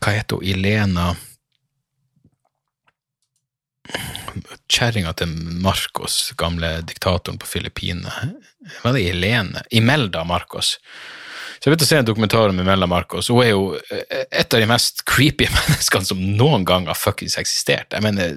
Hva 0.00 0.16
heter 0.16 0.40
hun? 0.40 0.48
Ilena 0.48 1.12
Kjerringa 4.68 5.14
til 5.16 5.30
Marcos, 5.64 6.34
gamle 6.36 6.82
diktatoren 6.84 7.38
på 7.40 7.48
Filippinene. 7.48 8.34
Var 8.82 8.92
det 8.92 9.00
Ilene? 9.08 9.62
Imelda 9.74 10.26
Marcos. 10.28 10.74
Så 11.58 11.66
jeg 11.66 11.72
begynte 11.72 11.86
å 11.86 11.90
se 11.90 11.98
en 11.98 12.06
dokumentar 12.06 12.52
om 12.52 12.60
Imelda 12.62 12.86
Marcos. 12.90 13.30
Hun 13.32 13.42
er 13.42 13.50
jo 13.50 13.64
eh, 13.90 14.26
et 14.30 14.54
av 14.54 14.62
de 14.62 14.68
mest 14.70 15.02
creepy 15.08 15.48
menneskene 15.56 16.06
som 16.06 16.20
noen 16.38 16.66
gang 16.68 16.86
har 16.86 16.98
fuckings 16.98 17.34
eksistert. 17.40 17.96
Jeg 17.96 18.04
mener, 18.04 18.36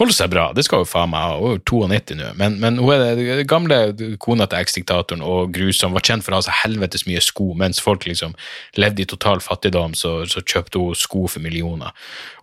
holder 0.00 0.16
seg 0.16 0.32
bra, 0.32 0.48
det 0.56 0.64
skal 0.66 0.82
hun 0.82 0.90
faen 0.90 1.12
meg 1.12 1.22
ha. 1.22 1.36
Hun 1.38 1.52
er 1.52 1.60
jo 1.60 1.62
92 1.70 2.16
nå. 2.18 2.30
Men, 2.40 2.56
men 2.62 2.80
hun 2.82 2.90
er 2.96 3.20
den 3.20 3.50
gamle 3.50 3.78
kona 4.22 4.48
til 4.50 4.64
eksdiktatoren 4.64 5.22
og 5.22 5.52
grusom. 5.54 5.94
Var 5.94 6.06
kjent 6.08 6.26
for 6.26 6.34
å 6.34 6.40
ha 6.40 6.46
så 6.48 6.56
helvetes 6.64 7.06
mye 7.06 7.22
sko, 7.22 7.52
mens 7.60 7.82
folk 7.82 8.08
liksom 8.10 8.34
levde 8.80 9.04
i 9.04 9.08
total 9.10 9.42
fattigdom, 9.44 9.94
så, 9.98 10.16
så 10.30 10.42
kjøpte 10.42 10.82
hun 10.82 10.98
sko 10.98 11.28
for 11.30 11.44
millioner. 11.44 11.94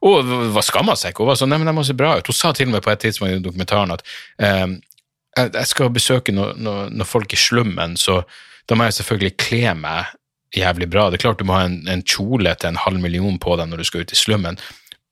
Og 0.07 0.31
var 0.55 0.63
skamma 0.63 0.95
seg 0.95 1.11
ikke. 1.11 1.25
Hun 1.25 1.33
var 1.33 1.41
sånn, 1.41 1.51
nei, 1.51 1.59
men 1.59 1.75
må 1.75 1.83
se 1.87 1.97
bra 1.97 2.15
ut. 2.21 2.31
Hun 2.31 2.39
sa 2.39 2.53
til 2.55 2.71
og 2.71 2.77
med 2.77 2.87
på 2.87 2.93
et 2.93 3.03
tidspunkt 3.03 3.35
i 3.35 3.43
dokumentaren 3.43 3.97
at 3.97 4.07
jeg, 4.39 5.51
jeg 5.51 5.67
skal 5.67 5.91
besøke 5.91 6.33
noen 6.35 6.63
no, 6.63 6.77
no 6.91 7.07
folk 7.07 7.35
i 7.35 7.39
slummen, 7.39 7.99
så 7.99 8.21
da 8.69 8.77
må 8.77 8.87
jeg 8.87 8.99
selvfølgelig 8.99 9.37
kle 9.41 9.75
meg 9.79 10.11
jævlig 10.55 10.89
bra. 10.91 11.09
Det 11.09 11.19
er 11.19 11.25
klart 11.25 11.39
du 11.39 11.47
må 11.47 11.57
ha 11.57 11.65
en, 11.67 11.81
en 11.89 12.03
kjole 12.03 12.53
til 12.59 12.71
en 12.71 12.81
halv 12.83 13.01
million 13.03 13.39
på 13.41 13.55
deg 13.59 13.69
når 13.71 13.81
du 13.81 13.87
skal 13.87 14.05
ut 14.05 14.13
i 14.13 14.19
slummen. 14.19 14.59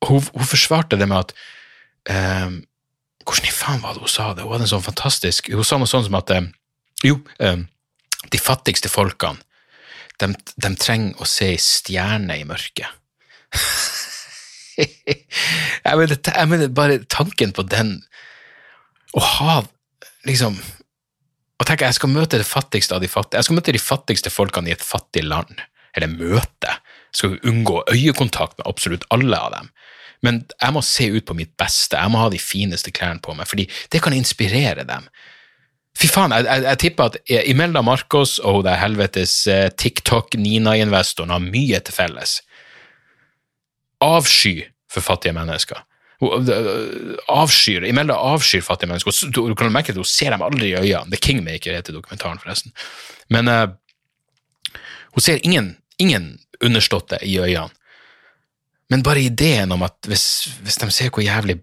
Hun, 0.06 0.24
hun 0.34 0.48
forsvarte 0.48 1.00
det 1.00 1.08
med 1.10 1.26
at 1.26 1.34
eh, 2.12 2.60
Hvordan 3.28 3.46
i 3.46 3.52
faen 3.54 3.82
var 3.84 3.94
det 3.94 4.06
hun 4.06 4.12
sa 4.12 4.30
det? 4.34 4.46
Hun 4.46 4.56
hadde 4.56 4.66
en 4.66 4.72
sånn 4.72 4.86
fantastisk 4.86 5.50
Hun 5.52 5.68
sa 5.68 5.78
noe 5.78 5.92
sånn 5.92 6.06
som 6.08 6.16
at 6.18 6.32
eh, 6.32 6.48
Jo, 7.04 7.20
eh, 7.44 7.66
de 8.32 8.40
fattigste 8.40 8.92
folkene, 8.92 9.40
de, 10.20 10.34
de 10.60 10.72
trenger 10.80 11.20
å 11.20 11.28
se 11.28 11.54
ei 11.54 11.60
stjerne 11.64 12.36
i 12.36 12.48
mørket. 12.48 12.92
jeg, 14.80 15.96
mener, 15.96 16.18
jeg 16.20 16.50
mener 16.52 16.74
bare 16.76 17.00
tanken 17.12 17.56
på 17.56 17.64
den 17.68 17.96
Å 19.16 19.24
ha 19.24 19.56
liksom 20.28 20.60
og 21.60 21.68
tenk, 21.68 21.84
jeg 21.84 21.98
skal 21.98 22.12
møte 22.14 22.40
det 22.40 22.48
fattigste 22.48 22.96
av 22.96 23.04
de 23.04 23.10
fattige. 23.12 23.42
Jeg 23.42 23.50
skal 23.50 23.58
møte 23.58 23.76
de 23.76 23.82
fattigste 23.84 24.32
folkene 24.32 24.72
i 24.72 24.76
et 24.78 24.86
fattig 24.86 25.26
land. 25.28 25.60
Eller 25.98 26.12
møte. 26.12 26.72
Jeg 27.12 27.20
skal 27.20 27.36
unngå 27.52 27.82
øyekontakt 27.92 28.58
med 28.60 28.70
absolutt 28.70 29.04
alle 29.12 29.40
av 29.40 29.52
dem. 29.58 29.74
Men 30.24 30.40
jeg 30.54 30.76
må 30.76 30.84
se 30.84 31.10
ut 31.12 31.28
på 31.28 31.36
mitt 31.36 31.52
beste. 31.60 32.00
Jeg 32.00 32.12
må 32.12 32.22
ha 32.22 32.30
de 32.32 32.40
fineste 32.40 32.94
klærne 32.96 33.24
på 33.24 33.36
meg, 33.36 33.48
fordi 33.50 33.68
det 33.92 34.02
kan 34.04 34.16
inspirere 34.16 34.88
dem. 34.88 35.08
Fy 36.00 36.08
faen, 36.08 36.32
jeg, 36.36 36.46
jeg, 36.48 36.64
jeg 36.68 36.80
tipper 36.84 37.10
at 37.10 37.18
Imelda 37.50 37.82
Marcos 37.84 38.38
og 38.46 38.62
det 38.68 38.78
helvetes 38.80 39.36
eh, 39.52 39.68
TikTok-Nina-investoren 39.76 41.34
har 41.34 41.44
mye 41.44 41.80
til 41.84 41.96
felles. 41.96 42.38
Avsky 44.06 44.62
for 44.92 45.04
fattige 45.04 45.36
mennesker. 45.36 45.82
Øh, 46.22 47.16
avskyr, 47.32 47.86
Imelda 47.88 48.14
avskyr 48.14 48.62
fattige 48.62 48.90
mennesker. 48.90 49.32
Du 49.32 49.56
kan 49.56 49.72
merke 49.72 49.94
at 49.94 49.96
hun 49.96 50.06
ser 50.06 50.34
dem 50.34 50.42
aldri 50.42 50.74
i 50.74 50.76
øynene. 50.76 51.12
The 51.12 51.18
Kingmaker 51.18 51.76
heter 51.76 51.94
dokumentaren, 51.94 52.40
forresten. 52.40 52.74
Men 53.30 53.48
uh, 53.48 53.70
hun 55.16 55.22
ser 55.22 55.40
ingen, 55.44 55.78
ingen 55.98 56.40
underståtte 56.62 57.18
i 57.24 57.38
øynene. 57.40 57.70
Men 58.90 59.04
bare 59.04 59.22
ideen 59.22 59.72
om 59.72 59.84
at 59.84 59.96
hvis, 60.08 60.50
hvis 60.62 60.76
de 60.82 60.92
ser 60.92 61.10
hvor 61.10 61.24
jævlig 61.24 61.60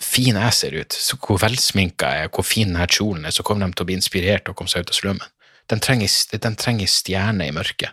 fin 0.00 0.36
jeg 0.36 0.52
ser 0.52 0.80
ut, 0.80 0.96
hvor 1.26 1.38
velsminka 1.38 2.06
jeg 2.06 2.24
er, 2.24 2.28
hvor 2.34 2.42
fin 2.42 2.72
denne 2.72 2.86
kjolen 2.90 3.24
er, 3.24 3.30
så 3.30 3.42
kommer 3.42 3.66
de 3.66 3.76
til 3.76 3.84
å 3.84 3.90
bli 3.90 3.98
inspirert 4.00 4.48
og 4.48 4.56
komme 4.56 4.72
seg 4.72 4.82
ut 4.82 4.90
av 4.90 4.98
slummen. 4.98 5.34
De 5.70 5.78
trenger, 5.78 6.10
de 6.32 6.54
trenger 6.58 6.90
stjerne 6.90 7.46
i 7.46 7.54
mørket. 7.54 7.92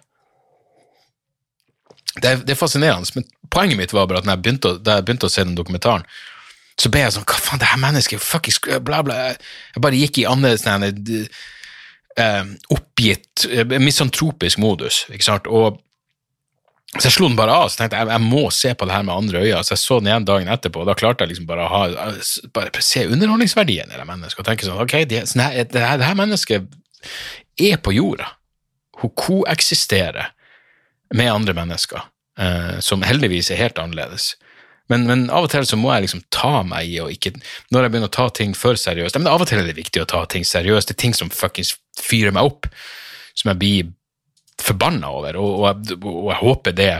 Det 2.21 2.29
er, 2.31 2.41
det 2.45 2.53
er 2.55 2.59
fascinerende, 2.59 3.09
men 3.15 3.25
poenget 3.51 3.77
mitt 3.79 3.93
var 3.95 4.07
bare 4.09 4.19
at 4.23 4.25
når 4.27 4.35
jeg 4.37 4.43
begynte, 4.45 4.71
å- 4.75 4.81
jeg 4.95 5.05
begynte 5.07 5.27
å 5.29 5.33
se 5.33 5.43
den 5.43 5.55
dokumentaren, 5.57 6.03
så 6.79 6.89
ble 6.91 7.01
jeg 7.03 7.11
sånn 7.17 7.25
Hva 7.27 7.39
faen, 7.43 7.59
det 7.59 7.67
her 7.73 7.81
mennesket 7.81 8.21
fuckings 8.23 8.59
bla, 8.87 9.01
bla. 9.03 9.15
Jeg 9.75 9.81
bare 9.83 9.99
gikk 9.99 10.21
i 10.21 10.25
annerledes 10.29 10.63
sånn 10.63 11.27
eh, 12.19 12.43
oppgitt, 12.75 13.45
eh, 13.51 13.65
misantropisk 13.79 14.59
modus, 14.63 15.05
ikke 15.11 15.23
sant. 15.27 15.47
Og 15.47 15.79
så 16.97 17.05
jeg 17.05 17.13
slo 17.19 17.27
den 17.29 17.35
bare 17.37 17.53
av, 17.53 17.67
så 17.69 17.77
tenkte 17.83 17.99
jeg 17.99 18.07
jeg 18.09 18.23
må 18.25 18.47
se 18.55 18.71
på 18.73 18.87
det 18.89 18.95
her 18.95 19.03
med 19.05 19.13
andre 19.15 19.43
øyne. 19.43 19.59
Så 19.63 19.75
jeg 19.75 19.81
så 19.83 19.99
den 19.99 20.07
igjen 20.09 20.25
dagen 20.25 20.47
etterpå, 20.49 20.81
og 20.81 20.87
da 20.89 20.95
klarte 20.97 21.21
jeg 21.25 21.33
liksom 21.35 21.45
bare 21.51 21.67
å 21.67 21.69
ha, 21.69 21.83
bare 22.55 22.81
se 22.81 23.03
underholdningsverdien 23.05 23.91
i 23.93 23.99
det 23.99 24.07
mennesket, 24.09 24.39
og 24.41 24.47
tenke 24.47 24.65
sånn, 24.65 24.81
ok, 24.81 24.95
det, 25.11 25.21
sånn 25.29 25.43
det, 25.69 25.83
her, 25.83 25.99
det 26.01 26.07
her 26.09 26.17
mennesket 26.17 26.65
er 27.61 27.77
på 27.85 27.93
jorda. 27.93 28.31
Hun 29.03 29.13
koeksisterer 29.15 30.31
med 31.15 31.31
andre 31.31 31.55
mennesker, 31.57 32.05
eh, 32.39 32.77
som 32.85 33.03
heldigvis 33.05 33.51
er 33.51 33.61
helt 33.61 33.81
annerledes. 33.81 34.35
Men, 34.89 35.05
men 35.05 35.27
av 35.29 35.45
og 35.45 35.51
til 35.53 35.67
så 35.69 35.77
må 35.77 35.91
jeg 35.93 36.07
liksom 36.07 36.23
ta 36.33 36.63
meg 36.65 36.89
i 36.89 36.95
og 37.03 37.11
ikke 37.13 37.35
Når 37.69 37.83
jeg 37.83 37.91
begynner 37.93 38.09
å 38.09 38.15
ta 38.15 38.23
ting 38.33 38.55
for 38.57 38.73
seriøst 38.73 39.19
Men 39.19 39.27
av 39.29 39.43
og 39.43 39.45
til 39.45 39.59
er 39.61 39.67
det 39.67 39.75
viktig 39.77 40.01
å 40.01 40.07
ta 40.09 40.23
ting 40.25 40.41
seriøst. 40.41 40.89
Det 40.89 40.95
er 40.95 41.01
ting 41.03 41.13
som 41.13 41.29
fuckings 41.29 41.75
fyrer 41.93 42.33
meg 42.33 42.49
opp, 42.49 42.65
som 43.37 43.51
jeg 43.51 43.59
blir 43.61 43.91
forbanna 44.59 45.11
over, 45.13 45.37
og, 45.39 45.51
og, 45.59 45.67
jeg, 45.67 45.99
og 46.01 46.31
jeg 46.31 46.39
håper 46.39 46.75
det 46.75 46.93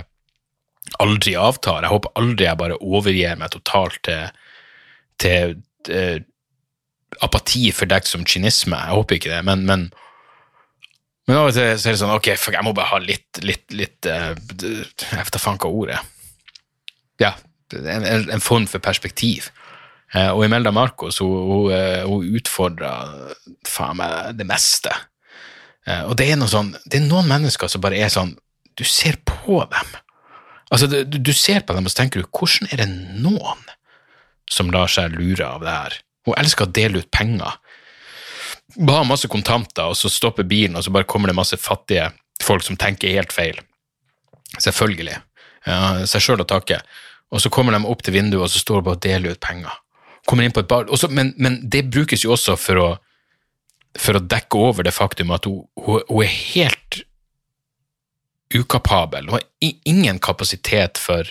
aldri 1.02 1.34
avtar. 1.39 1.82
Jeg 1.84 1.91
håper 1.91 2.22
aldri 2.22 2.45
jeg 2.45 2.60
bare 2.62 2.78
overgir 2.78 3.41
meg 3.41 3.52
totalt 3.56 4.00
til, 4.06 4.30
til 5.19 5.58
til 5.89 6.26
apati 7.26 7.72
fordekt 7.74 8.10
som 8.10 8.26
kynisme. 8.28 8.78
Jeg 8.78 8.95
håper 8.95 9.17
ikke 9.17 9.34
det, 9.34 9.41
men, 9.48 9.65
men 9.67 9.88
men 11.30 11.38
av 11.38 11.52
og 11.52 11.54
til 11.54 11.76
så 11.78 11.92
er 11.92 11.94
det 11.94 12.02
sånn, 12.02 12.15
ok, 12.15 12.32
fuck, 12.42 12.56
jeg 12.58 12.65
må 12.65 12.74
bare 12.74 12.89
ha 12.89 12.98
litt, 13.04 13.38
litt, 13.46 13.68
litt 13.78 14.08
uh, 14.10 14.32
Jeg 14.34 15.13
vet 15.13 15.36
da 15.36 15.42
faen 15.42 15.60
hva 15.62 15.70
ordet 15.70 16.00
er. 16.00 16.08
Ja, 17.22 17.36
en, 17.78 18.08
en, 18.08 18.42
form 18.42 18.65
for 18.72 18.82
perspektiv. 18.82 19.52
Uh, 20.15 20.32
og 20.32 20.48
Imelda 20.48 20.74
Marcos, 20.74 21.20
hun, 21.22 21.36
hun, 21.46 21.68
eh, 21.76 22.02
hun 22.10 22.39
utfordrer 22.39 23.13
faen 23.70 24.00
meg 24.02 24.39
det 24.39 24.50
meste. 24.50 24.96
Uh, 25.86 26.10
og 26.10 26.18
det 26.18 26.32
er 26.32 26.50
sånn, 26.50 26.74
det 26.89 26.98
er 26.98 27.06
noen 27.06 27.30
mennesker 27.30 27.70
som 27.70 27.86
bare 27.86 28.02
er 28.02 28.10
sånn, 28.10 28.34
du 28.74 28.86
ser 28.88 29.22
på 29.30 29.62
dem. 29.70 29.94
Altså, 30.74 30.89
du, 30.89 31.04
du 31.06 31.34
ser 31.38 31.62
på 31.62 31.78
dem 31.78 31.86
og 31.86 31.94
så 31.94 32.02
tenker 32.02 32.24
du, 32.24 32.30
hvordan 32.34 32.74
er 32.74 32.82
det 32.82 32.89
noen 33.22 33.70
som 34.50 34.74
lar 34.74 34.89
seg 34.89 35.13
lure 35.13 35.46
av 35.46 35.62
det 35.62 35.78
her? 35.78 36.02
Hun 36.26 36.42
elsker 36.42 36.65
å 36.65 36.74
dele 36.74 37.04
ut 37.04 37.13
penger. 37.13 37.62
Bare 38.78 39.02
ha 39.02 39.08
masse 39.08 39.28
kontanter, 39.32 39.90
og 39.90 39.98
så 39.98 40.12
stopper 40.14 40.46
bilen, 40.46 40.78
og 40.78 40.86
så 40.86 40.94
bare 40.94 41.08
kommer 41.10 41.32
det 41.32 41.38
masse 41.38 41.58
fattige 41.58 42.12
folk 42.44 42.64
som 42.66 42.78
tenker 42.78 43.16
helt 43.16 43.34
feil. 43.34 43.58
Selvfølgelig. 44.58 45.18
Ja, 45.68 46.06
seg 46.10 46.24
sjøl 46.24 46.44
å 46.44 46.48
takke. 46.50 46.80
Og 47.34 47.42
så 47.44 47.52
kommer 47.54 47.76
de 47.76 47.82
opp 47.86 48.04
til 48.06 48.16
vinduet, 48.16 48.46
og 48.46 48.52
så 48.52 48.62
står 48.62 48.80
de 48.80 48.88
bare 48.88 49.00
og 49.00 49.06
deler 49.06 49.36
ut 49.36 49.44
penger. 49.44 49.76
Kommer 50.30 50.46
inn 50.46 50.54
på 50.54 50.64
et 50.64 50.70
bar, 50.70 50.90
også, 50.90 51.10
men, 51.14 51.34
men, 51.42 51.60
det 51.64 51.88
brukes 51.94 52.24
jo 52.26 52.34
også 52.36 52.56
for 52.60 52.82
å, 52.82 52.88
for 53.98 54.18
å 54.18 54.24
dekke 54.24 54.62
over 54.70 54.86
det 54.86 54.94
faktum 54.94 55.34
at 55.34 55.48
hun, 55.50 55.64
hun 55.88 56.24
er 56.24 56.30
helt 56.30 57.04
ukapabel. 58.54 59.30
Hun 59.30 59.38
har 59.38 59.46
ingen 59.90 60.20
kapasitet 60.22 61.02
for 61.02 61.28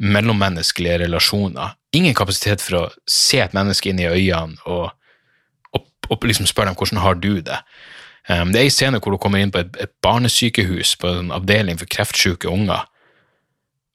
mellommenneskelige 0.00 1.02
relasjoner. 1.04 1.76
Ingen 1.96 2.16
kapasitet 2.16 2.64
for 2.64 2.78
å 2.78 2.86
se 3.08 3.42
et 3.42 3.56
menneske 3.56 3.90
inn 3.90 4.00
i 4.00 4.08
øynene 4.08 4.56
og, 4.64 4.90
og, 6.10 6.26
liksom 6.26 6.46
spør 6.46 6.70
dem 6.70 6.78
hvordan 6.78 7.02
har 7.04 7.18
du 7.18 7.40
det. 7.40 7.58
Um, 8.28 8.52
det 8.52 8.60
er 8.60 8.68
en 8.68 8.74
scene 8.74 9.00
hvor 9.00 9.14
hun 9.14 9.22
kommer 9.22 9.42
inn 9.42 9.52
på 9.54 9.62
et, 9.62 9.76
et 9.80 9.92
barnesykehus, 10.02 10.96
på 11.00 11.08
en 11.20 11.32
avdeling 11.34 11.78
for 11.80 11.90
kreftsyke 11.90 12.50
unger. 12.50 12.86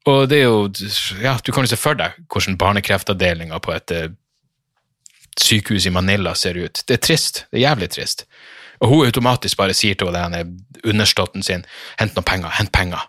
Og 0.05 0.29
det 0.29 0.39
er 0.39 0.43
jo 0.43 0.69
Ja, 1.21 1.37
du 1.45 1.51
kan 1.51 1.65
jo 1.65 1.71
se 1.71 1.79
for 1.79 1.97
deg 1.97 2.17
hvordan 2.31 2.57
barnekreftavdelinga 2.61 3.59
på 3.59 3.73
et 3.75 3.91
uh, 3.95 4.07
sykehus 5.39 5.85
i 5.85 5.93
Manila 5.93 6.35
ser 6.35 6.57
ut. 6.57 6.83
Det 6.87 6.99
er 6.99 7.03
trist. 7.03 7.45
Det 7.51 7.59
er 7.59 7.69
jævlig 7.69 7.89
trist. 7.89 8.25
Og 8.79 8.89
hun 8.89 9.05
automatisk 9.05 9.57
bare 9.57 9.73
sier 9.73 9.95
til 9.95 10.11
denne 10.13 10.43
underståtten 10.83 11.43
sin 11.43 11.65
hent 11.99 12.15
noen 12.15 12.27
penger, 12.27 12.51
hent 12.57 12.71
penger. 12.75 13.05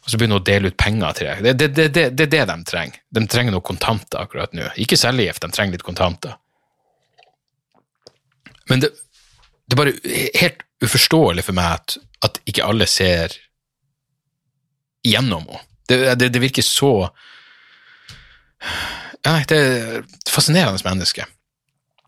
Og 0.00 0.10
så 0.10 0.16
begynner 0.16 0.38
hun 0.38 0.42
å 0.42 0.48
dele 0.48 0.70
ut 0.70 0.78
penger 0.80 1.16
til 1.16 1.28
deg. 1.28 1.42
Det 1.44 1.50
er 1.50 1.58
det, 1.58 1.70
det, 1.76 1.88
det, 2.16 2.28
det, 2.32 2.44
de 2.48 2.56
trenger. 2.66 3.02
De 3.10 3.24
trenger 3.26 3.54
noe 3.54 3.64
kontanter 3.64 4.22
akkurat 4.22 4.54
nå. 4.56 4.70
Ikke 4.80 4.96
cellegift, 4.96 5.42
de 5.44 5.52
trenger 5.52 5.76
litt 5.76 5.86
kontanter. 5.86 6.38
Men 8.70 8.84
det, 8.84 8.92
det 9.66 9.76
er 9.76 9.82
bare 9.82 10.16
helt 10.40 10.64
uforståelig 10.84 11.44
for 11.46 11.58
meg 11.58 11.76
at, 11.76 11.98
at 12.26 12.40
ikke 12.48 12.66
alle 12.66 12.88
ser 12.90 13.34
gjennom 15.06 15.46
henne. 15.48 15.66
Det, 15.90 16.38
virker 16.38 16.62
så 16.62 17.08
ja, 19.26 19.32
Det 19.50 19.56
er 19.56 19.96
et 20.04 20.30
fascinerende 20.30 20.78
menneske. 20.86 21.24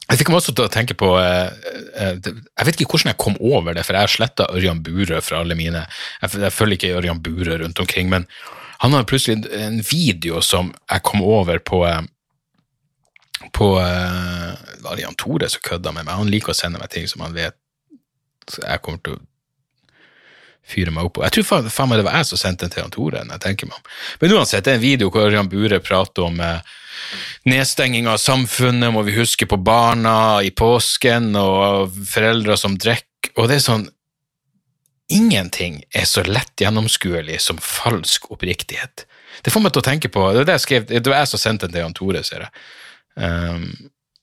Jeg 0.07 0.21
fikk 0.21 0.31
meg 0.31 0.39
også 0.39 0.53
til 0.55 0.67
å 0.69 0.71
tenke 0.71 0.95
på 0.99 1.09
eh, 1.19 1.51
eh, 1.97 2.19
Jeg 2.21 2.67
vet 2.69 2.81
ikke 2.83 2.95
hvordan 2.95 3.11
jeg 3.11 3.21
kom 3.23 3.37
over 3.41 3.75
det, 3.75 3.83
for 3.87 3.97
jeg 3.97 4.07
har 4.07 4.13
sletta 4.13 4.47
Ørjan 4.55 4.83
Burøe 4.85 5.23
fra 5.25 5.41
alle 5.43 5.57
mine 5.59 5.83
Jeg 6.23 6.53
følger 6.55 6.77
ikke 6.77 6.99
Ørjan 7.01 7.23
Burøe 7.25 7.59
rundt 7.63 7.83
omkring, 7.83 8.11
men 8.13 8.29
han 8.83 8.95
har 8.95 9.07
plutselig 9.07 9.47
en 9.55 9.79
video 9.87 10.41
som 10.43 10.73
jeg 10.91 11.05
kom 11.07 11.23
over 11.25 11.63
på 11.63 11.85
eh, 11.89 12.03
på 13.53 13.73
Var 13.75 14.97
det 14.97 15.03
Jan 15.03 15.19
Tore 15.19 15.49
som 15.51 15.63
kødda 15.65 15.93
med 15.93 16.07
meg? 16.07 16.15
Han 16.15 16.31
liker 16.31 16.53
å 16.53 16.57
sende 16.57 16.81
meg 16.81 16.93
ting 16.93 17.09
som 17.11 17.25
han 17.25 17.35
vet 17.37 17.59
jeg 18.51 18.83
kommer 18.83 18.99
til 19.05 19.17
å 19.17 19.23
fyre 20.63 20.93
meg 20.95 21.09
opp 21.09 21.17
på. 21.17 21.25
Jeg 21.27 21.37
tror 21.37 21.47
faen, 21.47 21.71
faen 21.73 21.91
meg 21.91 22.01
det 22.01 22.07
var 22.07 22.21
jeg 22.21 22.29
som 22.29 22.41
sendte 22.41 22.67
den 22.67 22.75
til 22.75 22.83
Jan 22.85 22.95
Tore. 22.95 23.25
jeg 23.29 23.43
tenker 23.43 23.69
meg 23.69 23.79
om. 23.79 23.89
Men 24.21 24.37
uansett, 24.39 24.65
det 24.65 24.75
er 24.75 24.79
en 24.79 24.85
video 24.85 25.11
hvor 25.11 25.35
Jan 25.35 25.51
Bure 25.51 25.81
prater 25.83 26.27
om 26.29 26.39
eh, 26.43 26.77
nedstenging 27.51 28.07
av 28.11 28.21
samfunnet, 28.23 28.93
må 28.95 29.03
vi 29.07 29.17
huske 29.17 29.49
på 29.49 29.59
barna 29.59 30.43
i 30.43 30.53
påsken, 30.55 31.33
og 31.39 31.97
foreldre 32.09 32.57
som 32.59 32.79
drikker, 32.79 33.35
og 33.37 33.51
det 33.51 33.59
er 33.59 33.67
sånn 33.71 33.91
Ingenting 35.13 35.83
er 35.93 36.07
så 36.09 36.23
lett 36.25 36.63
gjennomskuelig 36.63 37.35
som 37.43 37.59
falsk 37.61 38.31
oppriktighet. 38.33 39.03
Det 39.45 39.53
får 39.53 39.61
meg 39.61 39.75
til 39.75 39.83
å 39.83 39.85
tenke 39.85 40.09
på 40.09 40.23
Det 40.31 40.39
var, 40.39 40.47
det 40.49 40.55
jeg 40.55 40.63
skrev, 40.63 40.87
det 40.89 41.11
var 41.11 41.19
jeg 41.19 41.29
som 41.29 41.43
sendte 41.43 41.67
den 41.67 41.75
til 41.75 41.83
Jan 41.83 41.97
Tore, 41.99 42.23
ser 42.25 42.47
jeg. 42.47 42.63
Um, 43.17 43.69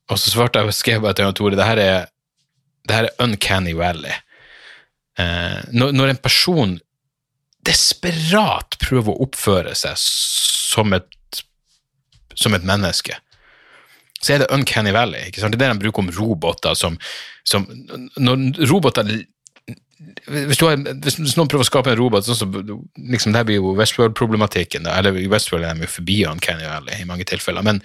og 0.10 0.17
så 0.17 0.32
svarte 0.34 0.63
jeg 0.63 0.73
skrev 0.73 1.06
jeg 1.06 1.19
til 1.19 1.34
Tore 1.38 1.58
det 1.58 1.67
her 1.67 1.82
er, 1.84 2.08
det 2.88 2.95
her 2.95 3.10
er 3.10 3.23
uncanny 3.23 3.75
valley. 3.78 4.15
Uh, 5.19 5.62
når, 5.75 5.93
når 5.93 6.13
en 6.13 6.21
person 6.23 6.78
desperat 7.67 8.78
prøver 8.82 9.13
å 9.13 9.28
oppføre 9.28 9.75
seg 9.78 9.99
som 9.99 10.95
et 10.95 11.10
som 12.39 12.56
et 12.56 12.63
menneske, 12.63 13.17
så 14.19 14.36
er 14.36 14.43
det 14.43 14.54
Uncanny 14.56 14.91
Valley. 14.95 15.28
ikke 15.28 15.41
sant? 15.41 15.56
Det 15.56 15.63
er 15.63 15.73
det 15.73 15.80
de 15.80 15.86
bruker 15.86 16.04
om 16.04 16.13
roboter 16.15 16.75
som, 16.75 16.97
som 17.47 17.67
Når 18.19 18.65
roboter 18.67 19.08
hvis, 20.30 20.60
har, 20.63 20.80
hvis, 21.04 21.17
noen 21.38 21.49
prøver 21.52 21.65
å 21.65 21.67
skape 21.67 21.91
en 21.91 21.99
robot 21.99 22.23
sånn 22.23 22.38
så, 22.39 22.47
liksom, 23.12 23.34
Det 23.36 23.45
blir 23.47 23.60
jo 23.60 23.73
Westworld-problematikken. 23.75 24.88
Eller 24.88 25.17
i 25.19 25.28
Westworld 25.32 25.67
er 25.67 25.75
de 25.75 25.88
jo 25.88 25.91
forbi 25.91 26.21
Uncanny 26.28 26.67
Valley 26.67 27.02
i 27.02 27.08
mange 27.08 27.28
tilfeller. 27.28 27.65
Men 27.65 27.82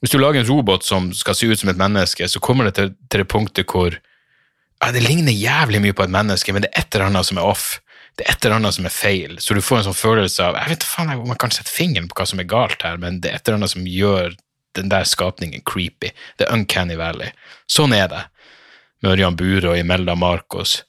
hvis 0.00 0.12
du 0.14 0.20
lager 0.20 0.40
en 0.40 0.48
robot 0.48 0.84
som 0.86 1.10
skal 1.16 1.34
se 1.34 1.48
ut 1.50 1.60
som 1.60 1.72
et 1.72 1.80
menneske, 1.80 2.28
så 2.28 2.40
kommer 2.40 2.68
det 2.68 2.76
til, 2.78 2.92
til 3.10 3.24
det 3.24 3.30
punktet 3.30 3.66
hvor 3.70 3.96
ja, 3.96 4.92
det 4.94 5.02
ligner 5.02 5.34
jævlig 5.34 5.82
mye 5.82 5.96
på 5.96 6.06
et 6.06 6.14
menneske, 6.14 6.54
men 6.54 6.62
det 6.62 6.70
er 6.70 6.84
et 6.84 6.94
eller 6.94 7.10
annet 7.10 7.26
som 7.26 7.40
er 7.40 7.48
off 7.50 7.78
det 8.18 8.26
er 8.26 8.34
et 8.34 8.46
eller 8.46 8.56
annet 8.58 8.74
som 8.74 8.86
er 8.88 8.90
feil, 8.90 9.36
så 9.38 9.54
du 9.54 9.62
får 9.62 9.78
en 9.78 9.84
sånn 9.88 9.94
følelse 9.94 10.42
av 10.42 10.56
Jeg 10.58 10.72
vet 10.72 10.86
faen 10.90 11.12
om 11.14 11.28
man 11.30 11.38
kan 11.38 11.52
sette 11.54 11.70
fingeren 11.70 12.08
på 12.10 12.18
hva 12.18 12.24
som 12.26 12.40
er 12.42 12.48
galt 12.50 12.82
her, 12.82 12.98
men 12.98 13.20
det 13.22 13.30
er 13.30 13.38
et 13.38 13.46
eller 13.46 13.60
annet 13.60 13.70
som 13.70 13.86
gjør 13.86 14.34
den 14.74 14.90
der 14.90 15.06
skapningen 15.06 15.62
creepy. 15.66 16.10
Det 16.38 16.46
er 16.46 16.54
uncanny 16.54 16.96
valley. 16.98 17.30
Sånn 17.70 17.94
er 17.94 18.10
det 18.10 18.24
med 19.02 19.12
Ørjan 19.14 19.38
Bure 19.38 19.70
og 19.70 19.78
Imelda 19.78 20.16
Marcos. 20.18 20.80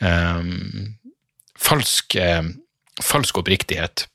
Um, 0.00 0.96
falsk, 1.60 2.16
um, 2.16 2.54
falsk 3.04 3.42
oppriktighet 3.42 4.06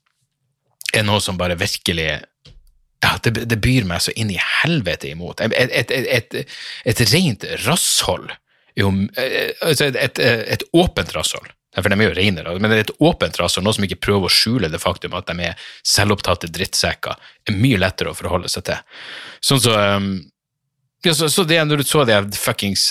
er 0.97 1.05
noe 1.05 1.21
som 1.21 1.38
bare 1.38 1.60
virkelig 1.62 2.10
ja, 3.01 3.15
det, 3.23 3.31
det, 3.49 3.57
byr 3.61 3.87
meg 3.89 4.03
så 4.03 4.13
inn 4.15 4.31
i 4.33 4.39
helvete 4.39 5.09
imot. 5.09 5.41
Et, 5.41 5.55
et, 5.57 5.91
et, 5.91 6.37
et 6.85 7.01
rent 7.13 7.47
rasshold. 7.65 8.29
Eh, 8.77 9.49
altså 9.61 9.89
et, 9.89 10.19
et, 10.21 10.63
åpent 10.73 11.15
rasshold. 11.15 11.49
For 11.71 11.87
de 11.87 11.95
er 11.95 12.09
jo 12.09 12.15
reinere, 12.17 12.53
men 12.59 12.67
det 12.67 12.77
er 12.77 12.85
et 12.89 12.97
åpent 12.99 13.37
rasshold, 13.39 13.63
noe 13.63 13.75
som 13.77 13.85
ikke 13.87 14.01
prøver 14.03 14.27
å 14.27 14.33
skjule 14.33 14.69
det 14.71 14.81
faktum 14.83 15.15
at 15.15 15.29
de 15.29 15.51
er 15.51 15.69
selvopptatte 15.87 16.51
drittsekker, 16.51 17.15
er 17.47 17.55
mye 17.55 17.79
lettere 17.79 18.11
å 18.11 18.17
forholde 18.17 18.51
seg 18.51 18.65
til. 18.67 18.81
Sånn 19.39 19.61
så, 19.63 19.77
um, 19.95 20.09
ja, 21.05 21.15
så, 21.15 21.29
så 21.31 21.45
det, 21.47 21.61
Når 21.65 21.81
du 21.81 21.87
så 21.87 22.03
de 22.05 22.19
fuckings 22.37 22.83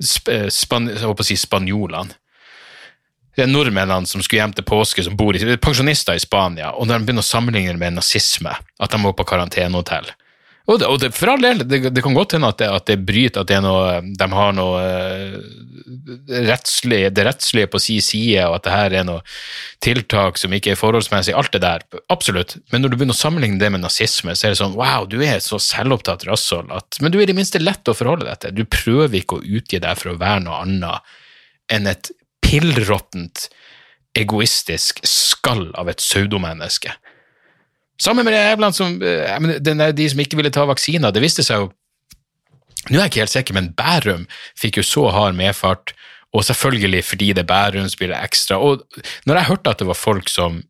sp 0.00 0.32
span, 0.54 0.88
si 1.26 1.36
spanjolene 1.38 2.16
det 3.38 3.46
er 3.46 3.50
nordmennene 3.50 4.10
som 4.10 4.22
skulle 4.24 4.42
hjem 4.42 4.56
til 4.56 4.66
påske, 4.66 5.04
som 5.06 5.16
bor 5.18 5.36
i, 5.36 5.42
det 5.42 5.54
er 5.56 5.62
pensjonister 5.62 6.18
i 6.18 6.22
Spania, 6.22 6.72
og 6.74 6.88
når 6.88 6.98
de 6.98 7.08
begynner 7.08 7.22
å 7.22 7.28
sammenligne 7.28 7.78
med 7.78 7.94
nazisme, 7.94 8.56
at 8.58 8.94
de 8.94 8.98
må 8.98 9.14
på 9.14 9.26
karantenehotell 9.28 10.10
og 10.68 10.82
det, 10.82 10.88
og 10.88 10.98
det, 11.00 11.08
for 11.16 11.30
all 11.32 11.40
del, 11.40 11.62
det, 11.64 11.78
det, 11.96 12.02
kan 12.04 12.12
godt 12.12 12.34
hende 12.36 12.50
at 12.52 12.60
at 12.60 12.90
det 12.90 12.98
bryter, 13.08 13.40
at 13.40 13.62
noe, 13.64 14.02
de 14.04 14.26
har 14.34 14.50
noe 14.52 14.82
uh, 14.84 15.38
rettslig, 16.44 16.98
det 17.16 17.24
rettslige 17.24 17.70
på 17.72 17.80
sin 17.80 18.04
side, 18.04 18.42
og 18.44 18.58
at 18.58 18.66
det 18.66 18.74
her 18.74 18.96
er 19.00 19.06
noe 19.08 19.22
tiltak 19.84 20.36
som 20.36 20.52
ikke 20.52 20.74
er 20.74 20.80
forholdsmessig. 20.80 21.32
Alt 21.32 21.54
det 21.56 21.62
der, 21.64 21.86
absolutt. 22.12 22.58
Men 22.68 22.84
når 22.84 22.92
du 22.92 22.98
begynner 22.98 23.16
å 23.16 23.22
sammenligne 23.22 23.56
det 23.62 23.72
med 23.72 23.80
nazisme, 23.80 24.36
så 24.36 24.50
er 24.50 24.52
det 24.52 24.60
sånn 24.60 24.76
wow, 24.76 25.08
du 25.08 25.16
er 25.24 25.40
så 25.40 25.56
selvopptatt 25.62 26.28
rasshold 26.28 26.68
at 26.76 27.00
Men 27.00 27.16
du 27.16 27.20
er 27.22 27.24
i 27.24 27.30
det 27.32 27.38
minste 27.38 27.64
lett 27.64 27.88
å 27.88 27.96
forholde 27.96 28.28
deg 28.28 28.44
til. 28.44 28.60
Du 28.60 28.68
prøver 28.68 29.22
ikke 29.22 29.40
å 29.40 29.48
utgi 29.48 29.80
deg 29.80 29.96
for 29.96 30.12
å 30.12 30.20
være 30.20 30.44
noe 30.44 30.60
annet 30.66 31.16
enn 31.72 31.88
et 31.88 32.12
pillråttent, 32.48 33.48
egoistisk 34.18 35.02
skall 35.06 35.68
av 35.78 35.90
et 35.92 36.00
pseudomenneske. 36.00 36.94
Sammen 38.00 38.24
med 38.24 38.34
det 38.34 38.74
som, 38.74 38.94
eh, 39.02 39.92
de 39.92 40.08
som 40.08 40.20
ikke 40.20 40.36
ville 40.38 40.54
ta 40.54 40.64
vaksiner. 40.66 41.12
Det 41.12 41.22
viste 41.22 41.44
seg 41.44 41.66
jo 41.66 41.72
Nå 42.88 42.94
er 42.94 43.02
jeg 43.02 43.10
ikke 43.10 43.20
helt 43.20 43.30
sikker, 43.34 43.54
men 43.54 43.72
Bærum 43.76 44.26
fikk 44.56 44.78
jo 44.78 44.82
så 44.86 45.10
hard 45.12 45.34
medfart, 45.34 45.92
og 46.32 46.44
selvfølgelig 46.46 47.04
fordi 47.04 47.32
det 47.34 47.46
Bærum, 47.46 47.88
det 47.90 48.16
ekstra. 48.16 48.56
Og 48.56 48.80
når 49.26 49.34
jeg 49.34 49.44
hørte 49.44 49.70
at 49.70 49.78
det 49.78 49.86
var 49.86 49.98
folk 49.98 50.28
som 50.28 50.62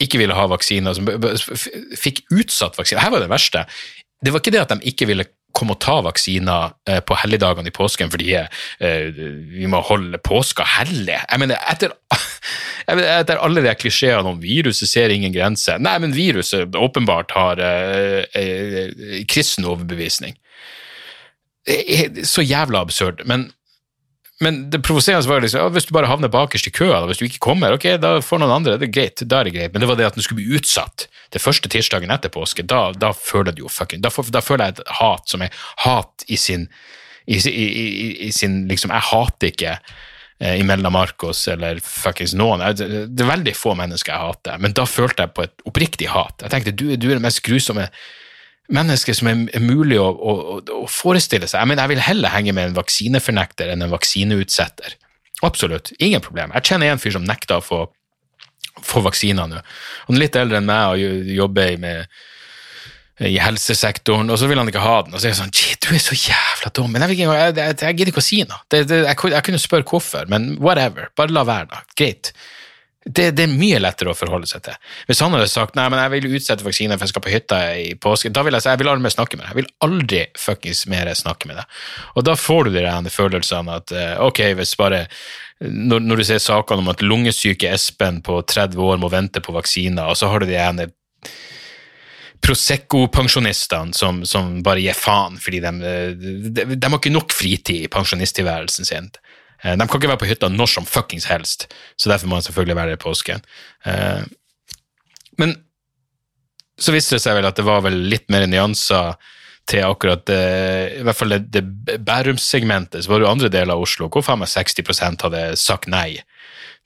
ikke 0.00 0.18
ville 0.18 0.34
ha 0.34 0.46
vaksiner, 0.46 0.94
som 0.94 1.04
fikk 1.98 2.22
utsatt 2.30 2.78
vaksiner 2.78 3.02
Her 3.02 3.10
var 3.10 3.20
det 3.20 3.28
verste. 3.28 3.66
Det 4.24 4.32
var 4.32 4.40
ikke 4.40 4.54
det 4.54 4.60
at 4.60 4.70
de 4.70 4.80
ikke 4.86 5.06
ville 5.06 5.26
komme 5.58 5.74
og 5.74 5.82
ta 5.82 5.98
vaksiner 6.06 6.72
eh, 6.88 7.00
på 7.04 7.16
helligdagene 7.18 7.70
i 7.70 7.74
påsken 7.74 8.12
fordi 8.12 8.30
eh, 8.38 9.20
vi 9.52 9.68
må 9.70 9.82
holde 9.84 10.20
påska 10.24 10.66
hellig. 10.78 11.18
Jeg 11.18 11.42
mener, 11.42 11.60
etter, 11.70 11.94
etter 13.18 13.42
alle 13.42 13.64
de 13.66 13.74
klisjeene 13.78 14.34
om 14.34 14.40
viruset 14.42 14.90
ser 14.90 15.14
ingen 15.14 15.34
grense 15.34 15.76
Nei, 15.82 15.96
men 16.02 16.16
viruset 16.16 16.76
åpenbart 16.78 17.34
har 17.36 17.62
eh, 17.62 19.24
kristen 19.28 19.66
overbevisning. 19.68 20.38
Så 22.24 22.40
jævla 22.40 22.80
absurd. 22.80 23.20
Men 23.28 23.50
men 24.40 24.58
det 24.70 24.78
provoserende 24.86 25.26
var 25.26 25.42
liksom, 25.42 25.60
ja, 25.60 25.70
hvis 25.74 25.88
du 25.88 25.94
bare 25.96 26.06
havner 26.06 26.30
bakerst 26.30 26.68
i 26.70 26.72
køa, 26.74 27.00
hvis 27.10 27.18
du 27.18 27.24
ikke 27.26 27.40
kommer, 27.42 27.74
ok, 27.74 27.88
da 27.98 28.12
får 28.22 28.38
noen 28.38 28.54
andre, 28.60 28.76
det 28.78 28.86
er 28.86 28.92
greit, 28.94 29.22
da 29.26 29.40
er 29.40 29.48
det 29.48 29.54
greit. 29.56 29.72
Men 29.74 29.82
det 29.82 29.88
var 29.90 29.98
det 29.98 30.06
at 30.06 30.18
den 30.18 30.22
skulle 30.22 30.44
bli 30.44 30.58
utsatt 30.58 31.08
det 31.34 31.42
første 31.42 31.70
tirsdagen 31.72 32.12
etter 32.14 32.30
påske, 32.30 32.62
da, 32.62 32.92
da 32.94 33.10
føler 33.16 33.56
du 33.56 33.64
jo 33.64 33.72
fucking 33.72 34.04
da, 34.04 34.12
da, 34.30 34.42
føler 34.44 34.68
jeg 34.68 34.76
et 34.76 34.92
hat 35.00 35.26
som 35.32 35.42
er 35.42 35.64
hat 35.82 36.26
i 36.30 36.38
sin, 36.38 36.68
i, 37.26 37.40
i, 37.50 37.66
i, 38.28 38.30
sin 38.32 38.62
liksom, 38.70 38.94
Jeg 38.94 39.08
hater 39.10 39.50
ikke 39.50 39.74
eh, 39.74 40.54
Imelda 40.60 40.92
Marcos 40.94 41.42
eller 41.50 41.82
fuckings 41.82 42.36
noen. 42.38 42.62
Det 42.78 43.26
er 43.26 43.32
veldig 43.34 43.56
få 43.58 43.74
mennesker 43.80 44.14
jeg 44.14 44.30
hater, 44.30 44.62
men 44.62 44.76
da 44.78 44.86
følte 44.86 45.26
jeg 45.26 45.34
på 45.34 45.48
et 45.48 45.66
oppriktig 45.66 46.12
hat. 46.14 46.46
Jeg 46.46 46.54
tenkte 46.54 46.76
du, 46.78 46.92
du 46.94 47.10
er 47.10 47.18
det 47.18 47.26
mest 47.26 47.42
grusomme 47.42 47.90
menneske 48.74 49.14
som 49.16 49.30
er, 49.30 49.60
mulig 49.62 49.98
å, 50.00 50.08
å, 50.08 50.32
å, 50.60 50.80
forestille 50.92 51.48
seg. 51.48 51.60
Jeg 51.60 51.70
mener, 51.70 51.84
jeg 51.84 51.94
vil 51.94 52.06
heller 52.08 52.34
henge 52.34 52.54
med 52.56 52.70
en 52.70 52.78
vaksinefornekter 52.78 53.72
enn 53.72 53.84
en 53.84 53.94
vaksineutsetter. 53.94 54.96
Absolutt, 55.46 55.92
ingen 56.02 56.24
problem. 56.24 56.52
Jeg 56.56 56.72
kjenner 56.72 56.92
en 56.92 57.00
fyr 57.02 57.14
som 57.16 57.26
nekter 57.26 57.60
å 57.60 57.64
få, 57.64 57.84
få 58.84 59.04
vaksiner 59.06 59.48
nå. 59.48 59.62
Han 60.08 60.18
er 60.18 60.24
litt 60.24 60.38
eldre 60.38 60.60
enn 60.60 60.68
meg 60.68 60.96
og 60.96 61.32
jobber 61.38 61.78
med 61.80 62.18
i 63.18 63.34
helsesektoren, 63.42 64.28
og 64.30 64.38
så 64.38 64.46
vil 64.46 64.60
han 64.60 64.68
ikke 64.70 64.82
ha 64.82 64.98
den. 65.02 65.14
Og 65.14 65.18
så 65.18 65.26
er 65.26 65.32
jeg 65.32 65.40
sånn 65.40 65.54
du 65.82 65.88
er 65.96 66.02
så 66.02 66.14
jævla 66.14 66.70
dum. 66.76 66.92
Men 66.92 67.06
jeg, 67.08 67.18
jeg, 67.24 67.54
jeg, 67.56 67.78
jeg 67.82 67.96
gidder 67.96 68.12
ikke 68.12 68.22
å 68.22 68.28
si 68.28 68.42
noe. 68.44 68.60
Det, 68.70 68.84
det, 68.90 69.00
jeg, 69.08 69.42
kunne 69.46 69.62
spørre 69.62 69.86
hvorfor, 69.88 70.28
men 70.30 70.52
whatever. 70.62 71.10
Bare 71.18 71.34
la 71.34 71.42
være, 71.48 71.70
da. 71.72 71.82
Greit. 71.98 72.30
Det, 73.08 73.30
det, 73.32 73.44
er 73.46 73.56
mye 73.56 73.80
lettere 73.80 74.12
å 74.12 74.16
forholde 74.18 74.48
seg 74.50 74.66
til. 74.66 74.76
Hvis 75.08 75.22
han 75.24 75.32
hadde 75.32 75.48
sagt 75.48 75.78
nei, 75.78 75.86
men 75.88 76.02
jeg 76.02 76.12
vil 76.12 76.36
utsette 76.36 76.66
vaksine 76.66 76.98
for 76.98 77.06
jeg 77.06 77.14
skal 77.14 77.24
på 77.24 77.32
hytta 77.32 77.60
i 77.80 77.90
påsken, 77.96 78.34
da 78.36 78.44
vil 78.44 78.56
jeg 78.56 78.66
si 78.66 78.72
jeg 78.74 78.82
vil 78.82 78.90
aldri 78.92 79.06
mer 79.06 79.14
snakke 79.14 79.38
med 79.38 79.46
deg. 79.46 79.50
Jeg 79.52 79.60
vil 79.62 79.70
aldri 79.86 80.22
fuckings 80.36 80.84
mer 80.92 81.12
snakke 81.16 81.48
med 81.48 81.60
deg. 81.62 81.78
Og 82.20 82.26
da 82.28 82.36
får 82.36 82.68
du 82.68 82.76
de 82.76 83.14
følelsene 83.14 83.78
at 83.80 83.94
eh, 83.96 84.14
ok, 84.20 84.42
hvis 84.58 84.76
bare 84.80 85.06
når, 85.64 86.04
når, 86.04 86.20
du 86.20 86.28
ser 86.28 86.42
sakene 86.42 86.84
om 86.84 86.92
at 86.92 87.02
lungesyke 87.02 87.70
Espen 87.72 88.20
på 88.22 88.42
30 88.46 88.78
år 88.78 89.00
må 89.02 89.10
vente 89.10 89.42
på 89.42 89.54
vaksiner, 89.56 90.06
og 90.06 90.18
så 90.18 90.30
har 90.30 90.44
du 90.44 90.50
de 90.50 90.60
ene 90.60 90.90
Prosecco-pensjonistene 92.38 93.96
som, 93.98 94.20
som, 94.28 94.60
bare 94.62 94.84
gir 94.84 94.94
faen 94.94 95.40
fordi 95.42 95.58
de, 95.64 95.72
de, 96.14 96.66
de, 96.70 96.76
har 96.86 96.94
ikke 97.00 97.10
nok 97.10 97.34
fritid 97.34 97.88
i 97.88 97.90
pensjonisttilværelsen 97.90 98.86
sin. 98.86 99.08
Eh, 99.62 99.74
de 99.74 99.86
kan 99.86 100.00
ikke 100.00 100.12
være 100.12 100.22
på 100.22 100.30
hytta 100.30 100.50
når 100.52 100.72
som 100.74 100.86
fuckings 100.88 101.28
helst, 101.30 101.68
så 101.96 102.12
derfor 102.12 102.30
må 102.30 102.38
de 102.38 102.48
selvfølgelig 102.48 102.78
være 102.78 102.92
der 102.92 103.00
i 103.00 103.02
påsken. 103.02 103.42
Eh, 103.84 104.22
men 105.38 105.56
så 106.78 106.94
viste 106.94 107.16
det 107.16 107.24
seg 107.24 107.38
vel 107.38 107.48
at 107.48 107.58
det 107.58 107.66
var 107.66 107.82
vel 107.86 107.98
litt 108.10 108.28
mer 108.30 108.46
nyanser 108.46 109.18
til 109.68 109.84
akkurat 109.84 110.24
det, 110.30 110.42
i 111.00 111.04
hvert 111.04 111.18
fall 111.18 111.34
det, 111.34 111.42
det 111.52 111.98
Bærums-segmentet. 112.06 113.02
Så 113.04 113.10
var 113.10 113.20
det 113.20 113.26
jo 113.26 113.32
andre 113.34 113.50
deler 113.52 113.74
av 113.74 113.84
Oslo 113.84 114.08
hvor 114.08 114.24
faen 114.24 114.40
meg 114.40 114.48
60 114.48 115.26
hadde 115.26 115.42
sagt 115.60 115.90
nei 115.92 116.22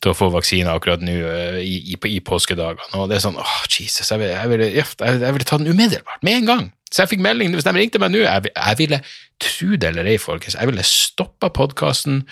til 0.03 0.13
å 0.13 0.19
få 0.19 0.29
vaksine 0.35 0.73
akkurat 0.73 1.03
nå 1.05 1.15
eh, 1.15 1.59
i, 1.63 1.77
i, 1.95 1.99
i, 2.11 2.21
påskedagene. 2.27 2.91
Og 2.99 3.11
det 3.11 3.19
er 3.19 3.25
sånn 3.25 3.39
åh, 3.39 3.59
Jesus, 3.71 4.11
jeg 4.11 4.19
ville, 4.19 4.35
jeg 4.35 4.51
ville, 4.51 4.71
jeg 4.75 5.37
ville 5.37 5.49
ta 5.49 5.61
den 5.61 5.71
umiddelbart, 5.71 6.23
med 6.27 6.41
en 6.41 6.49
gang. 6.51 6.65
Så 6.93 7.05
jeg 7.05 7.15
fikk 7.15 7.23
melding, 7.25 7.55
hvis 7.57 7.67
de 7.67 7.75
ringte 7.77 8.03
meg 8.03 8.13
nå, 8.13 8.25
jeg, 8.25 8.51
jeg 8.51 8.81
ville, 8.83 9.01
tro 9.43 9.79
det 9.81 9.89
eller 9.93 10.11
ei, 10.11 10.19
folkens, 10.21 10.59
jeg 10.59 10.69
ville 10.69 10.85
stoppa 10.87 11.53
podkasten 11.55 12.25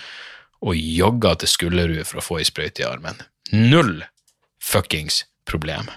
og 0.61 0.77
jogga 0.77 1.37
til 1.41 1.49
Skullerud 1.49 2.05
for 2.09 2.21
å 2.21 2.27
få 2.27 2.41
ei 2.41 2.49
sprøyte 2.49 2.83
i 2.83 2.89
armen. 2.89 3.23
Null 3.55 4.03
fuckings 4.61 5.25
problem. 5.49 5.89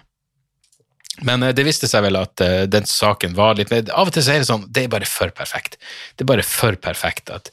Men 1.27 1.43
uh, 1.43 1.51
det 1.53 1.65
viste 1.67 1.89
seg 1.89 2.05
vel 2.05 2.17
at 2.21 2.41
uh, 2.41 2.63
den 2.69 2.88
saken 2.89 3.36
var 3.38 3.59
litt 3.59 3.73
Av 3.73 4.07
og 4.07 4.13
til 4.15 4.23
så 4.25 4.38
er 4.38 4.41
det 4.41 4.49
sånn, 4.49 4.65
det 4.73 4.86
er 4.86 4.93
bare 4.93 5.09
for 5.09 5.33
perfekt. 5.36 5.75
Det 6.15 6.23
er 6.23 6.31
bare 6.31 6.47
for 6.47 6.77
perfekt 6.81 7.33
at, 7.33 7.51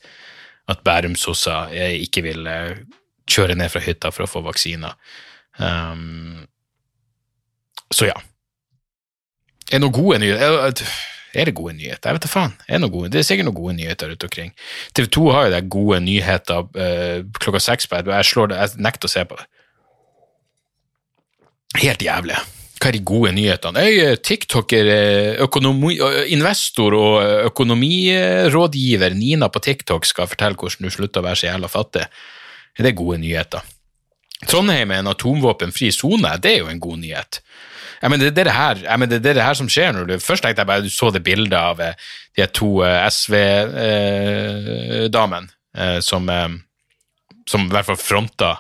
at 0.71 0.87
Bærum-sossa 0.87 1.65
ikke 1.75 2.25
vil 2.29 2.47
kjøre 3.29 3.57
ned 3.59 3.73
fra 3.73 3.83
hytta 3.85 4.13
for 4.15 4.27
å 4.27 4.31
få 4.31 4.43
vaksiner. 4.47 4.97
Um, 5.61 6.47
så 7.93 8.11
ja. 8.11 8.19
Er 9.71 9.79
det 9.79 9.85
noen 9.85 9.95
gode 9.95 10.21
nyheter? 10.23 10.93
Er 11.31 11.47
det 11.47 11.55
gode 11.55 11.77
nyheter? 11.79 12.11
Jeg 12.11 12.19
vet 12.19 12.27
da 12.27 12.31
faen. 12.31 12.55
Er 12.67 12.81
det, 12.83 12.91
gode? 12.91 13.11
det 13.13 13.21
er 13.21 13.27
sikkert 13.27 13.47
noen 13.51 13.59
gode 13.61 13.77
nyheter 13.79 14.11
rundt 14.11 14.27
omkring. 14.27 14.55
TV 14.97 15.11
2 15.15 15.27
har 15.35 15.47
jo 15.47 15.55
det 15.55 15.61
gode 15.71 16.01
nyheter 16.07 16.71
uh, 16.75 17.19
klokka 17.39 17.63
seks 17.63 17.91
på 17.91 18.01
jeg, 18.01 18.31
slår 18.31 18.51
det, 18.51 18.63
jeg 18.63 18.87
nekter 18.87 19.11
å 19.11 19.15
se 19.15 19.27
på 19.31 19.39
det. 19.39 19.47
Helt 21.85 22.03
jævlig. 22.03 22.41
Hva 22.81 22.89
er 22.89 22.97
de 22.97 23.03
gode 23.05 23.31
nyhetene? 23.37 23.83
Øy, 23.85 24.17
TikToker, 24.25 24.89
økonomi, 25.45 25.99
investor 26.33 26.97
og 26.97 27.17
økonomirådgiver 27.51 29.15
Nina 29.15 29.51
på 29.53 29.61
TikTok 29.67 30.09
skal 30.09 30.31
fortelle 30.31 30.57
hvordan 30.57 30.89
du 30.89 30.95
slutter 30.95 31.21
å 31.21 31.27
være 31.29 31.43
så 31.43 31.51
jævla 31.51 31.71
fattig 31.71 32.07
er 32.79 32.83
det 32.87 32.99
gode 32.99 33.19
nyheter. 33.23 33.63
Trondheim 34.49 34.91
er 34.91 34.99
en 35.03 35.11
atomvåpenfri 35.11 35.91
sone, 35.93 36.31
det 36.41 36.51
er 36.55 36.61
jo 36.63 36.69
en 36.73 36.81
god 36.81 36.99
nyhet. 37.03 37.33
Jeg 38.01 38.11
mener, 38.11 38.31
det, 38.31 38.41
er 38.41 38.45
det, 38.49 38.57
her, 38.57 38.97
mener, 38.97 39.19
det 39.19 39.31
er 39.31 39.35
det 39.37 39.45
her 39.45 39.59
som 39.59 39.69
skjer 39.69 39.93
når 39.93 40.05
du 40.09 40.19
Først 40.25 40.43
tenkte 40.45 40.61
jeg 40.63 40.71
bare 40.71 40.85
du 40.87 40.93
så 40.93 41.07
det 41.13 41.27
bildet 41.27 41.59
av 41.59 41.81
eh, 41.85 41.95
de 42.39 42.45
to 42.49 42.71
eh, 42.87 43.09
SV-damene 43.13 45.49
eh, 45.77 46.01
som, 46.01 46.31
som 47.45 47.67
i 47.67 47.71
hvert 47.75 47.89
fall 47.91 48.01
fronta 48.01 48.51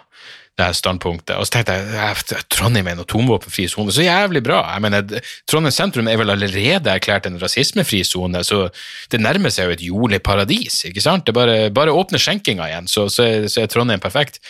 det 0.61 0.68
her 0.68 0.77
standpunktet. 0.77 1.35
Og 1.40 1.49
så 1.49 1.55
tenkte 1.57 1.77
jeg 1.77 2.44
Trondheim 2.53 2.88
er 2.90 2.96
en 2.96 3.03
atomvåpenfri 3.05 3.66
sone, 3.73 3.92
så 3.94 4.05
jævlig 4.05 4.42
bra. 4.44 4.61
Jeg 4.75 4.85
mener, 4.85 5.27
Trondheim 5.51 5.75
sentrum 5.75 6.11
er 6.11 6.20
vel 6.20 6.33
allerede 6.35 6.92
erklært 6.92 7.29
en 7.29 7.38
rasismefri 7.40 8.03
sone, 8.07 8.42
så 8.46 8.66
det 9.12 9.23
nærmer 9.23 9.53
seg 9.55 9.68
jo 9.68 9.77
et 9.77 9.85
jordlig 9.87 10.23
paradis. 10.27 10.83
ikke 10.88 11.05
sant? 11.05 11.27
Det 11.27 11.37
bare, 11.37 11.70
bare 11.75 11.96
åpner 11.96 12.23
skjenkinga 12.23 12.68
igjen, 12.68 12.90
så, 12.90 13.09
så, 13.12 13.27
er, 13.27 13.49
så, 13.49 13.64
er, 13.64 13.73
Trondheim 13.73 14.03
perfekt. 14.03 14.40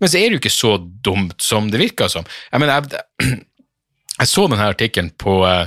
Men 0.00 0.10
så 0.10 0.20
er 0.20 0.28
det 0.28 0.38
jo 0.38 0.42
ikke 0.42 0.54
så 0.54 0.76
dumt 1.04 1.38
som 1.44 1.70
det 1.72 1.82
virker 1.82 2.10
som. 2.12 2.26
Jeg 2.52 2.64
mener, 2.64 2.80
jeg, 2.80 3.40
jeg 4.20 4.32
så 4.32 4.46
denne 4.48 4.70
artikkelen 4.74 5.10
på 5.18 5.40
uh, 5.46 5.66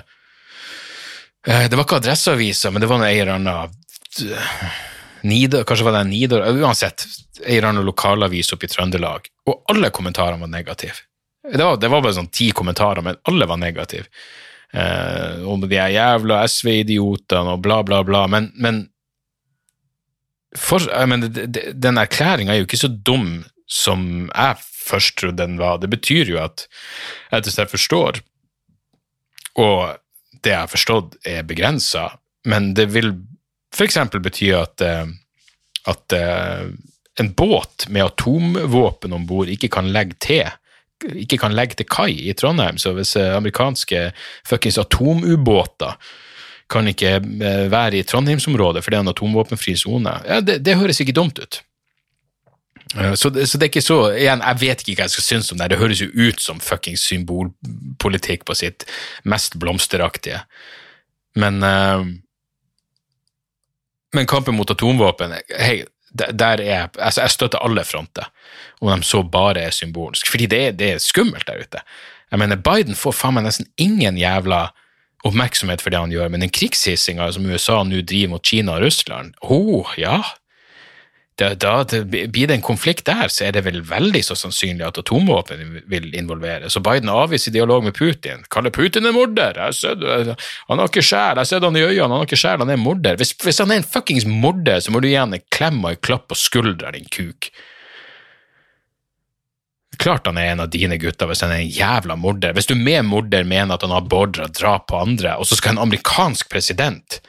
Det 1.46 1.76
var 1.78 1.86
ikke 1.86 2.02
Adresseavisa, 2.02 2.72
men 2.72 2.84
det 2.84 2.90
var 2.90 3.04
en 3.04 3.12
eller 3.12 3.36
annen 3.40 4.90
Nidar, 5.28 5.64
kanskje 5.68 5.86
var 5.86 5.98
det 6.00 6.04
Nidar, 6.10 6.46
uansett, 6.50 7.06
en 7.42 7.58
eller 7.58 7.68
annen 7.70 7.88
lokalavis 7.88 8.54
oppe 8.54 8.68
i 8.68 8.72
Trøndelag, 8.72 9.28
og 9.50 9.72
alle 9.72 9.92
kommentarene 9.94 10.42
var 10.42 10.52
negative. 10.52 10.98
Det 11.42 11.64
var, 11.64 11.78
det 11.82 11.90
var 11.90 12.04
bare 12.04 12.16
sånn 12.16 12.32
ti 12.34 12.52
kommentarer, 12.56 13.04
men 13.06 13.18
alle 13.30 13.48
var 13.50 13.60
negative. 13.62 14.06
Eh, 14.72 15.42
om 15.50 15.64
de 15.66 15.78
er 15.78 15.96
jævla 15.96 16.44
SV-idiotene 16.48 17.58
og 17.58 17.64
bla, 17.66 17.82
bla, 17.84 18.02
bla, 18.08 18.26
men, 18.32 18.52
men, 18.56 18.84
for, 20.58 20.86
men 21.10 21.28
den 21.32 22.00
erklæringa 22.00 22.54
er 22.54 22.62
jo 22.62 22.70
ikke 22.70 22.84
så 22.86 22.92
dum 22.92 23.42
som 23.72 24.30
jeg 24.30 24.62
først 24.62 25.18
trodde 25.20 25.42
den 25.44 25.58
var. 25.60 25.82
Det 25.82 25.90
betyr 25.92 26.32
jo 26.34 26.40
at 26.44 26.68
etter 27.34 27.64
jeg 27.64 27.72
forstår, 27.72 28.22
og 29.60 29.98
det 30.42 30.54
jeg 30.54 30.64
har 30.64 30.72
forstått 30.72 31.20
er 31.28 31.48
begrensa, 31.48 32.08
men 32.48 32.72
det 32.78 32.88
vil 32.96 33.14
f.eks. 33.76 33.98
bety 34.22 34.52
at, 34.56 34.82
eh, 34.82 35.06
at 35.88 36.14
eh, 36.14 36.66
en 37.20 37.32
båt 37.34 37.88
med 37.90 38.06
atomvåpen 38.06 39.14
om 39.14 39.28
bord 39.28 39.52
ikke 39.52 39.72
kan 39.72 39.92
legge 39.94 40.20
til 40.20 40.50
ikke 41.02 41.40
kan 41.42 41.56
legge 41.58 41.80
til 41.80 41.88
kai 41.90 42.12
i 42.30 42.34
Trondheim. 42.38 42.78
Så 42.78 42.94
hvis 42.94 43.16
eh, 43.18 43.34
amerikanske 43.34 44.12
fuckings 44.46 44.78
atomubåter 44.78 45.98
kan 46.72 46.88
ikke 46.88 47.18
være 47.68 47.98
i 48.00 48.04
Trondheimsområdet 48.08 48.84
for 48.84 48.94
det 48.94 49.00
er 49.00 49.04
en 49.04 49.12
atomvåpenfri 49.12 49.74
sone, 49.76 50.14
ja, 50.24 50.38
det, 50.40 50.62
det, 50.64 50.78
høres 50.80 51.02
ikke 51.04 51.16
dumt 51.18 51.42
ut. 51.42 51.58
Så 53.20 53.28
det, 53.30 53.48
så 53.50 53.58
det, 53.58 53.66
er 53.66 53.72
ikke 53.72 53.84
så 53.84 53.98
igjen, 54.14 54.44
Jeg 54.46 54.60
vet 54.62 54.82
ikke 54.84 55.02
hva 55.02 55.08
jeg 55.10 55.14
skal 55.16 55.26
synes 55.26 55.52
om 55.52 55.60
det. 55.60 55.68
Det 55.74 55.80
høres 55.82 56.00
jo 56.04 56.08
ut 56.16 56.40
som 56.44 56.64
fuckings 56.64 57.04
symbolpolitikk 57.08 58.46
på 58.48 58.56
sitt 58.56 58.86
mest 59.28 59.60
blomsteraktige. 59.60 60.46
Men 61.36 61.60
men 64.16 64.28
kampen 64.30 64.58
mot 64.58 64.72
atomvåpen 64.72 65.36
hei, 65.60 65.82
der 66.12 66.60
er, 66.60 66.90
altså 67.00 67.22
Jeg 67.22 67.32
støtter 67.32 67.64
alle 67.64 67.84
fronter, 67.88 68.28
om 68.82 68.92
de 68.92 69.08
så 69.08 69.22
bare 69.24 69.62
er 69.62 69.72
symbolsk. 69.72 70.28
Fordi 70.28 70.46
det 70.52 70.60
er, 70.68 70.72
det 70.76 70.90
er 70.92 70.98
skummelt 71.00 71.48
der 71.48 71.62
ute. 71.64 71.80
Jeg 72.32 72.40
mener, 72.40 72.60
Biden 72.60 72.96
får 72.96 73.16
faen 73.16 73.38
meg 73.38 73.46
nesten 73.48 73.70
ingen 73.80 74.18
jævla 74.20 74.70
oppmerksomhet 75.28 75.84
for 75.84 75.94
det 75.94 76.02
han 76.02 76.12
gjør, 76.12 76.32
men 76.34 76.44
den 76.44 76.52
krigshissinga 76.52 77.30
som 77.32 77.46
USA 77.46 77.82
nå 77.86 78.02
driver 78.02 78.34
mot 78.34 78.46
Kina 78.46 78.76
og 78.76 78.86
Russland, 78.86 79.36
oh, 79.42 79.92
ja, 80.00 80.20
da, 81.40 81.54
da 81.56 81.84
det 81.88 82.04
blir 82.06 82.48
det 82.48 82.58
en 82.58 82.66
konflikt 82.66 83.06
der, 83.08 83.32
så 83.32 83.48
er 83.48 83.56
det 83.56 83.64
vel 83.66 83.80
veldig 83.88 84.22
så 84.26 84.36
sannsynlig 84.38 84.84
at 84.86 85.00
atomvåpen 85.02 85.82
vil 85.90 86.10
involvere. 86.18 86.70
Så 86.70 86.84
Biden 86.84 87.10
avviser 87.10 87.56
dialog 87.56 87.86
med 87.86 87.96
Putin. 87.98 88.44
Kaller 88.52 88.74
Putin 88.76 89.08
en 89.08 89.16
morder! 89.16 89.58
Sett, 89.74 90.04
han 90.04 90.82
har 90.82 90.92
ikke 90.92 91.04
sjel, 91.06 91.40
jeg 91.40 91.42
har 91.42 91.50
sett 91.50 91.66
han 91.66 91.80
i 91.80 91.86
øynene, 91.86 92.10
han 92.10 92.20
har 92.20 92.30
ikke 92.30 92.42
sjel, 92.44 92.62
han 92.62 92.74
er 92.74 92.82
morder. 92.82 93.18
Hvis, 93.22 93.34
hvis, 93.42 93.62
han 93.64 93.72
er 93.72 93.82
en 93.82 93.88
fuckings 93.88 94.28
morder, 94.28 94.84
så 94.84 94.94
må 94.94 95.02
du 95.02 95.10
gi 95.10 95.18
han 95.18 95.34
en 95.38 95.46
klem 95.54 95.82
og 95.86 95.96
en 95.96 96.04
klapp 96.04 96.28
på 96.30 96.38
skuldra, 96.38 96.94
din 96.94 97.10
kuk. 97.10 97.50
Klart 100.02 100.28
han 100.28 100.40
er 100.42 100.52
en 100.52 100.64
av 100.64 100.72
dine 100.74 100.98
gutter 101.02 101.30
hvis 101.30 101.44
han 101.46 101.54
er 101.54 101.64
en 101.64 101.74
jævla 101.74 102.18
morder. 102.20 102.56
Hvis 102.58 102.70
du 102.70 102.76
med 102.76 103.06
morder 103.08 103.46
mener 103.48 103.78
at 103.78 103.86
han 103.86 103.94
har 103.94 104.08
beordra 104.10 104.50
drap 104.52 104.90
på 104.92 105.00
andre, 105.00 105.38
og 105.38 105.48
så 105.48 105.58
skal 105.58 105.78
en 105.78 105.86
amerikansk 105.88 106.52
president 106.52 107.22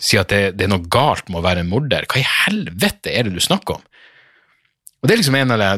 si 0.00 0.18
at 0.20 0.32
det, 0.32 0.40
det, 0.56 0.66
er 0.66 0.72
noe 0.72 0.88
galt 0.90 1.28
med 1.28 1.42
å 1.42 1.44
være 1.44 1.64
en 1.64 1.70
morder. 1.70 2.08
Hva 2.08 2.22
i 2.22 2.26
helvete 2.26 3.12
er 3.12 3.28
det 3.28 3.36
du 3.36 3.42
snakker 3.44 3.78
om? 3.78 3.86
Og 5.00 5.08
det 5.08 5.14
er 5.14 5.22
liksom 5.22 5.38
en 5.38 5.54
det 5.54 5.70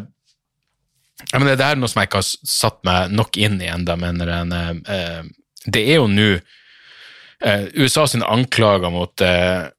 jeg 1.31 1.39
mener, 1.39 1.57
Det 1.57 1.67
er 1.67 1.79
noe 1.79 1.91
som 1.91 2.01
jeg 2.01 2.11
ikke 2.11 2.23
har 2.23 2.51
satt 2.51 2.81
meg 2.87 3.13
nok 3.15 3.39
inn 3.39 3.61
i 3.63 3.71
ennå, 3.71 3.95
men 4.01 4.19
eh, 4.27 5.23
det 5.71 5.85
er 5.85 6.01
jo 6.01 6.09
nå 6.11 6.29
eh, 6.35 7.69
USA 7.79 8.09
sine 8.11 8.27
anklager 8.27 8.91
mot 8.91 9.23
eh, 9.23 9.71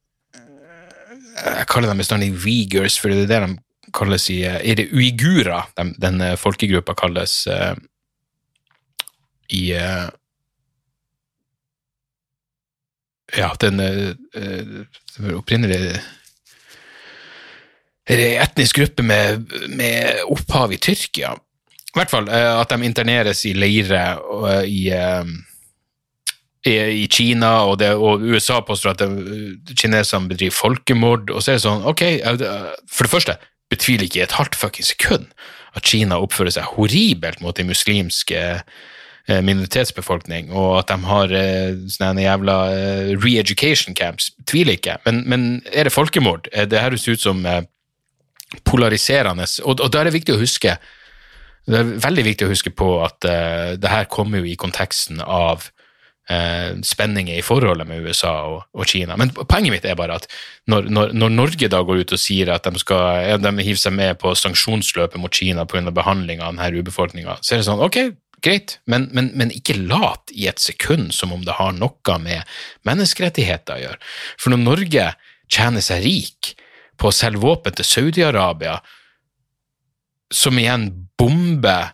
Jeg 1.44 1.68
kaller 1.68 1.92
dem 1.92 2.00
bestandig 2.00 2.32
Uyghurs, 2.32 2.96
for 3.00 3.12
det 3.12 3.26
er 3.26 3.32
det 3.34 3.40
de 3.44 3.92
kalles 3.94 4.28
i 4.32 4.40
Er 4.48 4.80
det 4.80 4.88
uigurer 4.92 5.68
den, 5.76 6.24
folkegruppa 6.40 6.96
kalles 6.98 7.42
eh, 7.46 7.74
i 9.52 9.66
eh, 9.76 10.06
ja, 13.38 13.50
den 13.60 13.80
uh, 13.80 15.36
opprinnelig 15.38 15.78
er 18.04 18.42
etnisk 18.44 18.82
gruppe 18.82 19.04
med, 19.06 19.46
med, 19.72 20.20
opphav 20.28 20.74
i 20.74 20.80
Tyrkia. 20.82 21.32
I 21.34 21.96
hvert 21.98 22.12
fall 22.12 22.28
uh, 22.28 22.60
at 22.60 22.74
de 22.74 22.84
interneres 22.84 23.44
i 23.48 23.54
leirer 23.56 24.20
i, 24.64 24.86
i, 26.68 27.06
Kina, 27.12 27.52
og, 27.68 27.78
det, 27.80 27.94
og, 27.94 28.22
USA 28.22 28.60
påstår 28.64 28.94
at 28.94 29.04
kineserne 29.76 30.30
bedriver 30.30 30.56
folkemord. 30.56 31.30
Og 31.30 31.42
så 31.42 31.52
er 31.52 31.60
det 31.60 31.66
sånn, 31.66 31.84
ok, 31.90 32.06
for 32.88 33.06
det 33.06 33.12
første 33.12 33.38
betviler 33.72 34.08
ikke 34.08 34.22
i 34.22 34.26
et 34.26 34.38
halvt 34.38 34.56
fuckings 34.60 34.92
sekund 34.92 35.30
at 35.74 35.86
Kina 35.88 36.20
oppfører 36.22 36.54
seg 36.54 36.74
horribelt 36.76 37.40
mot 37.42 37.56
de 37.56 37.66
muslimske 37.66 38.40
Eh, 38.40 38.60
minoritetsbefolkning, 39.28 40.50
og 40.52 40.82
at 40.82 40.90
de 40.90 41.08
har 41.08 41.32
eh, 41.32 41.78
sånne 41.94 42.26
jævla 42.26 42.56
eh, 42.74 43.14
re-education 43.16 43.96
camps, 43.96 44.32
tviler 44.50 44.76
ikke. 44.76 44.98
Men, 45.06 45.22
men, 45.30 45.46
er 45.72 45.88
det 45.88 45.94
folkemord? 45.94 46.50
Det 46.52 46.82
høres 46.82 47.08
ut 47.08 47.22
som 47.22 47.40
polariserende, 48.68 49.48
og, 49.64 49.80
og 49.80 49.88
da 49.90 50.02
er 50.02 50.10
det 50.10 50.18
viktig 50.18 50.36
å 50.36 50.42
huske 50.42 50.76
det 51.64 51.80
er 51.80 51.94
veldig 52.04 52.24
viktig 52.26 52.46
å 52.46 52.52
huske 52.52 52.72
på 52.76 52.88
at 53.04 53.24
uh, 53.24 53.72
det 53.80 53.88
her 53.88 54.10
kommer 54.12 54.42
jo 54.42 54.48
i 54.50 54.58
konteksten 54.60 55.22
av 55.24 55.64
uh, 56.28 56.76
spenninger 56.84 57.38
i 57.38 57.44
forholdet 57.44 57.88
med 57.88 58.04
USA 58.04 58.34
og, 58.50 58.58
og, 58.76 58.84
Kina. 58.90 59.16
Men 59.20 59.32
poenget 59.32 59.72
mitt 59.72 59.88
er 59.88 59.96
bare 59.96 60.18
at 60.20 60.28
når, 60.70 60.90
når, 60.92 61.14
når, 61.16 61.32
Norge 61.38 61.70
da 61.72 61.80
går 61.86 62.04
ut 62.04 62.16
og 62.16 62.20
sier 62.20 62.52
at 62.52 62.68
de 62.68 62.82
skal 62.82 63.24
ja, 63.24 63.38
de 63.40 63.54
hiver 63.62 63.80
seg 63.80 63.96
med 63.96 64.20
på 64.20 64.34
sanksjonsløpet 64.36 65.20
mot 65.20 65.32
Kina 65.32 65.64
pga. 65.68 65.88
behandling 65.88 66.44
av 66.44 66.52
denne 66.52 66.82
urbefolkninga, 66.82 67.38
så 67.40 67.56
er 67.56 67.62
det 67.62 67.68
sånn 67.70 67.84
ok, 67.84 68.00
greit, 68.44 68.78
men, 68.90 69.08
men, 69.16 69.30
men, 69.38 69.52
ikke 69.54 69.76
lat 69.80 70.32
i 70.34 70.48
et 70.50 70.60
sekund 70.62 71.12
som 71.16 71.32
om 71.34 71.44
det 71.46 71.56
har 71.58 71.74
noe 71.76 72.18
med 72.22 72.44
menneskerettigheter 72.86 73.76
å 73.76 73.82
gjøre. 73.84 74.12
For 74.40 74.54
når 74.54 74.62
Norge 74.64 75.08
tjener 75.52 75.84
seg 75.84 76.04
rik 76.04 76.54
på 77.00 77.10
å 77.10 77.14
selge 77.14 77.42
våpen 77.42 77.74
til 77.76 77.88
Saudi-Arabia, 77.88 78.78
som 80.34 80.58
igjen 80.58 80.88
bomber 81.18 81.92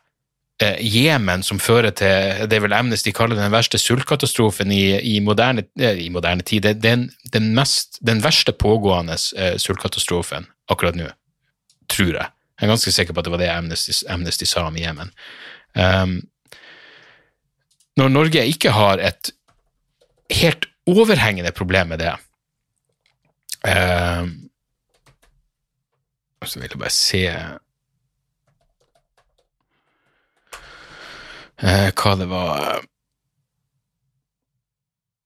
eh, 0.63 0.81
Jemen, 0.81 1.45
som 1.47 1.61
fører 1.61 1.93
til 1.97 2.47
det 2.49 2.57
er 2.57 2.65
vel 2.65 2.77
Amnesty 2.77 3.13
kaller 3.17 3.39
den 3.39 3.53
verste 3.53 3.81
sultkatastrofen 3.81 4.73
i, 4.73 4.85
i, 5.15 5.19
moderne, 5.25 5.67
eh, 5.81 5.99
i 6.07 6.11
moderne, 6.13 6.45
tid. 6.47 6.69
Det, 6.69 6.93
er 6.93 7.07
den, 7.35 7.53
mest, 7.57 8.01
den 8.07 8.23
verste 8.25 8.55
pågående 8.57 9.19
eh, 9.37 9.57
sultkatastrofen 9.61 10.49
akkurat 10.71 10.99
nå, 10.99 11.09
tror 11.91 12.15
jeg. 12.15 12.29
Jeg 12.61 12.69
er 12.69 12.75
ganske 12.75 12.93
sikker 12.93 13.17
på 13.17 13.23
at 13.23 13.29
det 13.29 13.33
var 13.33 13.41
det 13.41 13.53
Amnesty, 13.55 13.95
Amnesty 14.13 14.49
sa 14.49 14.67
om 14.69 14.77
Jemen. 14.77 15.13
Um, 15.73 16.19
når 18.01 18.13
Norge 18.13 18.47
ikke 18.49 18.73
har 18.73 19.01
et 19.05 19.33
helt 20.33 20.69
overhengende 20.89 21.53
problem 21.53 21.93
med 21.93 22.01
det 22.01 22.13
uh, 23.69 24.25
Så 26.47 26.61
vil 26.61 26.71
jeg 26.71 26.81
bare 26.81 26.95
se 26.95 27.25
uh, 31.61 31.91
hva 32.01 32.15
det 32.17 32.31
var 32.31 32.81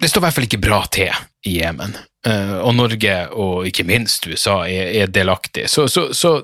Det 0.02 0.10
står 0.10 0.20
i 0.20 0.24
hvert 0.26 0.36
fall 0.38 0.48
ikke 0.48 0.64
bra 0.64 0.82
til 0.92 1.14
i 1.48 1.58
Jemen. 1.60 1.94
Uh, 2.24 2.58
og 2.64 2.74
Norge, 2.76 3.14
og 3.36 3.66
ikke 3.68 3.86
minst 3.88 4.26
USA, 4.26 4.64
er, 4.64 4.90
er 5.00 5.12
delaktig. 5.12 5.68
Så, 5.68 5.86
så, 5.92 6.06
så, 6.16 6.38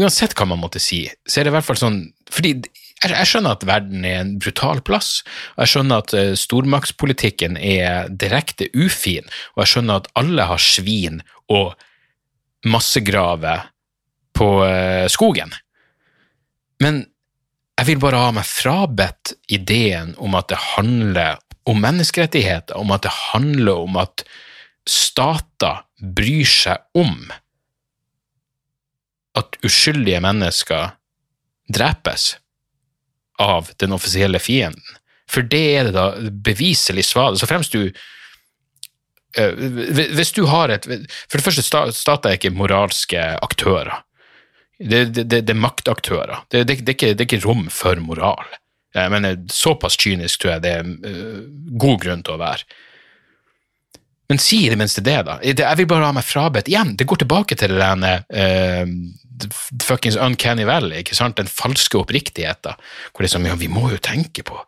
uansett 0.00 0.34
hva 0.36 0.46
man 0.48 0.60
måtte 0.60 0.80
si, 0.80 1.04
så 1.28 1.40
er 1.40 1.46
det 1.46 1.52
i 1.52 1.56
hvert 1.58 1.68
fall 1.68 1.80
sånn 1.80 1.98
fordi 2.32 2.54
jeg, 3.00 3.14
jeg, 3.14 3.28
skjønner 3.28 3.56
at 3.56 3.66
verden 3.68 4.04
er 4.04 4.18
en 4.20 4.34
brutal 4.42 4.82
plass, 4.84 5.20
og 5.56 5.64
jeg 5.64 5.72
skjønner 5.74 6.02
at 6.04 6.14
uh, 6.16 6.32
stormaktspolitikken 6.38 7.56
er 7.56 8.10
direkte 8.12 8.68
ufin, 8.76 9.28
og 9.54 9.64
jeg 9.64 9.74
skjønner 9.74 10.02
at 10.02 10.10
alle 10.20 10.48
har 10.50 10.62
svin 10.62 11.22
og 11.52 11.74
massegraver 12.68 13.70
på 14.36 14.50
uh, 14.64 15.06
skogen. 15.12 15.54
Men 16.80 17.04
jeg 17.80 17.88
vil 17.88 18.00
bare 18.02 18.20
ha 18.20 18.32
meg 18.36 18.44
frabedt 18.44 19.34
ideen 19.48 20.12
om 20.20 20.36
at 20.36 20.50
det 20.52 20.60
handler 20.76 21.40
om 21.68 21.80
menneskerettigheter, 21.80 22.76
om 22.76 22.92
at 22.92 23.06
det 23.06 23.12
handler 23.32 23.86
om 23.86 23.96
at 24.00 24.24
stater 24.88 25.84
bryr 26.00 26.48
seg 26.48 26.84
om 26.98 27.30
at 29.38 29.56
uskyldige 29.64 30.20
mennesker 30.24 30.92
drepes 31.72 32.34
av 33.40 33.70
den 33.80 33.94
offisielle 33.96 34.38
fienden. 34.42 34.98
For 35.30 35.46
det 35.46 35.62
er 35.78 35.88
det 35.88 35.94
da 35.96 36.06
beviselig 36.44 37.06
svar. 37.10 37.36
Så 37.38 37.48
fremst 37.48 37.74
du 37.74 37.90
uh, 39.38 39.52
Hvis 40.16 40.34
du 40.36 40.44
har 40.50 40.72
et 40.74 40.86
For 40.86 41.38
det 41.38 41.46
første, 41.46 41.64
stater 41.94 42.32
er 42.32 42.40
ikke 42.40 42.54
moralske 42.54 43.22
aktører. 43.38 44.02
Det, 44.80 45.04
det, 45.14 45.26
det, 45.28 45.44
det 45.44 45.54
er 45.54 45.60
maktaktører. 45.60 46.42
Det, 46.50 46.64
er 46.64 46.70
ikke, 46.72 47.12
det 47.14 47.20
er 47.20 47.28
ikke 47.28 47.44
rom 47.44 47.68
for 47.72 48.00
moral. 48.00 48.46
Jeg 48.96 49.12
mener, 49.12 49.36
såpass 49.52 49.98
kynisk 50.00 50.42
tror 50.42 50.56
jeg 50.56 50.64
det 50.64 50.76
er 50.80 50.86
uh, 50.88 51.42
god 51.78 52.00
grunn 52.04 52.24
til 52.26 52.36
å 52.36 52.42
være. 52.42 52.80
Men 54.30 54.38
si 54.38 54.62
i 54.62 54.70
det 54.70 54.78
minste 54.78 55.02
det, 55.02 55.18
da. 55.26 55.40
Jeg 55.42 55.78
vil 55.80 55.88
bare 55.90 56.06
ha 56.06 56.14
meg 56.14 56.26
frabedt. 56.26 56.70
Igjen, 56.70 56.94
det 56.98 57.08
går 57.10 57.24
tilbake 57.24 57.56
til 57.58 57.74
det 57.74 57.82
der 57.82 58.22
uh, 58.30 58.92
fuckings 59.82 60.18
uncanny 60.20 60.66
valley, 60.68 61.00
ikke 61.02 61.16
sant? 61.18 61.38
den 61.40 61.50
falske 61.50 61.98
oppriktigheten, 61.98 62.78
hvor 63.10 63.24
det 63.24 63.30
er 63.30 63.34
sånn 63.34 63.48
ja, 63.48 63.56
vi 63.58 63.70
må 63.72 63.88
jo 63.90 64.00
tenke 64.02 64.44
på 64.46 64.58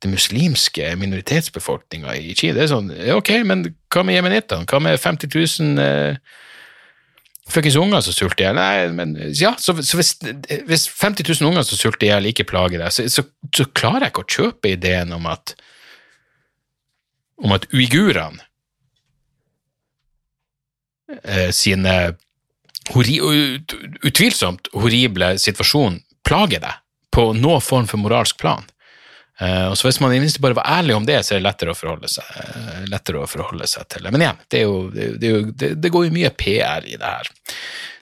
den 0.00 0.14
muslimske 0.14 0.94
minoritetsbefolkninga 1.00 2.14
i 2.16 2.32
Kina. 2.32 2.56
Det 2.56 2.64
er 2.64 2.72
sånn, 2.72 2.92
ok, 3.18 3.32
men 3.44 3.66
hva 3.92 4.06
med 4.06 4.16
jemenittene? 4.16 4.68
Hva 4.70 4.80
med 4.82 5.00
50 5.02 5.34
000 5.34 5.82
uh, 5.84 6.38
fuckings 7.50 7.78
unger 7.80 8.04
som 8.06 8.16
sulter 8.16 8.46
i 8.46 8.48
hjel? 8.48 8.60
Nei, 8.60 8.74
men 8.96 9.16
ja, 9.36 9.52
så, 9.60 9.76
så 9.84 10.00
hvis, 10.00 10.14
hvis, 10.70 10.86
50 10.88 11.28
000 11.34 11.50
unger 11.50 11.66
som 11.66 11.80
sulter 11.80 12.08
i 12.08 12.14
hjel, 12.14 12.30
ikke 12.30 12.48
plager 12.48 12.80
deg, 12.80 12.94
så, 12.94 13.08
så, 13.12 13.26
så, 13.52 13.68
klarer 13.76 14.08
jeg 14.08 14.14
ikke 14.14 14.24
å 14.24 14.32
kjøpe 14.38 14.72
ideen 14.78 15.12
om 15.16 15.28
at 15.28 15.56
om 17.40 17.54
at 17.56 17.64
uigurene 17.72 18.44
sine 21.54 21.94
hori 22.94 23.16
utvilsomt 24.06 24.70
horrible 24.74 25.32
situasjon 25.38 25.98
plager 26.26 26.62
deg 26.62 26.78
på 27.14 27.30
noen 27.36 27.62
form 27.62 27.88
for 27.90 28.02
moralsk 28.02 28.38
plan. 28.40 28.66
Uh, 29.40 29.70
og 29.70 29.76
så 29.78 29.88
Hvis 29.88 30.00
man 30.00 30.12
bare 30.40 30.56
var 30.58 30.68
ærlig 30.68 30.94
om 30.94 31.06
det, 31.06 31.22
så 31.24 31.34
er 31.34 31.40
det 31.40 31.46
lettere 31.46 31.72
å 31.72 31.78
forholde 31.78 32.10
seg, 32.12 32.26
uh, 32.36 32.82
lettere 32.92 33.22
å 33.22 33.30
forholde 33.30 33.66
seg 33.70 33.88
til 33.88 34.04
det. 34.04 34.12
Men 34.12 34.24
igjen, 34.26 34.42
det, 34.52 34.60
jo, 34.66 34.74
det, 34.92 35.06
det, 35.22 35.30
det, 35.56 35.70
det, 35.80 35.92
går 35.94 36.06
jo 36.06 36.16
mye 36.18 36.32
PR 36.36 36.84
i 36.84 36.98
det 37.00 37.12
her. 37.14 37.30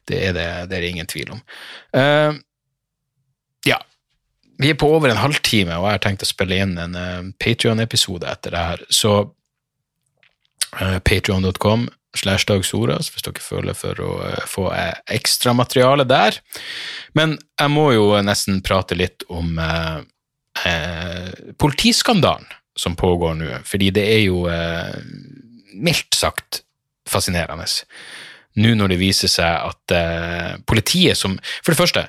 Det 0.09 0.19
er 0.27 0.35
det, 0.35 0.49
det 0.73 0.79
er 0.79 0.89
ingen 0.89 1.07
tvil 1.07 1.37
om. 1.37 1.45
Uh, 1.95 2.35
ja. 3.69 3.79
Vi 4.59 4.73
er 4.73 4.81
på 4.81 4.91
over 4.91 5.13
en 5.13 5.23
halvtime, 5.23 5.79
og 5.79 5.87
jeg 5.87 6.01
har 6.01 6.05
tenkt 6.09 6.27
å 6.27 6.31
spille 6.33 6.59
inn 6.59 6.75
en 6.83 6.99
uh, 6.99 7.31
Patrion-episode 7.39 8.27
etter 8.27 8.57
det 8.57 8.65
her. 8.73 8.85
Så 8.91 9.15
uh, 9.23 10.99
patrion.com 11.07 11.87
slash 12.17 12.47
Dag 12.49 12.65
Soras, 12.65 13.11
hvis 13.13 13.25
dere 13.27 13.43
føler 13.43 13.77
for 13.77 13.99
å 14.03 14.13
uh, 14.23 14.45
få 14.49 14.69
uh, 14.73 14.95
ekstramateriale 15.13 16.07
der. 16.09 16.39
Men 17.19 17.37
jeg 17.59 17.73
må 17.75 17.91
jo 17.95 18.11
nesten 18.25 18.63
prate 18.65 18.97
litt 18.99 19.25
om 19.33 19.59
eh, 19.59 20.01
politiskandalen 21.59 22.47
som 22.79 22.95
pågår 22.99 23.35
nå, 23.39 23.49
fordi 23.67 23.89
det 23.95 24.05
er 24.07 24.21
jo 24.29 24.45
mildt 25.75 26.15
sagt 26.15 26.61
fascinerende. 27.11 27.67
Nå 28.63 28.75
når 28.79 28.93
det 28.93 29.01
viser 29.01 29.33
seg 29.33 29.73
at 29.73 30.63
politiet 30.69 31.19
som 31.19 31.35
For 31.65 31.73
det 31.73 31.81
første, 31.81 32.05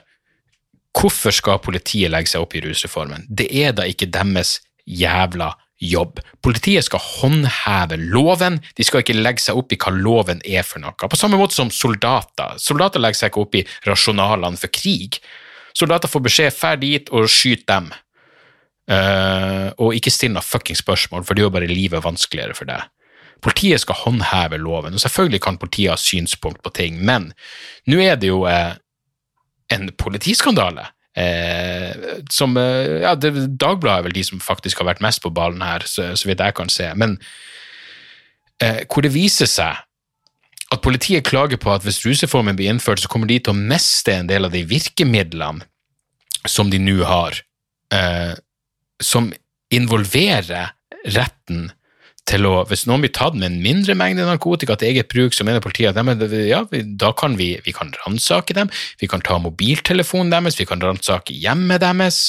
hvorfor 0.94 1.34
skal 1.34 1.62
politiet 1.64 2.14
legge 2.14 2.30
seg 2.36 2.46
opp 2.46 2.54
i 2.54 2.62
rusreformen? 2.68 3.26
Det 3.30 3.50
er 3.50 3.74
da 3.74 3.88
ikke 3.90 4.12
deres 4.14 4.60
jævla 4.86 5.56
jobb. 5.80 6.20
Politiet 6.44 6.86
skal 6.88 7.04
håndheve 7.04 7.98
loven, 8.12 8.60
de 8.76 8.86
skal 8.86 9.04
ikke 9.04 9.18
legge 9.18 9.44
seg 9.44 9.60
opp 9.60 9.74
i 9.74 9.80
hva 9.80 9.94
loven 9.96 10.44
er 10.46 10.68
for 10.68 10.84
noe. 10.84 10.96
På 10.96 11.20
samme 11.20 11.40
måte 11.40 11.58
som 11.58 11.72
soldater. 11.74 12.60
Soldater 12.62 13.02
legger 13.02 13.22
seg 13.24 13.32
ikke 13.32 13.46
opp 13.46 13.58
i 13.60 13.66
rasjonalene 13.88 14.60
for 14.60 14.74
krig. 14.76 15.22
Soldater 15.78 16.12
får 16.12 16.26
beskjed 16.28 16.56
fær 16.56 16.80
dit 16.82 17.12
og 17.16 17.30
skyt 17.32 17.66
dem. 17.70 17.90
Uh, 18.90 19.70
og 19.78 19.94
ikke 19.94 20.12
still 20.12 20.34
noe 20.34 20.44
fucking 20.44 20.78
spørsmål, 20.78 21.24
for 21.24 21.38
det 21.38 21.44
gjør 21.44 21.54
bare 21.60 21.70
livet 21.70 22.04
vanskeligere 22.04 22.58
for 22.58 22.70
deg. 22.70 22.88
Politiet 23.46 23.84
skal 23.84 24.02
håndheve 24.02 24.58
loven, 24.60 24.98
og 24.98 25.04
selvfølgelig 25.04 25.42
kan 25.46 25.60
politiet 25.62 25.94
ha 25.94 26.00
synspunkt 26.02 26.64
på 26.66 26.74
ting, 26.76 26.98
men 27.06 27.30
nå 27.88 28.02
er 28.04 28.18
det 28.20 28.34
jo 28.34 28.42
eh, 28.50 28.74
en 29.72 29.92
politiskandale 29.96 30.90
Eh, 31.18 32.22
som 32.32 32.58
eh, 32.58 33.02
ja, 33.04 33.16
det, 33.18 33.34
Dagbladet 33.60 33.98
er 33.98 34.08
vel 34.08 34.16
de 34.16 34.24
som 34.28 34.42
faktisk 34.44 34.82
har 34.82 34.92
vært 34.92 35.04
mest 35.04 35.24
på 35.24 35.34
ballen 35.34 35.64
her, 35.66 35.86
så, 35.90 36.12
så 36.16 36.30
vidt 36.30 36.44
jeg 36.44 36.58
kan 36.58 36.72
se. 36.72 36.90
Men 37.00 37.18
eh, 38.62 38.86
hvor 38.86 39.06
det 39.06 39.14
viser 39.16 39.50
seg 39.50 39.82
at 40.70 40.84
politiet 40.86 41.26
klager 41.26 41.58
på 41.58 41.72
at 41.74 41.86
hvis 41.86 42.04
rusreformen 42.06 42.58
blir 42.58 42.70
innført, 42.70 43.02
så 43.02 43.10
kommer 43.10 43.30
de 43.30 43.40
til 43.42 43.56
å 43.56 43.58
miste 43.58 44.14
en 44.14 44.30
del 44.30 44.46
av 44.46 44.54
de 44.54 44.62
virkemidlene 44.70 45.66
som 46.48 46.70
de 46.72 46.80
nå 46.80 47.02
har, 47.08 47.42
eh, 47.94 48.36
som 49.02 49.32
involverer 49.74 50.76
retten 51.10 51.72
til 52.30 52.46
å 52.46 52.64
Hvis 52.70 52.86
noen 52.90 53.04
blir 53.04 53.14
tatt 53.16 53.36
med 53.38 53.48
en 53.48 53.60
mindre 53.64 53.96
mengde 53.98 54.26
narkotika 54.28 54.76
til 54.78 54.92
eget 54.92 55.10
bruk, 55.12 55.34
så 55.34 55.46
mener 55.48 55.64
politiet 55.64 55.98
at 55.98 56.22
de, 56.22 56.42
ja, 56.48 56.62
da 57.02 57.12
kan 57.18 57.38
vi, 57.40 57.52
vi 57.66 57.74
kan 57.76 57.92
ransake 58.04 58.56
dem, 58.58 58.70
vi 59.02 59.10
kan 59.10 59.24
ta 59.26 59.40
mobiltelefonen 59.42 60.32
deres, 60.34 60.60
vi 60.60 60.68
kan 60.70 60.82
ransake 60.84 61.34
hjemmet 61.34 61.82
deres, 61.84 62.22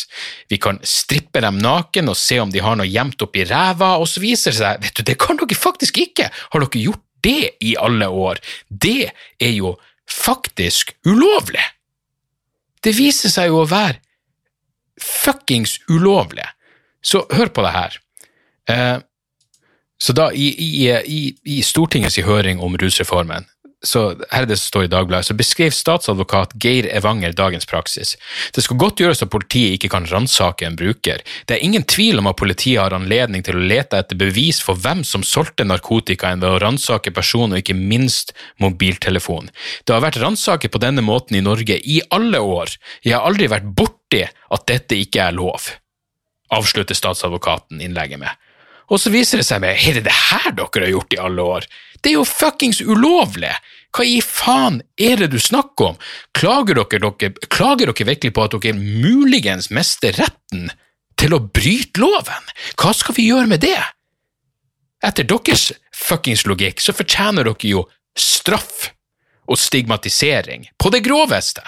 vi 0.53 0.61
kan 0.63 0.81
strippe 0.87 1.43
dem 1.45 1.61
naken 1.61 2.13
og 2.13 2.19
se 2.19 2.41
om 2.41 2.53
de 2.53 2.63
har 2.65 2.79
noe 2.81 2.89
gjemt 2.89 3.21
oppi 3.27 3.45
ræva, 3.49 3.97
og 4.01 4.09
så 4.09 4.25
viser 4.25 4.55
det 4.55 4.61
seg 4.61 4.85
Vet 4.85 4.97
du, 4.97 5.05
det 5.07 5.19
kan 5.21 5.41
dere 5.41 5.59
faktisk 5.59 6.01
ikke! 6.01 6.31
Har 6.53 6.65
dere 6.65 6.85
gjort 6.87 7.05
det 7.25 7.57
i 7.61 7.75
alle 7.77 8.09
år? 8.09 8.41
Det 8.69 9.11
er 9.43 9.53
jo 9.57 9.75
faktisk 10.09 10.95
ulovlig! 11.09 11.67
Det 12.81 12.95
viser 12.97 13.33
seg 13.33 13.51
jo 13.51 13.61
å 13.61 13.69
være 13.69 14.01
fuckings 15.01 15.79
ulovlig. 15.89 16.47
Så 17.05 17.25
hør 17.33 17.53
på 17.53 17.65
det 17.65 17.73
her. 17.75 17.97
Eh, 18.69 18.97
så 20.01 20.17
da 20.17 20.31
i, 20.33 20.51
i, 20.57 20.91
i, 20.91 21.23
i 21.45 21.63
Stortingets 21.63 22.19
høring 22.25 22.61
om 22.65 22.77
rusreformen, 22.81 23.47
så 23.81 24.01
her 24.29 24.45
er 24.45 24.49
det 24.51 24.59
som 24.61 24.69
står 24.69 24.85
i 24.85 24.91
Dagbladet, 24.93 25.31
så 25.31 25.35
beskrev 25.37 25.73
statsadvokat 25.73 26.53
Geir 26.61 26.85
Evanger 26.93 27.33
dagens 27.33 27.65
praksis. 27.69 28.13
Det 28.53 28.65
skal 28.65 28.77
godt 28.81 29.01
gjøres 29.01 29.23
at 29.25 29.33
politiet 29.33 29.79
ikke 29.79 29.89
kan 29.95 30.09
ransake 30.11 30.67
en 30.69 30.77
bruker. 30.77 31.25
Det 31.49 31.57
er 31.57 31.65
ingen 31.65 31.87
tvil 31.89 32.21
om 32.21 32.29
at 32.29 32.37
politiet 32.37 32.83
har 32.83 32.97
anledning 32.97 33.45
til 33.47 33.57
å 33.57 33.65
lete 33.73 34.03
etter 34.03 34.21
bevis 34.21 34.61
for 34.65 34.77
hvem 34.77 35.01
som 35.09 35.25
solgte 35.25 35.65
narkotikaen 35.65 36.45
ved 36.45 36.53
å 36.53 36.61
ransake 36.61 37.15
person 37.17 37.55
og 37.57 37.63
ikke 37.63 37.79
minst 37.79 38.35
mobiltelefon. 38.61 39.49
Det 39.85 39.97
har 39.97 40.05
vært 40.05 40.21
ransaket 40.21 40.75
på 40.75 40.83
denne 40.85 41.05
måten 41.05 41.41
i 41.41 41.45
Norge 41.45 41.81
i 41.81 42.03
alle 42.13 42.45
år. 42.45 42.77
Jeg 43.01 43.17
har 43.17 43.25
aldri 43.25 43.49
vært 43.49 43.73
borti 43.73 44.27
at 44.29 44.69
dette 44.69 45.01
ikke 45.01 45.25
er 45.31 45.41
lov 45.41 45.73
avslutter 46.51 46.99
statsadvokaten 46.99 47.81
innlegget 47.81 48.21
med. 48.21 48.31
Og 48.91 48.99
så 48.99 49.13
viser 49.15 49.41
det 49.41 49.47
seg 49.47 49.63
med, 49.63 49.79
er 49.79 49.99
det 49.99 50.09
det 50.09 50.17
her 50.17 50.51
dere 50.51 50.87
har 50.87 50.95
gjort 50.95 51.15
i 51.15 51.21
alle 51.23 51.47
år? 51.57 51.67
Det 52.01 52.13
er 52.13 52.19
jo 52.19 52.27
fuckings 52.27 52.81
ulovlig! 52.83 53.53
Hva 53.91 54.05
i 54.07 54.21
faen 54.23 54.79
er 55.03 55.19
det 55.19 55.33
du 55.33 55.41
snakker 55.43 55.93
om? 55.93 55.97
Klager 56.37 56.79
dere, 56.79 57.11
dere, 57.11 57.49
klager 57.51 57.91
dere 57.91 58.07
virkelig 58.07 58.35
på 58.37 58.45
at 58.45 58.55
dere 58.55 58.77
muligens 58.79 59.71
mister 59.75 60.15
retten 60.15 60.69
til 61.19 61.35
å 61.35 61.43
bryte 61.43 62.03
loven? 62.03 62.53
Hva 62.79 62.95
skal 62.95 63.19
vi 63.19 63.27
gjøre 63.31 63.51
med 63.51 63.65
det? 63.67 63.81
Etter 65.07 65.27
deres 65.27 65.71
fuckings 65.97 66.47
logikk 66.47 66.83
så 66.83 66.95
fortjener 66.95 67.47
dere 67.49 67.73
jo 67.73 67.85
straff 68.19 68.91
og 69.51 69.59
stigmatisering 69.59 70.69
på 70.79 70.93
det 70.95 71.03
groveste. 71.07 71.65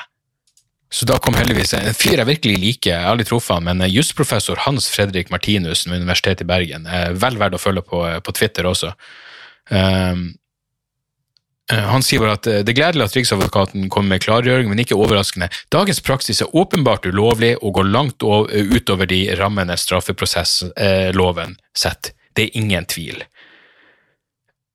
Så 0.93 1.09
da 1.09 1.17
kom 1.23 1.37
heldigvis 1.39 1.73
en 1.79 1.95
fyr 1.97 2.21
jeg 2.21 2.29
virkelig 2.29 2.61
liker, 2.61 2.91
jeg 2.93 3.01
har 3.01 3.15
aldri 3.15 3.25
truffet 3.31 3.57
han, 3.57 3.65
men 3.65 3.89
jusprofessor 3.89 4.61
Hans 4.67 4.91
Fredrik 4.93 5.33
Martinussen 5.33 5.93
ved 5.93 6.05
Universitetet 6.05 6.45
i 6.45 6.51
Bergen. 6.51 6.85
Eh, 6.87 7.11
Vel 7.17 7.41
verdt 7.41 7.57
å 7.57 7.63
følge 7.63 7.85
på, 7.89 8.05
på 8.21 8.35
Twitter 8.37 8.69
også. 8.69 8.93
Um, 9.73 10.27
eh, 11.73 11.87
han 11.89 12.05
sier 12.05 12.21
bare 12.21 12.37
at 12.37 12.51
eh, 12.51 12.61
det 12.61 12.75
er 12.75 12.81
gledelig 12.83 13.07
at 13.09 13.17
Riksadvokaten 13.17 13.89
kommer 13.89 14.15
med 14.19 14.27
klargjøring, 14.27 14.69
men 14.69 14.85
ikke 14.85 14.99
overraskende. 15.01 15.49
Dagens 15.73 16.03
praksis 16.05 16.45
er 16.45 16.53
åpenbart 16.53 17.09
ulovlig 17.09 17.55
og 17.63 17.79
går 17.81 17.89
langt 17.89 18.21
utover 18.23 19.09
de 19.09 19.25
rammene 19.41 19.79
straffeprosessloven 19.81 21.57
setter. 21.73 22.13
Det 22.37 22.49
er 22.49 22.61
ingen 22.61 22.85
tvil. 22.89 23.25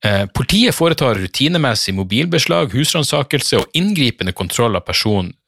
Eh, 0.05 0.26
Politiet 0.34 0.76
foretar 0.76 1.15
rutinemessig 1.15 1.93
mobilbeslag, 1.97 2.74
husransakelse 2.74 3.61
og 3.61 3.78
inngripende 3.78 4.34
kontroll 4.38 4.78
av 4.78 4.86
person 4.86 5.32
eh, 5.32 5.47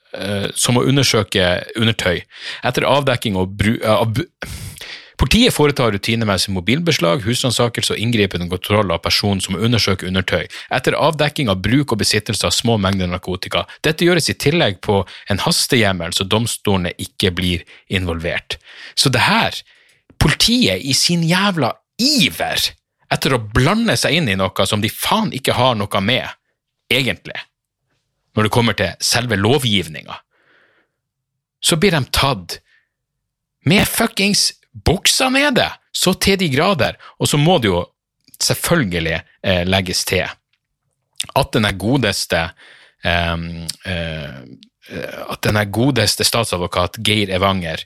som 0.56 0.80
å 0.80 0.86
undersøke 0.90 1.52
undertøy. 1.78 2.24
Etter 2.66 2.88
avdekking 2.90 3.38
og 3.40 3.56
bru... 3.60 3.78
eh, 3.78 3.94
av 3.94 4.18
Politiet 5.20 5.52
foretar 5.52 5.92
rutinemessig 5.92 6.54
mobilbeslag, 6.56 7.26
husransakelse 7.28 7.92
og 7.92 8.00
inngripende 8.00 8.46
kontroll 8.48 8.94
av 8.96 9.02
personen 9.04 9.42
som 9.44 9.58
undersøker 9.60 10.08
undertøy, 10.08 10.46
etter 10.72 10.96
avdekking 10.96 11.52
av 11.52 11.60
bruk 11.60 11.92
og 11.92 12.00
besittelse 12.00 12.48
av 12.48 12.56
små 12.56 12.78
mengder 12.80 13.10
narkotika. 13.12 13.66
Dette 13.84 14.08
gjøres 14.08 14.32
i 14.32 14.38
tillegg 14.40 14.80
på 14.86 15.02
en 15.28 15.44
hastehjemmel, 15.44 16.16
så 16.16 16.24
domstolene 16.24 16.94
ikke 17.04 17.34
blir 17.36 17.68
involvert. 17.92 18.56
Så 18.96 19.12
det 19.12 19.26
her, 19.26 19.60
politiet 20.24 20.88
i 20.88 20.96
sin 20.96 21.28
jævla 21.28 21.74
iver 22.00 22.72
etter 23.12 23.36
å 23.36 23.44
blande 23.44 24.00
seg 24.00 24.22
inn 24.22 24.32
i 24.32 24.40
noe 24.40 24.70
som 24.72 24.80
de 24.80 24.88
faen 24.94 25.34
ikke 25.36 25.58
har 25.60 25.76
noe 25.76 26.06
med, 26.06 26.32
egentlig, 26.88 27.36
når 28.40 28.48
det 28.48 28.56
kommer 28.56 28.76
til 28.80 28.96
selve 29.04 29.36
lovgivninga, 29.36 30.16
så 31.60 31.76
blir 31.76 31.92
de 31.92 32.00
tatt 32.16 32.62
med 33.68 33.84
fuckings 33.84 34.54
buksa 34.72 35.28
nede, 35.34 35.66
så 35.92 36.14
til 36.16 36.40
de 36.40 36.48
grader, 36.54 36.96
og 37.20 37.28
så 37.28 37.36
må 37.36 37.58
det 37.60 37.68
jo 37.74 37.82
selvfølgelig 38.40 39.18
eh, 39.44 39.66
legges 39.68 40.06
til 40.08 40.24
at 40.24 41.52
den 41.52 41.68
godeste 41.82 42.46
eh, 43.04 43.36
eh, 43.92 44.38
at 45.28 45.44
den 45.44 45.60
godeste 45.76 46.24
statsadvokat 46.24 47.02
Geir 47.04 47.36
Evanger 47.36 47.84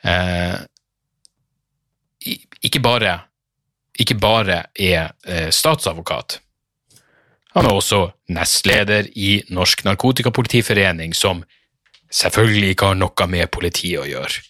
eh, 0.00 0.56
ikke 2.64 2.80
bare 2.80 3.18
ikke 4.00 4.16
bare 4.18 4.62
er 4.74 5.12
eh, 5.28 5.50
statsadvokat. 5.52 6.40
Han 7.54 7.68
er 7.68 7.76
også 7.76 8.00
nestleder 8.34 9.06
i 9.14 9.44
Norsk 9.54 9.84
Narkotikapolitiforening, 9.86 11.14
som 11.14 11.44
selvfølgelig 12.10 12.74
ikke 12.74 12.90
har 12.90 12.98
noe 12.98 13.28
med 13.30 13.50
politiet 13.54 14.02
å 14.02 14.08
gjøre. 14.08 14.42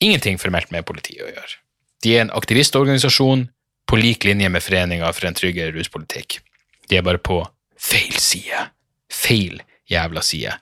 Ingenting 0.00 0.40
formelt 0.40 0.72
med 0.74 0.86
politiet 0.88 1.22
å 1.26 1.30
gjøre. 1.30 1.58
De 2.02 2.14
er 2.16 2.24
en 2.24 2.34
aktivistorganisasjon 2.34 3.46
på 3.90 3.98
lik 4.00 4.24
linje 4.24 4.48
med 4.48 4.64
Foreninga 4.64 5.10
for 5.12 5.28
en 5.28 5.36
tryggere 5.36 5.74
ruspolitikk. 5.76 6.40
De 6.88 6.98
er 6.98 7.04
bare 7.06 7.20
på 7.22 7.42
feil 7.78 8.16
side. 8.18 8.64
Feil 9.12 9.60
jævla 9.90 10.22
side. 10.24 10.56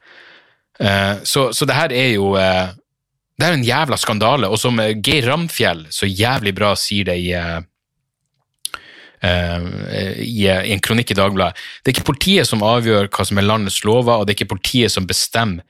Eh, 0.81 1.15
så, 1.25 1.49
så 1.53 1.69
det 1.69 1.77
her 1.77 1.95
er 1.95 2.13
jo 2.15 2.35
eh, 2.39 2.75
Det 3.39 3.47
er 3.47 3.55
en 3.55 3.65
jævla 3.67 3.97
skandale, 3.99 4.49
og 4.51 4.59
som 4.59 4.81
Geir 5.05 5.29
Ramfjell 5.31 5.85
så 5.95 6.07
jævlig 6.11 6.53
bra 6.59 6.73
sier 6.75 7.07
det 7.07 7.19
i 7.23 7.29
eh, 7.39 7.61
i, 9.23 10.45
i 10.47 10.73
en 10.75 10.83
kronikk 10.85 11.11
i 11.13 11.19
Dagbladet. 11.19 11.59
Det 11.83 11.91
er 11.91 11.97
ikke 11.97 12.11
politiet 12.13 12.49
som 12.49 12.63
avgjør 12.67 13.11
hva 13.11 13.27
som 13.27 13.41
er 13.41 13.49
landets 13.49 13.81
lover, 13.87 14.15
og 14.21 14.27
det 14.27 14.35
er 14.35 14.39
ikke 14.41 14.55
politiet 14.57 14.95
som 14.95 15.09
bestemmer 15.09 15.65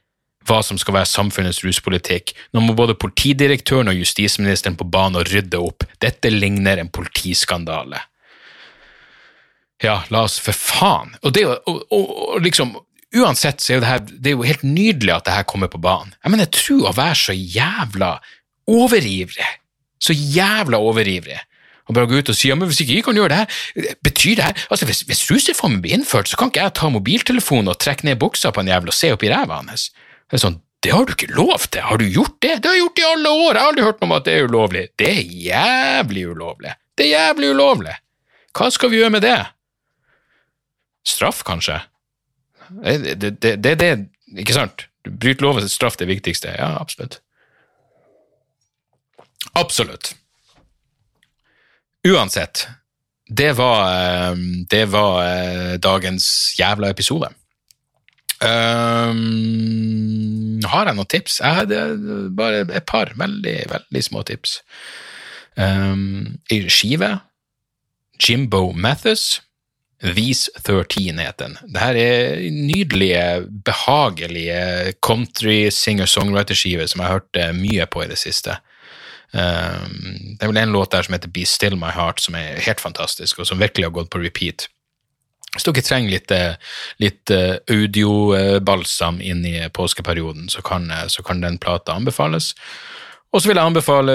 hva 0.49 0.63
som 0.65 0.79
skal 0.81 0.97
være 0.97 1.11
samfunnets 1.11 1.61
ruspolitikk. 1.65 2.33
Nå 2.57 2.63
må 2.65 2.77
både 2.77 2.97
politidirektøren 2.99 3.91
og 3.91 3.99
justisministeren 3.99 4.79
på 4.79 4.87
banen 4.89 5.21
og 5.21 5.29
rydde 5.29 5.61
opp. 5.61 5.85
Dette 6.01 6.33
ligner 6.33 6.81
en 6.81 6.89
politiskandale. 6.93 8.01
Ja, 9.85 10.01
la 10.11 10.25
oss 10.27 10.39
for 10.43 10.57
faen. 10.57 11.15
Og 11.23 11.35
det 11.37 11.47
og 11.47 12.39
liksom 12.45 12.77
Uansett 13.17 13.63
så 13.65 13.71
er 13.73 13.79
jo 13.79 13.81
det 13.81 13.89
her 13.89 14.01
Det 14.05 14.29
er 14.29 14.35
jo 14.35 14.45
helt 14.45 14.65
nydelig 14.69 15.13
at 15.15 15.25
det 15.25 15.37
her 15.39 15.47
kommer 15.49 15.71
på 15.73 15.81
banen. 15.81 16.13
Jeg 16.21 16.33
mener, 16.33 16.45
jeg 16.45 16.59
tror 16.59 16.91
å 16.91 16.97
være 16.97 17.17
så 17.17 17.37
jævla 17.37 18.11
overivrig, 18.69 19.47
så 19.97 20.13
jævla 20.13 20.77
overivrig, 20.85 21.39
og 21.89 21.97
bare 21.97 22.09
gå 22.11 22.21
ut 22.21 22.31
og 22.33 22.37
si 22.37 22.51
ja, 22.51 22.57
men 22.59 22.69
hvis 22.69 22.83
ikke 22.85 22.99
jeg 22.99 23.05
kan 23.07 23.17
gjøre 23.17 23.33
det 23.33 23.41
her, 23.41 23.99
betyr 24.05 24.37
det 24.37 24.45
her 24.45 24.65
Altså, 24.69 24.87
hvis, 24.89 25.03
hvis 25.09 25.25
rusreformen 25.31 25.81
blir 25.83 25.97
innført, 25.97 26.29
så 26.29 26.37
kan 26.37 26.53
ikke 26.53 26.67
jeg 26.67 26.75
ta 26.77 26.91
mobiltelefonen 26.93 27.73
og 27.73 27.79
trekke 27.81 28.05
ned 28.09 28.21
buksa 28.21 28.53
på 28.53 28.63
en 28.63 28.71
jævel 28.71 28.93
og 28.93 28.97
se 28.97 29.13
opp 29.15 29.25
i 29.25 29.31
ræva 29.33 29.63
hans. 29.63 29.89
Det 30.29 30.37
er 30.37 30.45
sånn, 30.45 30.59
det 30.85 30.93
har 30.95 31.07
du 31.09 31.15
ikke 31.15 31.33
lov 31.35 31.65
til. 31.73 31.83
Har 31.83 31.99
du 31.99 32.05
gjort 32.07 32.37
det? 32.45 32.59
Det 32.63 32.71
har 32.71 32.77
jeg 32.77 32.85
gjort 32.85 33.01
i 33.01 33.07
alle 33.09 33.31
år. 33.33 33.49
Jeg 33.49 33.63
har 33.63 33.71
aldri 33.73 33.87
hørt 33.87 34.03
noe 34.03 34.09
om 34.11 34.17
at 34.19 34.27
det 34.29 34.35
er 34.35 34.51
ulovlig. 34.51 34.85
Det 35.01 35.09
er 35.11 35.33
jævlig 35.49 36.27
ulovlig. 36.31 36.75
Det 36.99 37.07
er 37.07 37.15
jævlig 37.15 37.51
ulovlig. 37.57 37.97
Hva 38.59 38.69
skal 38.75 38.93
vi 38.93 39.01
gjøre 39.01 39.15
med 39.17 39.25
det? 39.25 39.39
Straff, 41.09 41.43
kanskje? 41.47 41.81
Det 42.69 43.17
det, 43.17 43.33
det, 43.43 43.57
det, 43.65 43.75
det 43.81 43.91
Ikke 44.37 44.55
sant? 44.55 44.87
Du 45.07 45.11
bryter 45.11 45.47
loven, 45.47 45.65
er 45.65 45.73
straff 45.73 45.97
det 45.97 46.09
viktigste. 46.11 46.53
Ja, 46.59 46.75
absolutt. 46.81 47.21
Absolutt. 49.57 50.13
Uansett, 52.07 52.69
det 53.29 53.53
var, 53.59 53.91
eh, 53.91 54.37
det 54.71 54.85
var 54.93 55.25
eh, 55.25 55.75
dagens 55.83 56.55
jævla 56.59 56.91
episode. 56.95 57.29
Um, 58.39 59.19
har 60.63 60.87
jeg 60.87 60.95
noen 60.95 61.11
tips? 61.11 61.41
Jeg 61.43 61.57
hadde 61.57 61.79
bare 62.39 62.63
et 62.71 62.87
par 62.87 63.11
veldig, 63.19 63.57
veldig 63.73 64.03
små 64.07 64.23
tips. 64.23 64.61
Um, 65.59 66.39
skive 66.71 67.17
Jimbo 68.23 68.73
Mathis. 68.73 69.41
These 69.99 70.53
13 70.63 71.19
het 71.19 71.41
den. 71.43 71.57
Dette 71.67 71.99
er 71.99 72.45
nydelige, 72.55 73.49
behagelige 73.67 74.93
country 75.03 75.73
singer-songwriter-skiver 75.75 76.87
som 76.87 77.03
jeg 77.03 77.09
har 77.09 77.19
hørt 77.19 77.41
eh, 77.41 77.51
mye 77.57 77.87
på 77.91 78.05
i 78.05 78.11
det 78.13 78.21
siste. 78.21 78.61
Um, 79.33 80.37
det 80.39 80.43
er 80.43 80.49
vel 80.53 80.63
en 80.63 80.73
låt 80.73 80.93
der 80.95 81.05
som 81.05 81.13
heter 81.15 81.33
Be 81.33 81.45
Still 81.47 81.77
My 81.77 81.91
Heart, 81.93 82.21
som 82.25 82.37
er 82.39 82.61
helt 82.65 82.81
fantastisk, 82.81 83.39
og 83.39 83.47
som 83.47 83.61
virkelig 83.61 83.85
har 83.89 83.97
gått 83.97 84.11
på 84.11 84.23
repeat. 84.23 84.69
Hvis 85.55 85.65
dere 85.65 85.83
trenger 85.85 86.13
litt, 86.13 86.31
eh, 86.31 86.57
litt 87.01 87.31
eh, 87.33 87.57
audiobalsam 87.73 89.21
inn 89.25 89.45
i 89.49 89.57
påskeperioden, 89.73 90.49
så 90.53 90.63
kan, 90.63 90.91
eh, 90.93 91.07
så 91.09 91.25
kan 91.25 91.41
den 91.41 91.57
plata 91.59 91.97
anbefales. 91.97 92.53
Og 93.33 93.43
så 93.43 93.51
vil 93.51 93.59
jeg 93.59 93.69
anbefale 93.69 94.13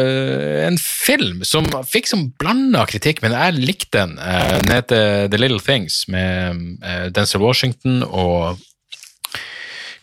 en 0.65 0.77
film 0.81 1.43
som 1.45 1.65
fikk 1.85 2.07
som 2.09 2.31
blanda 2.41 2.85
kritikk, 2.89 3.21
men 3.21 3.35
jeg 3.35 3.59
likte 3.59 3.99
den. 3.99 4.15
Eh, 4.17 4.59
Den 4.61 4.71
heter 4.73 5.27
The 5.29 5.37
Little 5.37 5.59
Things 5.59 6.07
med 6.07 6.79
Denzil 7.13 7.41
Washington 7.41 8.03
og 8.03 8.57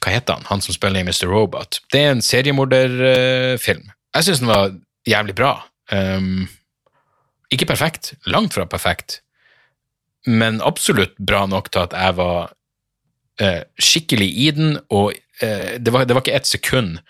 Hva 0.01 0.15
heter 0.15 0.39
han? 0.39 0.47
Han 0.49 0.63
som 0.65 0.73
spiller 0.73 1.03
i 1.03 1.05
Mr. 1.05 1.27
Robot. 1.29 1.81
Det 1.93 2.01
er 2.01 2.11
en 2.15 2.23
seriemorderfilm. 2.23 3.91
Jeg 4.15 4.25
syns 4.25 4.39
den 4.41 4.49
var 4.49 4.71
jævlig 5.11 5.37
bra. 5.39 5.55
Um, 5.91 6.47
ikke 7.51 7.67
perfekt, 7.67 8.15
langt 8.31 8.55
fra 8.55 8.67
perfekt, 8.71 9.21
men 10.27 10.61
absolutt 10.63 11.17
bra 11.19 11.47
nok 11.51 11.71
til 11.73 11.83
at 11.89 11.97
jeg 11.97 12.17
var 12.21 12.53
uh, 13.43 13.63
skikkelig 13.81 14.31
i 14.31 14.51
den, 14.55 14.77
og 14.91 15.15
uh, 15.43 15.73
det, 15.79 15.91
var, 15.91 16.07
det 16.07 16.15
var 16.15 16.23
ikke 16.23 16.37
ett 16.39 16.51
sekund 16.51 17.01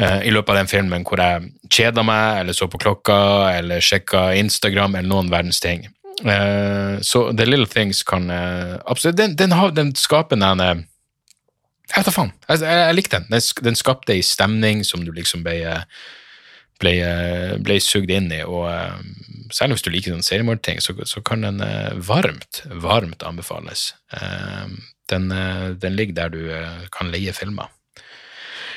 uh, 0.00 0.20
i 0.20 0.32
løpet 0.34 0.52
av 0.52 0.60
den 0.60 0.70
filmen 0.70 1.06
hvor 1.08 1.22
jeg 1.22 1.48
kjeda 1.72 2.04
meg, 2.04 2.42
eller 2.42 2.58
så 2.58 2.68
på 2.68 2.80
klokka, 2.82 3.20
eller 3.54 3.84
sjekka 3.84 4.32
Instagram, 4.36 4.98
eller 4.98 5.08
noen 5.08 5.32
verdens 5.32 5.62
ting. 5.64 5.88
Så 6.18 7.20
The 7.30 7.44
Little 7.46 7.68
Things 7.70 8.00
kan 8.02 8.24
absolutt 8.26 9.20
Den, 9.20 9.36
den, 9.38 9.52
har, 9.54 9.70
den 9.70 9.92
skaper 9.94 10.34
den 10.34 10.58
Jeg 10.58 11.92
vet 11.94 12.08
da 12.08 12.10
faen. 12.10 12.32
Jeg, 12.48 12.64
jeg, 12.64 12.80
jeg 12.80 12.96
likte 12.98 13.20
den. 13.20 13.28
den. 13.30 13.44
Den 13.68 13.78
skapte 13.78 14.16
ei 14.16 14.24
stemning 14.26 14.82
som 14.82 15.04
du 15.06 15.12
liksom 15.14 15.44
ble 15.46 15.60
ble, 16.80 16.92
eh, 17.02 17.56
ble 17.62 17.78
sugd 17.82 18.10
inn 18.14 18.30
i, 18.32 18.42
og 18.46 18.68
selv 18.68 19.56
særlig 19.56 19.78
hvis 19.78 19.84
du 19.86 19.90
liker 19.94 20.12
sånn 20.14 20.26
seriemordting, 20.26 20.80
så, 20.84 20.94
så 21.08 21.22
kan 21.24 21.42
den 21.46 21.62
eh, 21.64 21.94
varmt, 22.04 22.62
varmt 22.84 23.22
anbefales. 23.26 23.92
Eh, 24.12 24.68
Den, 25.08 25.30
eh, 25.32 25.70
den 25.80 25.94
ligger 25.96 26.14
der 26.18 26.28
du 26.34 26.40
eh, 26.52 26.82
kan 26.92 27.08
leie 27.08 27.32
filmer. 27.32 27.70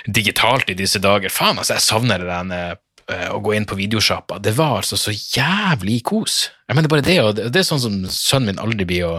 Digitalt 0.08 0.70
i 0.72 0.78
disse 0.80 1.00
dager. 1.04 1.30
Faen, 1.30 1.58
altså, 1.60 1.76
jeg 1.76 1.84
savner 1.84 2.24
den 2.24 2.54
eh, 2.56 3.28
å 3.36 3.42
gå 3.44 3.52
inn 3.58 3.66
på 3.68 3.76
videosjappa. 3.76 4.38
Det 4.40 4.54
var 4.56 4.78
altså 4.80 4.96
så 4.98 5.12
jævlig 5.12 5.98
kos. 6.08 6.46
Jeg 6.70 6.78
mener 6.78 6.88
bare 6.94 7.04
det, 7.04 7.18
og 7.20 7.36
det, 7.36 7.50
det 7.52 7.60
er 7.62 7.68
sånn 7.68 7.84
som 7.84 7.98
sønnen 8.08 8.54
min 8.54 8.64
aldri 8.64 8.88
blir 8.88 9.10
å 9.10 9.16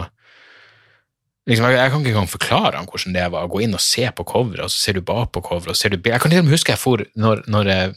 Liksom, 1.49 1.65
jeg, 1.67 1.75
jeg 1.75 1.91
kan 1.91 1.99
ikke 1.99 2.11
engang 2.13 2.31
forklare 2.31 2.79
han 2.79 2.87
hvordan 2.87 3.15
det 3.17 3.23
var 3.33 3.45
å 3.45 3.51
gå 3.51 3.63
inn 3.65 3.75
og 3.75 3.83
se 3.83 4.05
på 4.15 4.23
coveret, 4.27 4.63
og 4.63 4.71
så 4.71 4.79
ser 4.79 4.95
du 4.95 5.03
bak 5.03 5.33
på 5.35 5.43
coveret, 5.43 5.73
og 5.73 5.79
ser 5.79 5.91
du 5.91 5.97
Jeg 5.99 6.21
kan 6.23 6.31
til 6.31 6.39
og 6.45 6.53
huske 6.53 6.71
jeg 6.71 6.79
for 6.79 7.03
når, 7.19 7.43
når 7.51 7.71
jeg, 7.71 7.95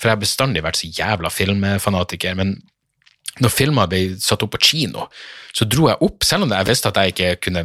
For 0.00 0.08
jeg 0.08 0.16
har 0.16 0.22
bestandig 0.22 0.62
vært 0.64 0.80
så 0.80 0.88
jævla 0.88 1.28
filmfanatiker, 1.28 2.38
men 2.38 2.54
når 3.40 3.52
filmer 3.54 3.90
ble 3.90 4.00
satt 4.20 4.42
opp 4.44 4.56
på 4.56 4.64
kino, 4.70 5.06
så 5.54 5.66
dro 5.66 5.88
jeg 5.88 5.98
opp, 6.06 6.24
selv 6.26 6.46
om 6.46 6.52
jeg 6.54 6.66
visste 6.68 6.90
at 6.90 6.98
jeg 7.00 7.12
ikke 7.12 7.30
kunne 7.46 7.62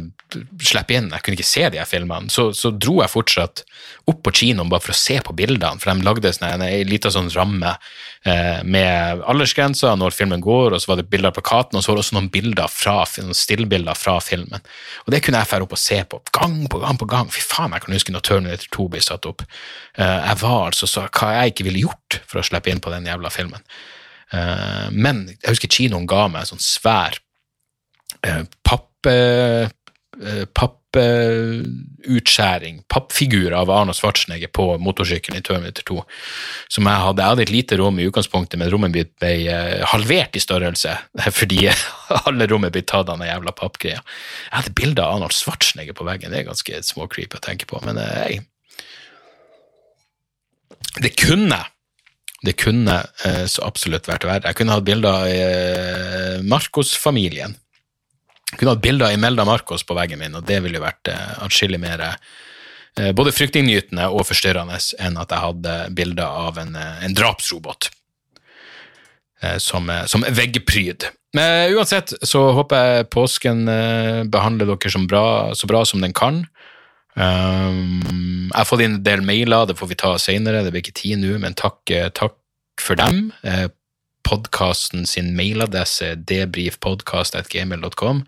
slippe 0.66 0.96
inn, 0.96 1.08
jeg 1.12 1.22
kunne 1.22 1.36
ikke 1.38 1.46
se 1.46 1.68
de 1.70 1.78
her 1.78 1.86
filmene, 1.86 2.30
så, 2.32 2.48
så 2.56 2.72
dro 2.74 2.96
jeg 2.98 3.12
fortsatt 3.12 3.62
opp 4.10 4.22
på 4.26 4.32
kinoen 4.40 4.70
bare 4.72 4.82
for 4.82 4.94
å 4.94 4.98
se 4.98 5.18
på 5.22 5.34
bildene, 5.38 5.78
for 5.82 5.92
de 5.92 6.06
lagde 6.06 6.32
sånn 6.34 6.48
en, 6.48 6.64
en 6.66 6.90
liten 6.90 7.14
sånn 7.14 7.30
ramme 7.34 7.74
eh, 8.26 8.62
med 8.66 9.22
aldersgrenser 9.30 9.98
når 10.00 10.16
filmen 10.16 10.42
går, 10.42 10.74
og 10.74 10.82
så 10.82 10.92
var 10.92 11.00
det 11.02 11.08
bilder 11.12 11.30
av 11.30 11.38
plakaten, 11.38 11.78
og 11.78 11.84
så 11.84 11.92
var 11.92 12.00
det 12.00 12.06
også 12.06 12.18
noen 12.18 12.30
bilder 12.34 12.72
fra, 12.72 12.96
noen 13.22 13.38
stillbilder 13.38 13.98
fra 13.98 14.16
filmen. 14.24 14.70
Og 15.04 15.14
det 15.14 15.22
kunne 15.26 15.42
jeg 15.42 15.50
fære 15.52 15.66
opp 15.68 15.76
og 15.76 15.82
se 15.82 16.00
på, 16.10 16.22
gang 16.34 16.58
på 16.72 16.82
gang 16.82 16.98
på 16.98 17.10
gang. 17.10 17.30
Fy 17.30 17.44
faen, 17.44 17.74
jeg 17.76 17.86
kan 17.86 17.98
huske 17.98 18.14
når 18.14 18.26
Terminator 18.26 18.72
2 18.80 18.88
ble 18.96 19.04
satt 19.04 19.30
opp. 19.30 19.46
Eh, 19.94 20.18
jeg 20.30 20.42
var 20.42 20.72
altså 20.72 20.90
så 20.90 21.06
hva 21.06 21.36
jeg 21.38 21.54
ikke 21.54 21.68
ville 21.70 21.86
gjort 21.86 22.22
for 22.26 22.42
å 22.42 22.48
slippe 22.50 22.72
inn 22.72 22.82
på 22.82 22.94
den 22.94 23.06
jævla 23.06 23.30
filmen. 23.34 23.62
Eh, 24.34 24.88
men 24.90 25.28
jeg 25.30 25.52
husker 25.52 25.70
kinoen 25.70 26.08
ga 26.10 26.24
meg 26.32 26.48
sånn 26.48 26.62
svær 26.62 27.14
eh, 28.26 28.42
papp 28.66 29.06
eh, 29.10 29.68
papputskjæring, 30.56 32.78
pappfigur 32.88 33.52
av 33.52 33.68
Arne 33.70 33.92
Schwarzenegger 33.92 34.48
på 34.48 34.78
motorsykkelen 34.80 35.42
i 35.42 35.44
Terminator 35.44 35.84
2, 35.90 35.98
som 36.72 36.88
jeg 36.88 37.02
hadde. 37.04 37.20
Jeg 37.20 37.30
hadde 37.34 37.44
et 37.44 37.52
lite 37.52 37.76
rom 37.76 38.00
i 38.00 38.06
utgangspunktet, 38.08 38.56
men 38.56 38.72
rommet 38.72 38.94
mitt 38.94 39.12
ble 39.20 39.52
halvert 39.92 40.32
i 40.40 40.42
størrelse 40.42 40.96
fordi 41.38 41.68
alle 42.22 42.48
rommet 42.48 42.72
ble 42.72 42.80
tatt 42.88 43.12
av 43.12 43.20
den 43.20 43.28
jævla 43.28 43.52
pappgreia. 43.60 44.00
Jeg 44.00 44.56
hadde 44.56 44.78
bilde 44.80 45.04
av 45.04 45.12
Arnold 45.18 45.36
Schwarzenegger 45.36 45.92
på 45.98 46.08
veggen, 46.08 46.32
det 46.32 46.40
er 46.40 46.48
ganske 46.48 46.72
småcreepy 46.88 47.36
å 47.36 47.44
tenke 47.44 47.68
på, 47.68 47.76
men 47.84 48.00
eh. 48.00 48.40
Det 50.96 51.12
kunne 51.20 51.60
det 52.44 52.56
kunne 52.60 52.98
eh, 53.24 53.44
så 53.48 53.64
absolutt 53.66 54.08
vært 54.08 54.26
verre. 54.28 54.50
Jeg 54.50 54.58
kunne 54.58 54.76
hatt 54.76 54.86
bilder 54.86 55.22
av 55.22 55.28
eh, 55.30 56.42
Marcos-familien. 56.44 57.56
Jeg 58.52 58.60
kunne 58.60 58.76
hatt 58.76 58.84
bilder 58.84 59.10
av 59.10 59.20
Melda 59.20 59.46
Marcos 59.48 59.84
på 59.86 59.96
veggen 59.96 60.20
min, 60.20 60.36
og 60.36 60.44
det 60.48 60.60
ville 60.64 60.78
jo 60.78 60.86
vært 60.86 61.12
eh, 61.12 61.30
atskillig 61.46 61.82
mer 61.82 62.08
både 63.12 63.28
fryktinngytende 63.28 64.06
og 64.08 64.22
forstyrrende 64.24 64.78
enn 65.04 65.18
at 65.20 65.28
jeg 65.28 65.42
hadde 65.42 65.72
bilder 65.98 66.38
av 66.46 66.56
en, 66.62 66.70
en 66.80 67.16
drapsrobot 67.18 67.90
som, 69.60 69.90
som 70.08 70.24
veggpryd. 70.24 71.04
Men 71.36 71.74
uansett 71.76 72.14
så 72.24 72.46
håper 72.56 72.80
jeg 72.80 73.08
påsken 73.12 73.66
eh, 73.68 74.22
behandler 74.32 74.70
dere 74.70 75.02
bra, 75.10 75.26
så 75.52 75.68
bra 75.68 75.82
som 75.84 76.00
den 76.00 76.14
kan. 76.16 76.44
Um, 77.16 78.50
jeg 78.50 78.58
har 78.58 78.68
fått 78.68 78.82
inn 78.84 78.98
en 78.98 79.06
del 79.06 79.24
mailer, 79.24 79.64
det 79.68 79.78
får 79.78 79.90
vi 79.92 79.98
ta 80.00 80.12
senere, 80.20 80.62
det 80.64 80.72
blir 80.74 80.84
ikke 80.84 80.98
tid 81.00 81.22
nå, 81.22 81.38
men 81.40 81.56
takk, 81.56 81.80
eh, 81.90 82.10
takk 82.12 82.36
for 82.80 82.98
dem. 83.00 83.32
Eh, 83.42 83.68
podkasten 84.26 85.06
sin 85.06 85.32
mailadresse 85.38 86.12
er 86.12 86.22
debrifpodkast.gmil.com. 86.28 88.24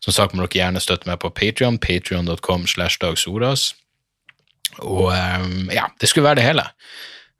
Som 0.00 0.16
sagt 0.16 0.34
må 0.34 0.46
dere 0.46 0.62
gjerne 0.62 0.82
støtte 0.82 1.08
meg 1.10 1.20
på 1.22 1.30
Patrion, 1.36 1.78
patreon.com 1.78 2.66
slash 2.70 2.98
dagsoras. 3.02 3.74
Og 4.82 5.12
um, 5.12 5.70
ja, 5.70 5.86
det 6.00 6.08
skulle 6.10 6.26
være 6.26 6.40
det 6.40 6.48
hele. 6.48 6.66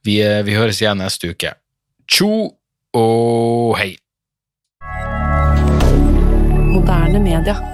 Vi, 0.05 0.21
eh, 0.23 0.45
vi 0.47 0.55
høres 0.55 0.83
igjen 0.83 1.01
neste 1.01 1.33
uke. 1.33 1.57
Tjo 2.07 2.33
og 2.95 3.79
hei! 3.81 3.95
Moderne 6.75 7.23
media. 7.25 7.74